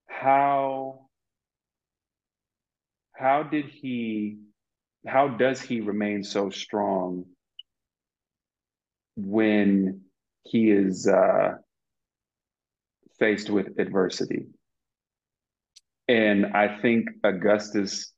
[0.07, 1.07] how
[3.14, 4.40] how did he
[5.07, 7.26] how does he remain so strong
[9.15, 10.02] when
[10.44, 11.56] he is uh,
[13.19, 14.48] faced with adversity?
[16.07, 18.11] And I think Augustus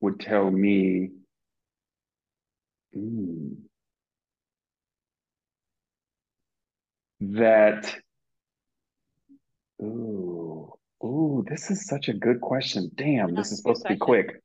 [0.00, 1.10] would tell me,
[2.96, 3.56] mm,
[7.20, 7.94] that,
[9.82, 10.72] ooh,
[11.04, 12.90] ooh, this is such a good question.
[12.94, 14.40] Damn, this is supposed to be quick.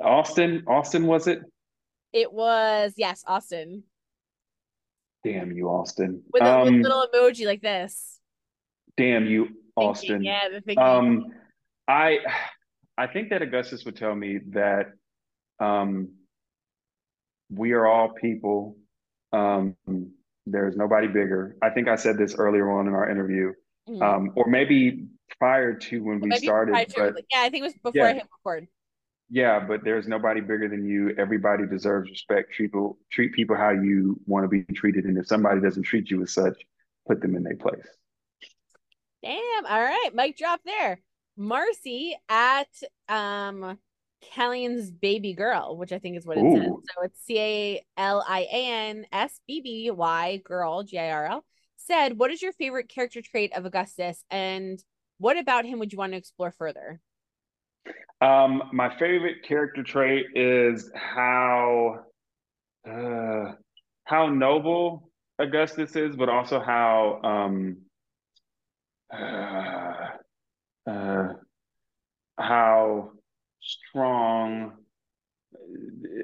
[0.00, 1.42] Austin, Austin, was it?
[2.12, 3.84] It was yes, Austin.
[5.22, 6.22] Damn you, Austin.
[6.32, 8.18] With a, um, little emoji like this.
[8.96, 10.08] Damn you, Austin.
[10.08, 10.84] Thinking, yeah, the thinking.
[10.84, 11.32] Um,
[11.86, 12.18] I,
[12.98, 14.92] I think that Augustus would tell me that,
[15.60, 16.10] um,
[17.50, 18.76] we are all people.
[19.32, 19.76] Um,
[20.46, 21.56] there's nobody bigger.
[21.62, 23.52] I think I said this earlier on in our interview,
[23.88, 24.02] mm-hmm.
[24.02, 25.08] um, or maybe
[25.38, 26.72] prior to when we started.
[26.72, 28.06] To, but, yeah, I think it was before yeah.
[28.06, 28.68] I hit record.
[29.32, 31.14] Yeah, but there's nobody bigger than you.
[31.16, 32.52] Everybody deserves respect.
[32.52, 35.04] Treat people, treat people how you want to be treated.
[35.04, 36.60] And if somebody doesn't treat you as such,
[37.06, 37.86] put them in their place.
[39.22, 39.66] Damn.
[39.66, 40.10] All right.
[40.14, 41.00] Mic drop there.
[41.36, 42.68] Marcy at
[43.08, 43.78] um
[44.20, 46.52] Calian's baby girl, which I think is what it Ooh.
[46.52, 46.94] says.
[46.96, 51.10] So it's C A L I A N S B B Y girl, G I
[51.10, 51.44] R L,
[51.76, 54.24] said, What is your favorite character trait of Augustus?
[54.30, 54.82] And
[55.18, 57.00] what about him would you want to explore further?
[58.20, 62.04] Um, my favorite character trait is how
[62.88, 63.52] uh,
[64.04, 67.76] how noble Augustus is, but also how um,
[69.12, 70.08] uh,
[70.86, 71.28] uh,
[72.38, 73.12] how
[73.60, 74.72] strong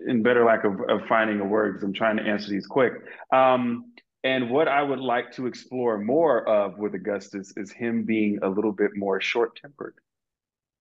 [0.07, 2.93] and better lack of, of finding a word because I'm trying to answer these quick.
[3.33, 3.93] Um,
[4.25, 8.49] and what I would like to explore more of with Augustus is him being a
[8.49, 9.95] little bit more short tempered.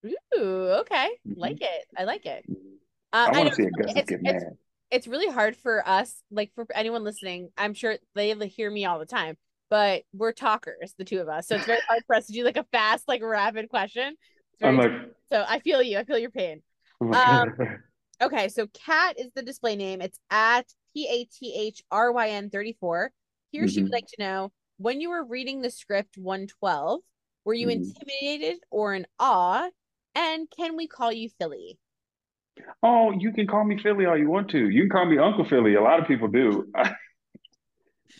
[0.06, 1.10] Ooh, okay.
[1.27, 1.40] Mm-hmm.
[1.40, 1.86] Like it.
[1.98, 2.44] I like it.
[2.49, 2.76] Mm-hmm.
[3.14, 4.36] Uh, I want to see Augustus it's, get mad.
[4.36, 4.45] It's,
[4.91, 7.49] it's really hard for us, like for anyone listening.
[7.57, 9.38] I'm sure they hear me all the time,
[9.69, 11.48] but we're talkers, the two of us.
[11.48, 14.15] So it's very hard for us to do like a fast, like rapid question.
[14.61, 14.91] I'm like,
[15.32, 15.98] so I feel you.
[15.98, 16.61] I feel your pain.
[17.02, 17.53] Um,
[18.22, 20.02] okay, so cat is the display name.
[20.02, 23.11] It's at P A T H R Y N 34.
[23.52, 23.69] Here mm-hmm.
[23.69, 23.94] she would mm-hmm.
[23.94, 27.02] like to know when you were reading the script 112,
[27.44, 27.84] were you mm-hmm.
[27.84, 29.69] intimidated or in awe
[30.15, 31.77] and can we call you Philly?
[32.82, 34.69] Oh, you can call me Philly all you want to.
[34.69, 35.76] You can call me Uncle Philly.
[35.76, 36.72] A lot of people do.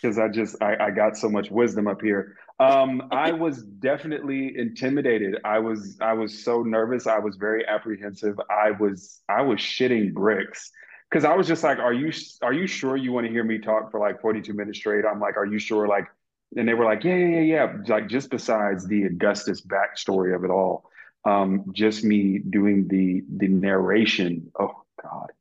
[0.02, 2.36] Because I just I, I got so much wisdom up here.
[2.60, 5.38] Um, I was definitely intimidated.
[5.44, 7.06] I was I was so nervous.
[7.06, 8.40] I was very apprehensive.
[8.50, 10.72] I was I was shitting bricks
[11.10, 12.12] because I was just like, "Are you
[12.42, 15.20] are you sure you want to hear me talk for like 42 minutes straight?" I'm
[15.20, 16.08] like, "Are you sure?" Like,
[16.56, 20.46] and they were like, "Yeah, yeah, yeah, yeah." Like just besides the Augustus backstory of
[20.46, 20.90] it all,
[21.26, 24.52] um, just me doing the the narration.
[24.58, 25.32] Oh God.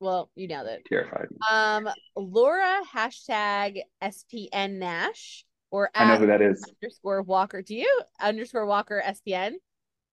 [0.01, 0.83] well, you nailed it.
[0.89, 1.29] Terrified.
[1.51, 6.65] Um, Laura hashtag SPN Nash or I know who that is.
[6.83, 7.63] Underscore Walker.
[7.63, 9.53] Do you underscore Walker SPN?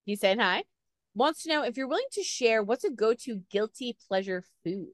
[0.06, 0.64] He's saying hi.
[1.16, 4.90] Wants to know if you're willing to share what's a go-to guilty pleasure food.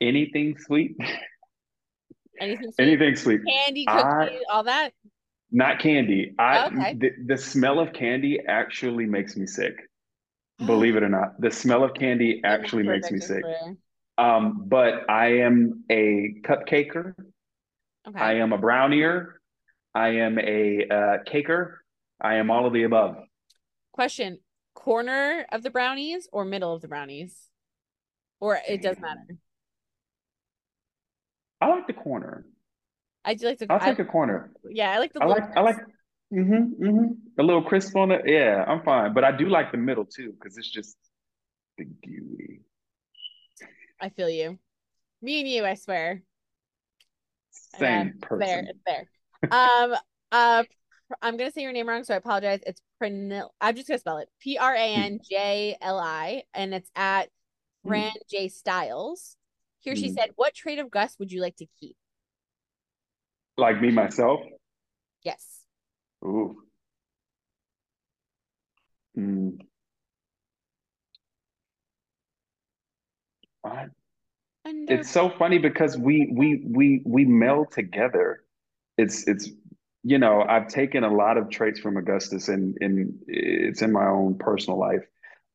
[0.00, 0.96] Anything sweet.
[2.40, 2.84] Anything sweet?
[2.84, 3.40] Anything sweet.
[3.46, 4.92] Candy, cookies, I, all that?
[5.50, 6.34] Not candy.
[6.38, 6.94] I okay.
[6.94, 9.74] the, the smell of candy actually makes me sick.
[10.66, 11.40] Believe it or not.
[11.40, 13.44] The smell of candy actually makes me sick.
[14.18, 17.14] Um, but I am a cupcaker.
[18.06, 18.18] Okay.
[18.18, 19.40] I am a brownier.
[19.94, 21.76] I am a uh, caker.
[22.20, 23.16] I am all of the above.
[23.92, 24.38] Question
[24.74, 27.48] corner of the brownies or middle of the brownies?
[28.40, 29.26] Or it does matter.
[31.60, 32.46] I like the corner.
[33.24, 33.66] I do like the.
[33.70, 34.50] I'll take a corner.
[34.68, 35.22] Yeah, I like the.
[35.22, 35.56] I like.
[35.56, 35.76] I like.
[36.32, 37.06] Mm-hmm, mm-hmm.
[37.38, 38.22] A little crisp on it.
[38.24, 39.12] Yeah, I'm fine.
[39.12, 40.96] But I do like the middle too because it's just
[41.76, 42.60] the gooey.
[44.00, 44.58] I feel you.
[45.20, 46.22] Me and you, I swear.
[47.78, 48.38] Same person.
[48.46, 49.52] There, it's there.
[49.52, 49.94] um.
[50.32, 50.62] Uh.
[51.22, 52.60] I'm gonna say your name wrong, so I apologize.
[52.64, 53.48] It's Pranil.
[53.60, 57.30] I'm just gonna spell it P R A N J L I, and it's at
[57.84, 59.36] Fran J Styles.
[59.80, 60.14] Here she mm.
[60.14, 61.96] said, "What trait of Gus would you like to keep?"
[63.56, 64.40] Like me myself.
[65.24, 65.59] Yes.
[66.24, 66.64] Ooh.
[69.16, 69.60] Mm.
[74.64, 78.42] It's so funny because we we we we meld together.
[78.98, 79.50] It's it's
[80.02, 84.06] you know I've taken a lot of traits from Augustus and and it's in my
[84.06, 85.04] own personal life.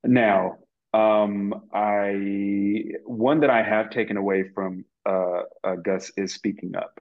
[0.03, 0.57] Now,
[0.93, 6.99] um, I one that I have taken away from uh, uh, Gus is speaking up,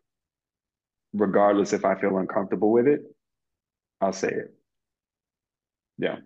[1.13, 3.14] regardless if I feel uncomfortable with it.
[4.05, 4.55] I'll say it.
[5.97, 6.17] Yeah.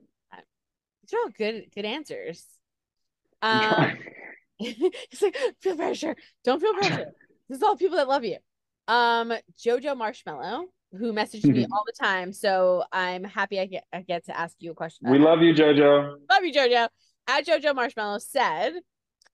[1.03, 2.45] These are all good good answers.
[3.41, 3.97] Um,
[4.59, 6.17] it's like feel pressure.
[6.43, 7.13] Don't feel pressure.
[7.49, 8.39] this is all people that love you.
[8.89, 9.33] Um,
[9.65, 14.25] Jojo Marshmallow, who messaged me all the time, so I'm happy I get I get
[14.25, 15.09] to ask you a question.
[15.09, 16.17] We love you, Jojo.
[16.29, 16.89] Love you, Jojo.
[17.29, 18.73] At Jojo Marshmallow said,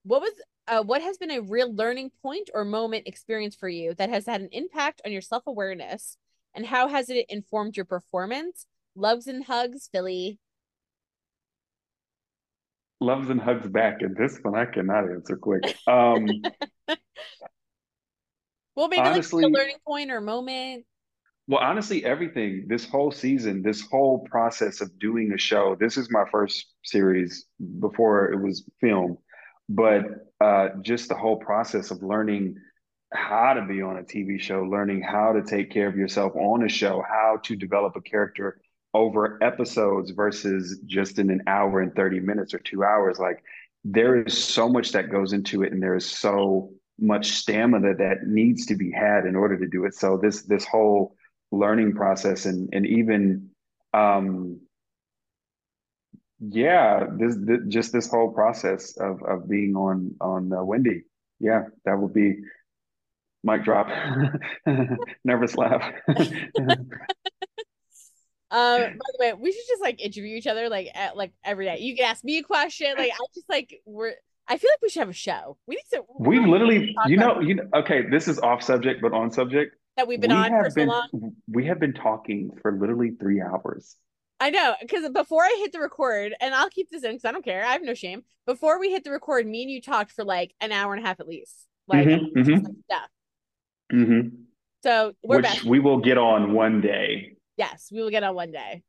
[0.03, 0.33] "What was
[0.67, 4.27] uh, what has been a real learning point or moment experience for you that has
[4.27, 6.17] had an impact on your self awareness,
[6.55, 8.65] and how has it informed your performance?"
[8.95, 10.39] Loves and hugs, Philly
[12.99, 14.01] loves and hugs back.
[14.01, 15.63] And this one I cannot answer quick.
[15.87, 16.27] Um,
[18.75, 20.85] well, maybe honestly, like a learning point or moment.
[21.47, 25.77] Well, honestly, everything this whole season, this whole process of doing a show.
[25.79, 27.45] This is my first series
[27.79, 29.17] before it was filmed,
[29.69, 30.03] but
[30.43, 32.55] uh, just the whole process of learning
[33.15, 36.63] how to be on a TV show, learning how to take care of yourself on
[36.63, 38.59] a show, how to develop a character
[38.93, 43.19] over episodes versus just in an hour and 30 minutes or two hours.
[43.19, 43.43] Like
[43.83, 48.25] there is so much that goes into it and there is so much stamina that
[48.25, 49.93] needs to be had in order to do it.
[49.93, 51.15] So this this whole
[51.51, 53.49] learning process and and even
[53.93, 54.61] um
[56.39, 61.03] yeah this, this just this whole process of of being on on uh, wendy.
[61.39, 62.37] Yeah that would be
[63.45, 63.87] mic drop
[65.23, 65.93] nervous laugh
[68.51, 71.65] um, by the way, we should just like interview each other like at, like every
[71.65, 71.79] day.
[71.79, 72.93] You can ask me a question.
[72.97, 74.13] Like I just like we're.
[74.47, 75.57] I feel like we should have a show.
[75.65, 76.03] We need to.
[76.19, 77.63] We literally, you know, you know.
[77.73, 79.75] Okay, this is off subject, but on subject.
[79.97, 81.33] That we've been we on for been, so long.
[81.47, 83.95] We have been talking for literally three hours.
[84.39, 87.31] I know, because before I hit the record, and I'll keep this in because I
[87.31, 87.65] don't care.
[87.65, 88.23] I have no shame.
[88.45, 91.07] Before we hit the record, me and you talked for like an hour and a
[91.07, 92.65] half at least, like, mm-hmm, mm-hmm.
[92.85, 93.09] stuff.
[93.93, 94.29] Mm-hmm.
[94.83, 95.63] So we're Which back.
[95.63, 97.37] we will get on one day.
[97.57, 98.83] Yes, we will get on one day.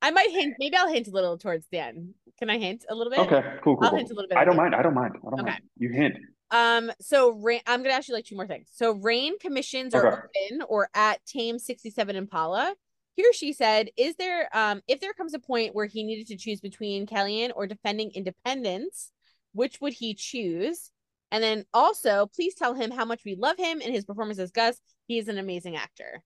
[0.00, 0.54] I might hint.
[0.58, 2.14] Maybe I'll hint a little towards the end.
[2.38, 3.20] Can I hint a little bit?
[3.20, 3.84] Okay, cool, cool.
[3.84, 3.98] I'll cool.
[3.98, 4.38] hint a little bit.
[4.38, 4.74] I don't mind.
[4.74, 5.14] I don't mind.
[5.16, 5.50] I don't okay.
[5.50, 5.62] mind.
[5.76, 6.16] You hint.
[6.50, 6.92] Um.
[7.00, 8.68] So Rain, I'm gonna ask you like two more things.
[8.72, 12.74] So Rain commissions are open or at Tame 67 Impala.
[13.16, 16.36] Here she said, "Is there um if there comes a point where he needed to
[16.36, 19.12] choose between Calian or defending independence,
[19.52, 20.90] which would he choose?"
[21.30, 24.50] And then also, please tell him how much we love him and his performance as
[24.50, 24.80] Gus.
[25.06, 26.22] He is an amazing actor.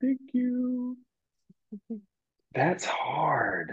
[0.00, 0.98] Thank you.
[2.54, 3.72] That's hard.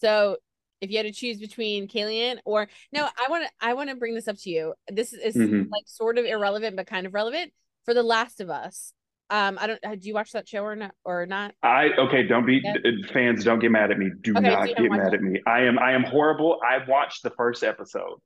[0.00, 0.36] So
[0.80, 3.96] if you had to choose between Calian or no, I want to I want to
[3.96, 4.74] bring this up to you.
[4.88, 5.70] This is mm-hmm.
[5.70, 7.52] like sort of irrelevant but kind of relevant
[7.84, 8.92] for The Last of Us.
[9.30, 9.80] Um, I don't.
[9.84, 10.92] Uh, do you watch that show or not?
[11.04, 11.54] Or not?
[11.62, 12.22] I okay.
[12.26, 12.74] Don't be yeah.
[13.12, 13.44] fans.
[13.44, 14.10] Don't get mad at me.
[14.22, 15.14] Do okay, not so get mad it.
[15.14, 15.40] at me.
[15.46, 15.78] I am.
[15.78, 16.58] I am horrible.
[16.66, 18.18] I watched the first episode.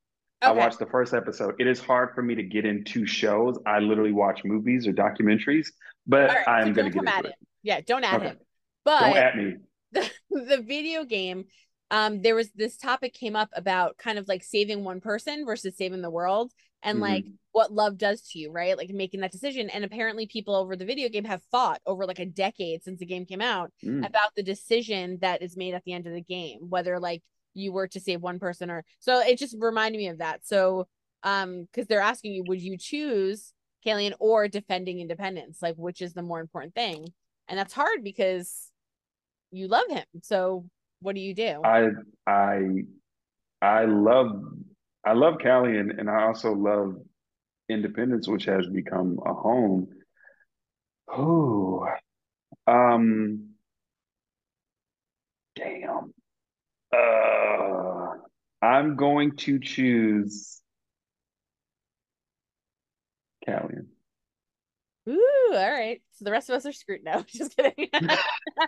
[0.43, 0.49] Okay.
[0.49, 1.55] I watched the first episode.
[1.57, 3.57] It is hard for me to get into shows.
[3.65, 5.67] I literally watch movies or documentaries,
[6.05, 7.35] but right, I'm so going to get into it.
[7.61, 8.25] Yeah, don't add okay.
[8.27, 8.37] him.
[8.83, 9.55] But don't at me.
[9.93, 11.45] The, the video game,
[11.91, 15.77] um, there was this topic came up about kind of like saving one person versus
[15.77, 16.51] saving the world
[16.81, 17.03] and mm-hmm.
[17.03, 18.77] like what love does to you, right?
[18.77, 19.69] Like making that decision.
[19.69, 23.05] And apparently people over the video game have fought over like a decade since the
[23.05, 24.05] game came out mm.
[24.05, 27.21] about the decision that is made at the end of the game, whether like
[27.53, 30.45] you were to save one person or so it just reminded me of that.
[30.45, 30.87] So
[31.23, 33.53] um, because they're asking you, would you choose
[33.85, 35.59] Calian or defending independence?
[35.61, 37.13] Like which is the more important thing?
[37.47, 38.69] and that's hard because
[39.51, 40.65] you love him so
[41.01, 41.89] what do you do i
[42.27, 42.59] i
[43.61, 44.31] i love
[45.05, 46.95] i love Callie and, and i also love
[47.69, 49.87] independence which has become a home
[51.09, 51.85] oh
[52.67, 53.49] um
[55.55, 56.13] damn
[56.93, 58.17] Uh,
[58.61, 60.61] I'm going to choose
[63.47, 63.87] Calian.
[65.09, 66.01] Ooh, all right.
[66.11, 67.25] So the rest of us are screwed now.
[67.27, 67.89] Just kidding.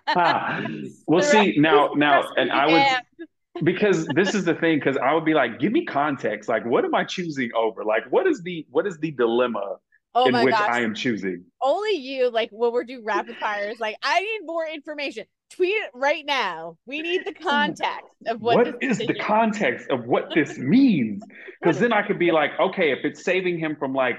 [0.07, 0.65] ah,
[1.07, 1.91] we'll see now.
[1.95, 4.79] Now, and I would because this is the thing.
[4.79, 6.49] Because I would be like, give me context.
[6.49, 7.85] Like, what am I choosing over?
[7.85, 9.77] Like, what is the what is the dilemma
[10.13, 10.69] oh in which gosh.
[10.69, 11.45] I am choosing?
[11.61, 12.29] Only you.
[12.29, 13.79] Like when we're doing rapid fires.
[13.79, 15.25] Like, I need more information.
[15.55, 16.77] Tweet it right now.
[16.85, 18.57] We need the context of what.
[18.57, 21.23] What is the context of what this means?
[21.61, 24.17] Because then I could be like, okay, if it's saving him from like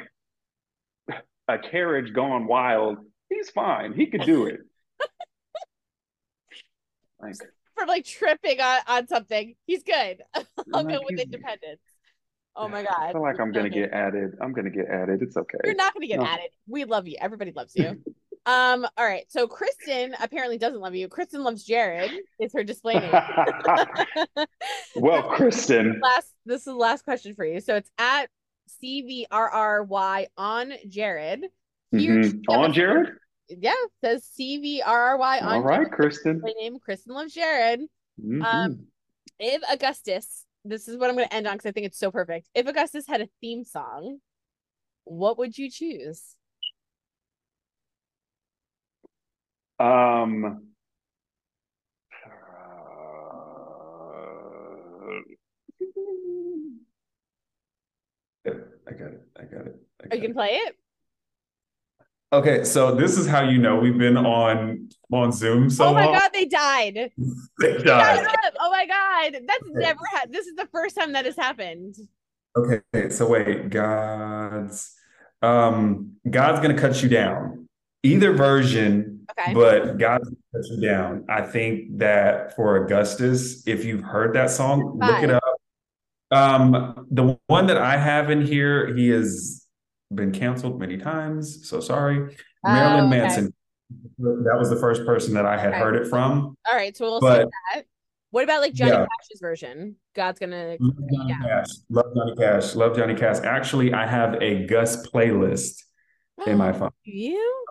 [1.48, 2.98] a carriage gone wild,
[3.28, 3.92] he's fine.
[3.92, 4.60] He could do it.
[7.20, 7.34] like
[7.76, 9.54] from like tripping on, on something.
[9.66, 10.22] He's good.
[10.34, 10.44] I'll
[10.84, 11.80] like go with independence.
[12.54, 12.94] Oh my god.
[12.98, 14.30] I feel like I'm gonna get added.
[14.40, 15.20] I'm gonna get added.
[15.20, 15.58] It's okay.
[15.64, 16.26] You're not gonna get no.
[16.26, 16.48] added.
[16.66, 17.18] We love you.
[17.20, 18.02] Everybody loves you.
[18.46, 19.24] Um, all right.
[19.28, 21.08] So Kristen apparently doesn't love you.
[21.08, 23.12] Kristen loves Jared, is her display name.
[24.96, 26.00] well, Kristen.
[26.02, 27.60] Last this is the last question for you.
[27.60, 28.30] So it's at
[28.68, 31.46] C V R R Y on Jared.
[31.92, 32.40] Mm-hmm.
[32.48, 33.10] On Jared?
[33.48, 35.92] Yeah, says C V R R Y on All right, Jared.
[35.92, 36.40] Kristen.
[36.40, 37.80] My name Kristen loves Jared.
[38.20, 38.42] Mm-hmm.
[38.42, 38.86] Um,
[39.40, 42.12] if Augustus, this is what I'm going to end on because I think it's so
[42.12, 42.48] perfect.
[42.54, 44.18] If Augustus had a theme song,
[45.04, 46.36] what would you choose?
[49.78, 50.62] Um,
[58.46, 59.20] I got it.
[59.38, 59.76] I got it.
[60.02, 60.76] I got you can play it.
[62.32, 66.04] Okay, so this is how you know we've been on on Zoom so Oh my
[66.04, 66.14] long.
[66.14, 66.94] god, they died.
[67.60, 68.26] they died.
[68.58, 69.78] Oh my god, that's okay.
[69.78, 70.32] never had.
[70.32, 71.94] This is the first time that has happened.
[72.56, 74.92] Okay, so wait, God's
[75.42, 77.65] um God's gonna cut you down.
[78.06, 79.52] Either version, okay.
[79.52, 81.24] but God's gonna you down.
[81.28, 85.42] I think that for Augustus, if you've heard that song, look it up.
[86.30, 89.66] Um, the one that I have in here, he has
[90.12, 91.68] been canceled many times.
[91.68, 92.36] So sorry.
[92.64, 93.18] Oh, Marilyn okay.
[93.18, 93.54] Manson.
[94.18, 95.78] That was the first person that I had okay.
[95.78, 96.56] heard it from.
[96.68, 97.84] All right, so we'll but, that.
[98.30, 99.06] What about like Johnny yeah.
[99.06, 99.96] Cash's version?
[100.14, 101.66] God's gonna love Johnny Cash.
[101.88, 102.74] Love Johnny Cash.
[102.74, 103.36] Love Johnny Cash.
[103.44, 105.84] Actually, I have a Gus playlist
[106.46, 106.90] in my phone.
[107.04, 107.64] You?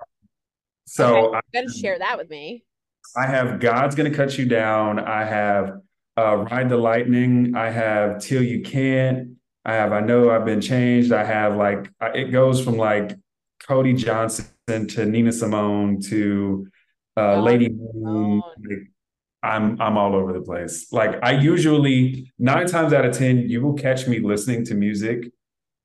[0.86, 1.40] So okay.
[1.54, 2.64] you gotta share that with me.
[3.16, 5.00] I have God's gonna cut you down.
[5.00, 5.80] I have
[6.18, 7.56] uh, Ride the Lightning.
[7.56, 9.38] I have Till You Can't.
[9.66, 11.12] I have I Know I've Been Changed.
[11.12, 13.16] I have like, it goes from like
[13.64, 16.68] Cody Johnson to Nina Simone to
[17.18, 18.42] uh, oh, Lady Moon.
[19.42, 20.92] I'm I'm all over the place.
[20.92, 25.32] Like I usually nine times out of ten, you will catch me listening to music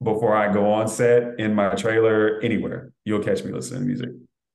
[0.03, 2.93] before I go on set in my trailer anywhere.
[3.05, 4.11] You'll catch me listening to music.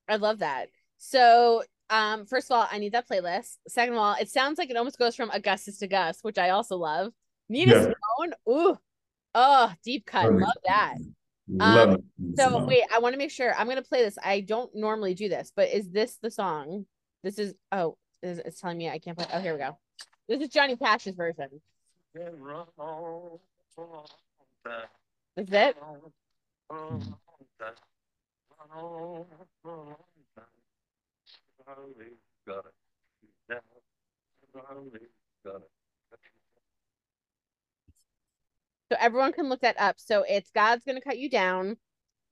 [0.08, 0.70] I love that.
[0.98, 3.58] So um, first of all, I need that playlist.
[3.68, 6.50] Second of all, it sounds like it almost goes from Augustus to Gus, which I
[6.50, 7.14] also love.
[7.50, 7.82] Nina yeah.
[7.82, 8.78] Simone, ooh,
[9.36, 10.96] oh, deep cut, love that.
[11.48, 12.04] Love um,
[12.36, 14.18] so wait, I want to make sure I'm gonna play this.
[14.24, 16.88] I don't normally do this, but is this the song?
[17.24, 19.28] This is oh, it's telling me I can't play.
[19.32, 19.78] Oh, here we go.
[20.28, 21.50] This is Johnny Cash's version.
[25.38, 25.78] Is it?
[38.92, 39.96] So everyone can look that up.
[39.98, 41.78] So it's God's gonna cut you down,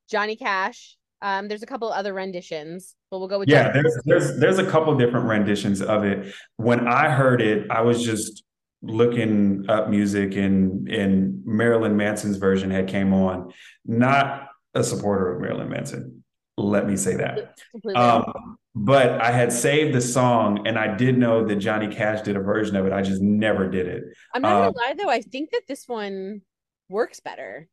[0.10, 0.97] Johnny Cash.
[1.22, 3.72] Um, there's a couple other renditions, but we'll go with yeah.
[3.72, 6.34] There's there's there's a couple different renditions of it.
[6.57, 8.43] When I heard it, I was just
[8.81, 13.51] looking up music, and and Marilyn Manson's version had came on.
[13.85, 16.22] Not a supporter of Marilyn Manson.
[16.57, 17.55] Let me say that.
[17.95, 22.35] Um, but I had saved the song and I did know that Johnny Cash did
[22.35, 22.93] a version of it.
[22.93, 24.03] I just never did it.
[24.34, 26.41] I'm not gonna um, lie though, I think that this one
[26.89, 27.67] works better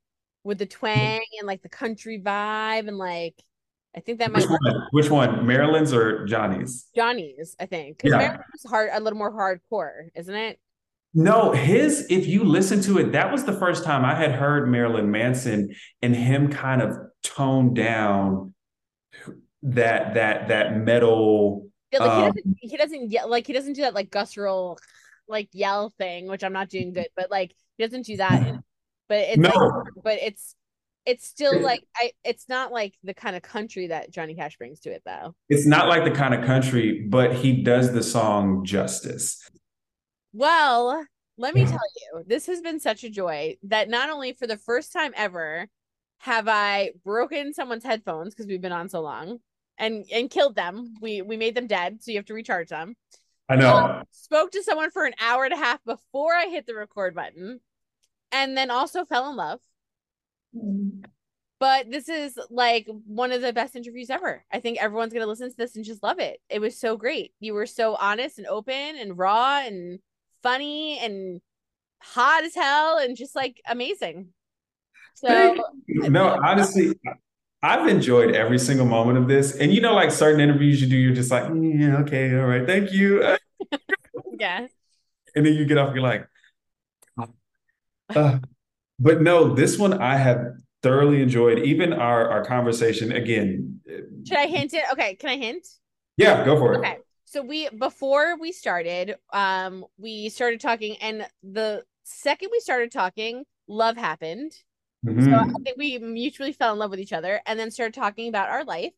[0.45, 3.35] with the twang and like the country vibe and like
[3.95, 4.83] I think that might which one?
[4.93, 5.47] Which one?
[5.47, 6.87] Marilyn's or Johnny's?
[6.95, 7.99] Johnny's, I think.
[7.99, 8.19] Because yeah.
[8.19, 10.61] Marilyn's hard a little more hardcore, isn't it?
[11.13, 14.69] No, his, if you listen to it, that was the first time I had heard
[14.69, 18.55] Marilyn Manson and him kind of toned down
[19.63, 21.69] that that that metal.
[21.93, 24.79] Yeah, like um, he doesn't he doesn't yell like he doesn't do that like guttural
[25.29, 28.61] like yell thing, which I'm not doing good, but like he doesn't do that.
[29.09, 29.49] But it's no.
[29.49, 30.55] like, but it's
[31.05, 34.79] it's still like I it's not like the kind of country that Johnny Cash brings
[34.81, 35.35] to it though.
[35.49, 39.43] It's not like the kind of country, but he does the song justice.
[40.33, 41.05] Well,
[41.39, 44.59] let me tell you, this has been such a joy that not only for the
[44.59, 45.67] first time ever
[46.21, 49.39] have I broken someone's headphones because we've been on so long,
[49.79, 50.95] and and killed them.
[51.01, 52.95] We we made them dead, so you have to recharge them.
[53.49, 53.75] I know.
[53.75, 57.15] Um, spoke to someone for an hour and a half before I hit the record
[57.15, 57.61] button,
[58.33, 59.61] and then also fell in love.
[61.59, 64.45] But this is like one of the best interviews ever.
[64.53, 66.41] I think everyone's going to listen to this and just love it.
[66.49, 67.33] It was so great.
[67.41, 70.01] You were so honest and open and raw and
[70.43, 71.41] funny and
[72.01, 74.29] hot as hell and just like amazing.
[75.21, 75.55] So,
[75.89, 76.99] no, honestly,
[77.63, 79.55] I've enjoyed every single moment of this.
[79.57, 82.47] And you know, like certain interviews you do, you're just like, mm, yeah, okay, all
[82.47, 83.23] right, thank you.
[84.39, 84.67] yeah.
[85.35, 86.27] And then you get off, you're like,
[88.17, 88.39] uh,
[88.99, 91.61] but no, this one I have thoroughly enjoyed.
[91.61, 93.81] Even our our conversation again.
[94.27, 94.85] Should I hint it?
[94.93, 95.67] Okay, can I hint?
[96.17, 96.79] Yeah, go for it.
[96.79, 96.99] Okay.
[97.27, 103.45] So we before we started, um, we started talking, and the second we started talking,
[103.69, 104.53] love happened.
[105.07, 105.25] Mm-hmm.
[105.25, 108.29] So I think we mutually fell in love with each other, and then started talking
[108.29, 108.93] about our life.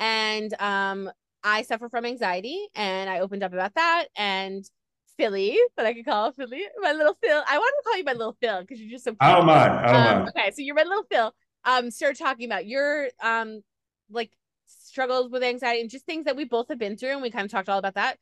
[0.00, 1.10] And um,
[1.42, 4.06] I suffer from anxiety, and I opened up about that.
[4.16, 4.68] And
[5.16, 7.42] Philly, that I could call Philly, my little Phil.
[7.48, 9.12] I want to call you my little Phil because you're just so.
[9.12, 9.18] Cute.
[9.20, 9.72] I don't mind.
[9.72, 10.28] I don't um, mind.
[10.36, 11.32] Okay, so you're my little Phil.
[11.64, 13.62] Um, started talking about your um,
[14.10, 14.32] like
[14.66, 17.44] struggles with anxiety and just things that we both have been through, and we kind
[17.44, 18.18] of talked all about that,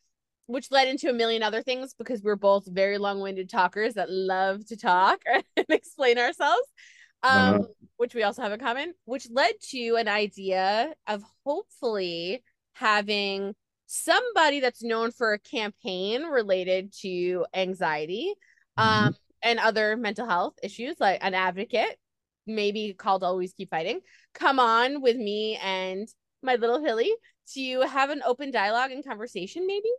[0.47, 4.67] which led into a million other things because we're both very long-winded talkers that love
[4.67, 5.23] to talk
[5.57, 6.69] and explain ourselves.
[7.25, 7.63] Um, uh-huh.
[7.99, 12.43] which we also have in common, which led to an idea of hopefully
[12.75, 13.55] having
[13.87, 18.35] somebody that's known for a campaign related to anxiety
[18.79, 19.07] mm-hmm.
[19.07, 21.97] um, and other mental health issues, like an advocate,
[22.47, 24.01] maybe called Always Keep Fighting,
[24.35, 26.09] come on with me and
[26.43, 27.13] my little Hilly
[27.55, 29.91] to have an open dialogue and conversation, maybe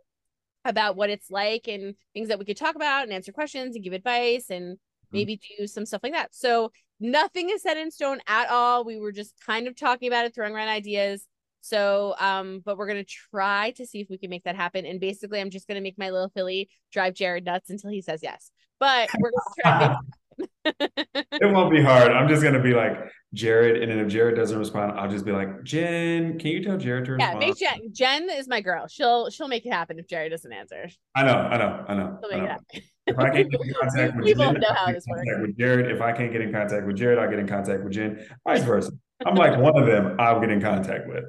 [0.64, 3.84] about what it's like and things that we could talk about and answer questions and
[3.84, 5.08] give advice and mm-hmm.
[5.12, 6.34] maybe do some stuff like that.
[6.34, 8.84] So nothing is set in stone at all.
[8.84, 11.26] We were just kind of talking about it, throwing around ideas.
[11.60, 14.84] So, um, but we're gonna try to see if we can make that happen.
[14.84, 18.20] And basically, I'm just gonna make my little Philly drive Jared nuts until he says
[18.22, 18.50] yes.
[18.78, 19.96] But we're gonna try.
[20.64, 22.12] it won't be hard.
[22.12, 22.98] I'm just gonna be like
[23.32, 26.76] Jared, and then if Jared doesn't respond, I'll just be like, Jen, can you tell
[26.76, 27.40] Jared to respond?
[27.40, 27.92] Yeah, make Jen.
[27.92, 28.86] Jen is my girl.
[28.86, 30.88] She'll she'll make it happen if Jared doesn't answer.
[31.14, 32.18] I know, I know, I know.
[32.20, 32.44] She'll make I know.
[32.44, 32.82] it happen.
[33.06, 35.28] If I can't get in contact with Jen, know how this works.
[35.40, 35.90] with Jared.
[35.90, 38.26] If I can't get in contact with Jared, I'll get in contact with Jen.
[38.46, 38.92] Vice versa.
[39.26, 40.16] I'm like one of them.
[40.18, 41.24] I'll get in contact with.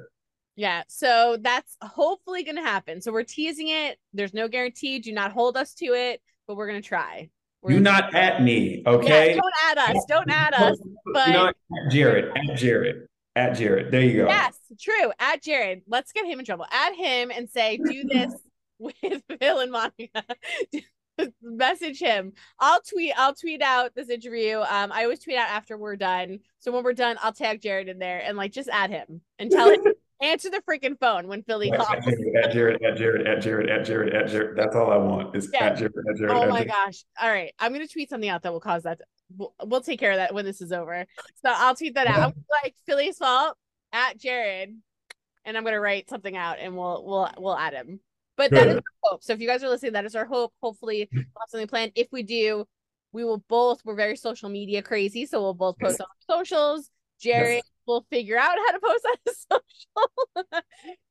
[0.56, 0.84] Yeah.
[0.88, 3.02] So that's hopefully going to happen.
[3.02, 3.98] So we're teasing it.
[4.14, 4.98] There's no guarantee.
[4.98, 7.28] Do not hold us to it, but we're going to try.
[7.62, 8.82] We're Do not at me.
[8.86, 9.34] Okay.
[9.34, 10.04] Yeah, don't add us.
[10.08, 10.78] Don't add us.
[11.12, 11.54] But not
[11.90, 12.32] Jared.
[12.36, 13.06] At Jared.
[13.34, 13.90] At Jared.
[13.90, 14.28] There you go.
[14.28, 15.12] Yes, true.
[15.18, 15.82] At Jared.
[15.86, 16.66] Let's get him in trouble.
[16.70, 18.32] Add him and say, do this
[18.78, 18.94] with
[19.40, 20.24] Phil and Monica.
[21.42, 22.32] message him.
[22.58, 23.12] I'll tweet.
[23.16, 24.58] I'll tweet out this interview.
[24.58, 26.40] Um, I always tweet out after we're done.
[26.58, 29.50] So when we're done, I'll tag Jared in there and like just add him and
[29.50, 29.84] tell him
[30.20, 31.88] answer the freaking phone when Philly calls.
[31.90, 34.56] At Jared, at Jared, at Jared, at Jared, at Jared, at Jared.
[34.56, 35.66] That's all I want is yeah.
[35.66, 36.32] at Jared, at Jared.
[36.32, 36.68] Oh at my Jared.
[36.68, 37.04] gosh!
[37.20, 38.98] All right, I'm gonna tweet something out that will cause that.
[38.98, 39.04] To,
[39.36, 41.06] we'll, we'll take care of that when this is over.
[41.42, 42.34] So I'll tweet that out.
[42.62, 43.56] like Philly's fault
[43.92, 44.74] at Jared,
[45.44, 48.00] and I'm gonna write something out and we'll we'll we'll add him.
[48.36, 49.24] But that is our hope.
[49.24, 50.52] So if you guys are listening, that is our hope.
[50.62, 51.92] Hopefully, we'll have something planned.
[51.94, 52.66] If we do,
[53.12, 53.80] we will both.
[53.84, 56.90] We're very social media crazy, so we'll both post on socials.
[57.18, 57.64] Jared yes.
[57.86, 60.62] will figure out how to post on his social.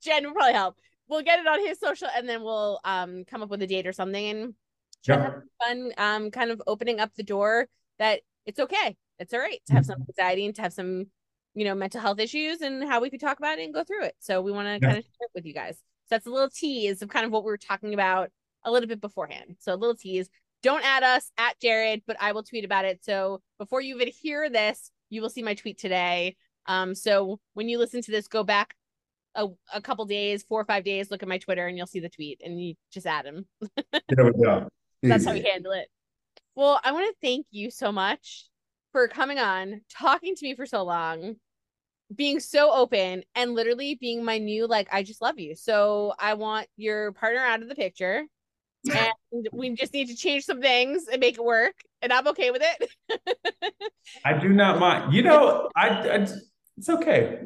[0.04, 0.76] Jen will probably help.
[1.08, 3.88] We'll get it on his social, and then we'll um come up with a date
[3.88, 4.54] or something, and
[5.08, 5.24] yeah.
[5.24, 5.92] have fun.
[5.98, 8.96] Um, kind of opening up the door that it's okay.
[9.18, 11.06] It's all right to have some anxiety and to have some,
[11.54, 14.04] you know, mental health issues, and how we could talk about it and go through
[14.04, 14.16] it.
[14.20, 14.94] So we want to yeah.
[14.94, 15.82] kind of share it with you guys.
[16.06, 18.30] So that's a little tease of kind of what we were talking about
[18.64, 19.58] a little bit beforehand.
[19.60, 20.30] So a little tease.
[20.64, 23.04] Don't add us at Jared, but I will tweet about it.
[23.04, 26.36] So before you even hear this, you will see my tweet today.
[26.66, 28.76] Um, so when you listen to this, go back
[29.36, 32.00] a, a couple days, four or five days, look at my Twitter and you'll see
[32.00, 33.46] the tweet and you just add him.
[34.10, 34.68] there we go.
[35.04, 35.88] That's how we handle it.
[36.56, 38.50] Well, I want to thank you so much
[38.92, 41.36] for coming on, talking to me for so long
[42.14, 45.56] being so open and literally being my new like I just love you.
[45.56, 48.24] So I want your partner out of the picture.
[48.94, 51.74] and we just need to change some things and make it work
[52.04, 53.22] and I'm okay with it.
[54.24, 55.12] I do not mind.
[55.12, 56.28] You know, I, I
[56.78, 57.40] it's okay.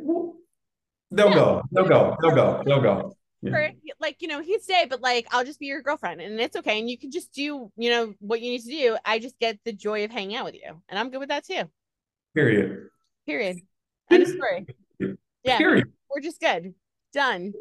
[1.12, 1.34] They'll yeah.
[1.34, 1.62] go.
[1.72, 2.18] They'll go.
[2.22, 2.64] They'll go.
[2.66, 3.16] They'll go.
[3.42, 3.72] Yeah.
[4.02, 6.80] Like you know he'd stay but like i'll just be your girlfriend and it's okay
[6.80, 9.60] and you can just do you know what you need to do i just get
[9.66, 11.64] the joy of hanging out with you and i'm good with that too
[12.34, 12.88] period
[13.26, 13.58] period
[14.10, 14.66] End of story.
[15.44, 15.58] Yeah.
[15.58, 15.92] Period.
[16.14, 16.74] We're just good.
[17.14, 17.54] Done.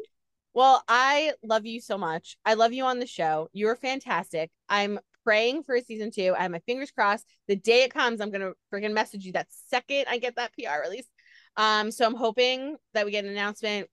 [0.53, 2.37] Well, I love you so much.
[2.43, 3.49] I love you on the show.
[3.53, 4.51] You're fantastic.
[4.67, 6.33] I'm praying for a season two.
[6.37, 7.25] I have my fingers crossed.
[7.47, 10.81] The day it comes, I'm gonna freaking message you that second I get that PR
[10.81, 11.07] release.
[11.55, 13.87] Um, so I'm hoping that we get an announcement.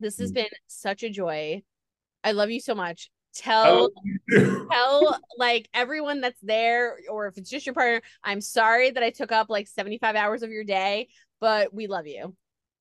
[0.00, 0.36] This has mm.
[0.36, 1.62] been such a joy.
[2.22, 3.10] I love you so much.
[3.34, 3.90] tell
[4.70, 9.10] tell like everyone that's there or if it's just your partner i'm sorry that i
[9.10, 11.08] took up like 75 hours of your day
[11.44, 12.34] but we love you.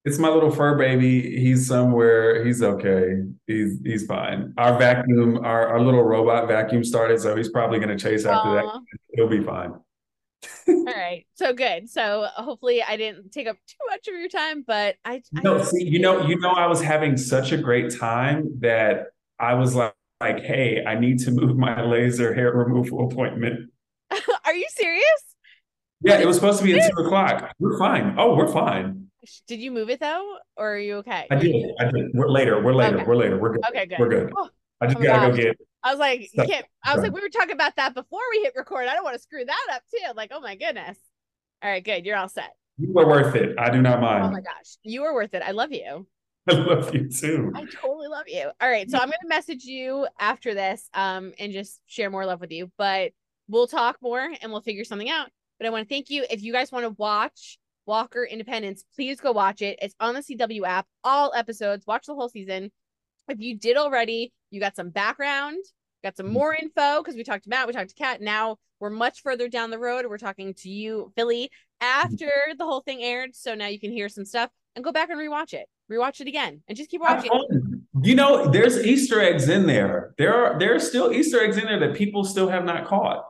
[0.06, 1.38] It's my little fur baby.
[1.38, 2.45] He's somewhere.
[2.45, 3.23] He's okay.
[3.45, 4.53] He's he's fine.
[4.57, 8.49] Our vacuum our, our little robot vacuum started so he's probably going to chase after
[8.49, 8.61] Aww.
[8.61, 8.81] that
[9.15, 9.73] he'll be fine.
[10.68, 11.26] All right.
[11.34, 11.90] So good.
[11.90, 15.61] So hopefully i didn't take up too much of your time but i, I no
[15.61, 19.07] see you know you know i was having such a great time that
[19.40, 23.69] i was like like, hey, I need to move my laser hair removal appointment.
[24.45, 25.32] Are you serious?
[26.04, 27.54] Yeah, it was supposed to be at two o'clock.
[27.60, 28.16] We're fine.
[28.18, 29.08] Oh, we're fine.
[29.48, 31.28] Did you move it though, or are you okay?
[31.32, 31.72] I did.
[31.80, 32.12] I did.
[32.14, 32.62] We're later.
[32.62, 32.98] We're later.
[32.98, 33.06] Okay.
[33.06, 33.40] We're later.
[33.40, 33.66] We're good.
[33.70, 34.00] Okay, good.
[34.00, 34.34] We're good.
[34.36, 34.50] Oh,
[34.82, 35.38] I just oh gotta gosh.
[35.38, 35.58] go get.
[35.82, 36.66] I was like, you can't.
[36.84, 38.88] I was like, we were talking about that before we hit record.
[38.88, 40.00] I don't want to screw that up too.
[40.08, 40.98] I'm like, oh my goodness.
[41.62, 42.06] All right, good.
[42.06, 42.52] You're all set.
[42.78, 43.56] You were worth it.
[43.58, 44.26] I do not mind.
[44.26, 45.42] Oh my gosh, you were worth it.
[45.46, 46.08] I love you.
[46.50, 47.54] I love you too.
[47.56, 48.52] I totally love you.
[48.60, 48.90] All right.
[48.90, 52.52] So I'm going to message you after this um, and just share more love with
[52.52, 52.70] you.
[52.78, 53.14] But
[53.48, 55.30] we'll talk more and we'll figure something out.
[55.60, 56.26] But I want to thank you.
[56.30, 59.80] If you guys want to watch Walker Independence, please go watch it.
[59.82, 61.86] It's on the CW app, all episodes.
[61.86, 62.72] Watch the whole season.
[63.28, 65.64] If you did already, you got some background,
[66.04, 66.34] got some mm-hmm.
[66.34, 68.22] more info because we talked to Matt, we talked to Kat.
[68.22, 70.06] Now we're much further down the road.
[70.08, 71.50] We're talking to you, Philly,
[71.80, 72.58] after mm-hmm.
[72.58, 73.36] the whole thing aired.
[73.36, 76.28] So now you can hear some stuff and go back and rewatch it rewatch it
[76.28, 77.32] again and just keep watching.
[78.02, 80.14] You know, there's Easter eggs in there.
[80.18, 83.26] There are there are still Easter eggs in there that people still have not caught.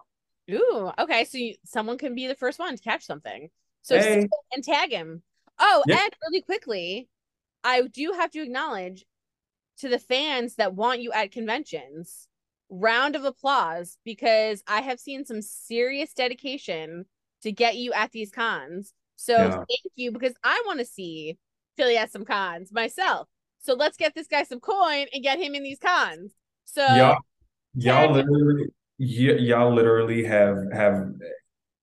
[0.52, 1.26] Ooh, okay.
[1.26, 3.50] So you, someone can be the first one to catch something.
[3.82, 4.28] So hey.
[4.52, 5.24] and tag him.
[5.60, 6.00] Oh, yep.
[6.00, 7.10] and really quickly,
[7.64, 9.06] I do have to acknowledge
[9.80, 12.28] to the fans that want you at conventions,
[12.70, 17.06] round of applause because I have seen some serious dedication
[17.42, 18.94] to get you at these cons.
[19.16, 19.52] So yeah.
[19.52, 21.38] thank you because I want to see
[21.78, 23.28] Philly has some cons myself.
[23.60, 26.34] So let's get this guy some coin and get him in these cons.
[26.66, 27.18] So y'all,
[27.76, 28.68] y'all literally,
[29.04, 31.06] y- y'all literally have have.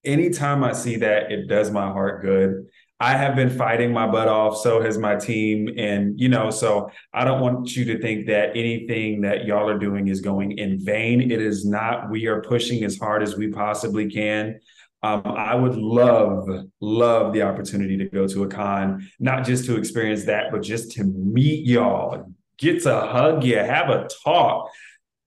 [0.03, 2.65] Anytime I see that, it does my heart good.
[2.99, 4.57] I have been fighting my butt off.
[4.57, 8.51] So has my team, and you know, so I don't want you to think that
[8.51, 11.31] anything that y'all are doing is going in vain.
[11.31, 12.09] It is not.
[12.09, 14.59] We are pushing as hard as we possibly can.
[15.03, 16.47] Um, I would love,
[16.79, 20.91] love the opportunity to go to a con, not just to experience that, but just
[20.91, 24.69] to meet y'all, get to hug you, have a talk.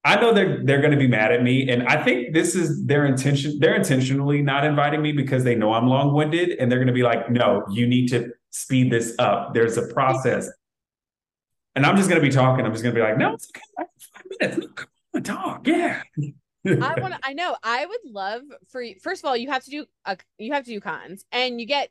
[0.07, 2.85] I know they're they're going to be mad at me, and I think this is
[2.85, 3.59] their intention.
[3.59, 6.93] They're intentionally not inviting me because they know I'm long winded, and they're going to
[6.93, 9.55] be like, "No, you need to speed this up.
[9.55, 10.51] There's a process."
[11.75, 12.67] And I'm just going to be talking.
[12.67, 13.89] I'm just going to be like, "No, it's okay.
[14.13, 14.59] Five minutes.
[14.59, 15.67] No, Come on, talk.
[15.67, 16.03] Yeah."
[16.67, 17.15] I want.
[17.23, 17.57] I know.
[17.63, 18.97] I would love for you.
[19.03, 20.19] First of all, you have to do a.
[20.39, 21.89] You have to do cons, and you get,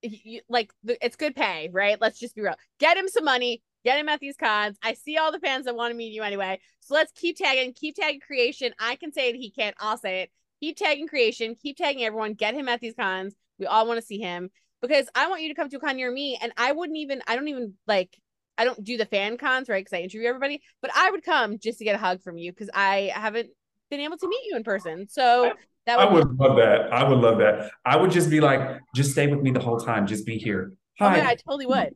[0.00, 2.00] you, like, it's good pay, right?
[2.00, 2.54] Let's just be real.
[2.80, 3.62] Get him some money.
[3.84, 4.76] Get him at these cons.
[4.82, 6.60] I see all the fans that want to meet you anyway.
[6.80, 7.72] So let's keep tagging.
[7.74, 8.72] Keep tagging creation.
[8.78, 9.36] I can say it.
[9.36, 9.76] He can't.
[9.80, 10.30] I'll say it.
[10.60, 11.56] Keep tagging creation.
[11.60, 12.34] Keep tagging everyone.
[12.34, 13.34] Get him at these cons.
[13.58, 14.50] We all want to see him
[14.80, 16.38] because I want you to come to a con near me.
[16.40, 17.22] And I wouldn't even.
[17.26, 18.16] I don't even like.
[18.58, 19.84] I don't do the fan cons, right?
[19.84, 22.52] Because I interview everybody, but I would come just to get a hug from you
[22.52, 23.48] because I haven't
[23.90, 25.08] been able to meet you in person.
[25.08, 25.54] So
[25.86, 26.92] that would I would be- love that.
[26.92, 27.70] I would love that.
[27.84, 30.06] I would just be like, just stay with me the whole time.
[30.06, 30.72] Just be here.
[31.00, 31.14] Oh Hi.
[31.14, 31.94] Oh, yeah, I totally would.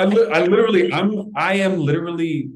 [0.00, 2.50] I, li- I literally, I'm, I am literally,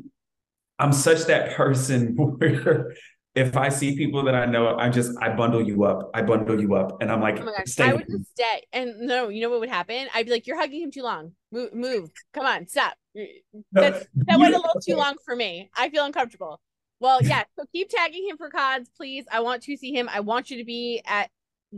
[0.79, 2.95] I'm such that person where
[3.35, 6.11] if I see people that I know, I just I bundle you up.
[6.15, 7.85] I bundle you up, and I'm like, oh stay.
[7.85, 8.63] I would just stay.
[8.73, 10.07] And no, you know what would happen?
[10.15, 11.33] I'd be like, you're hugging him too long.
[11.51, 12.11] Move, move.
[12.33, 12.95] Come on, stop.
[13.73, 15.69] That's, that went a little too long for me.
[15.77, 16.61] I feel uncomfortable.
[17.01, 17.43] Well, yeah.
[17.59, 19.25] So keep tagging him for cons, please.
[19.31, 20.09] I want to see him.
[20.13, 21.29] I want you to be at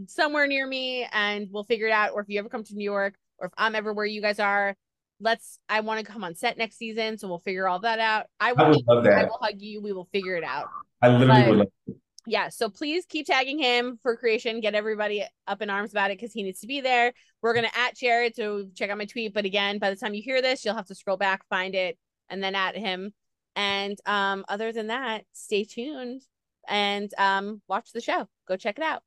[0.06, 2.12] somewhere near me, and we'll figure it out.
[2.12, 4.38] Or if you ever come to New York, or if I'm ever where you guys
[4.38, 4.76] are,
[5.20, 5.58] let's.
[5.68, 8.26] I want to come on set next season, so we'll figure all that out.
[8.40, 8.62] I will.
[8.62, 9.18] I, would love that.
[9.18, 9.80] I will hug you.
[9.80, 10.66] We will figure it out.
[11.02, 11.58] I literally but, would.
[11.58, 11.96] Love it.
[12.28, 14.60] Yeah, so please keep tagging him for creation.
[14.60, 17.12] Get everybody up in arms about it because he needs to be there.
[17.40, 19.32] We're gonna at Jared, so check out my tweet.
[19.32, 21.96] But again, by the time you hear this, you'll have to scroll back, find it,
[22.28, 23.12] and then at him.
[23.54, 26.22] And um, other than that, stay tuned
[26.68, 28.28] and um, watch the show.
[28.48, 29.02] Go check it out.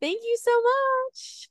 [0.00, 1.48] Thank you so much.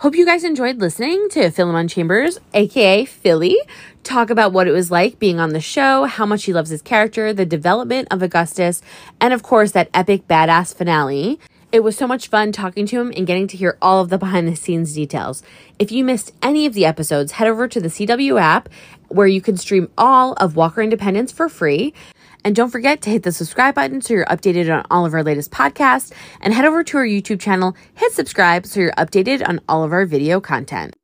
[0.00, 3.58] Hope you guys enjoyed listening to Philemon Chambers, aka Philly,
[4.02, 6.80] talk about what it was like being on the show, how much he loves his
[6.80, 8.80] character, the development of Augustus,
[9.20, 11.38] and of course, that epic badass finale.
[11.70, 14.16] It was so much fun talking to him and getting to hear all of the
[14.16, 15.42] behind the scenes details.
[15.78, 18.70] If you missed any of the episodes, head over to the CW app
[19.08, 21.92] where you can stream all of Walker Independence for free.
[22.44, 25.22] And don't forget to hit the subscribe button so you're updated on all of our
[25.22, 26.12] latest podcasts.
[26.40, 29.92] And head over to our YouTube channel, hit subscribe so you're updated on all of
[29.92, 30.94] our video content.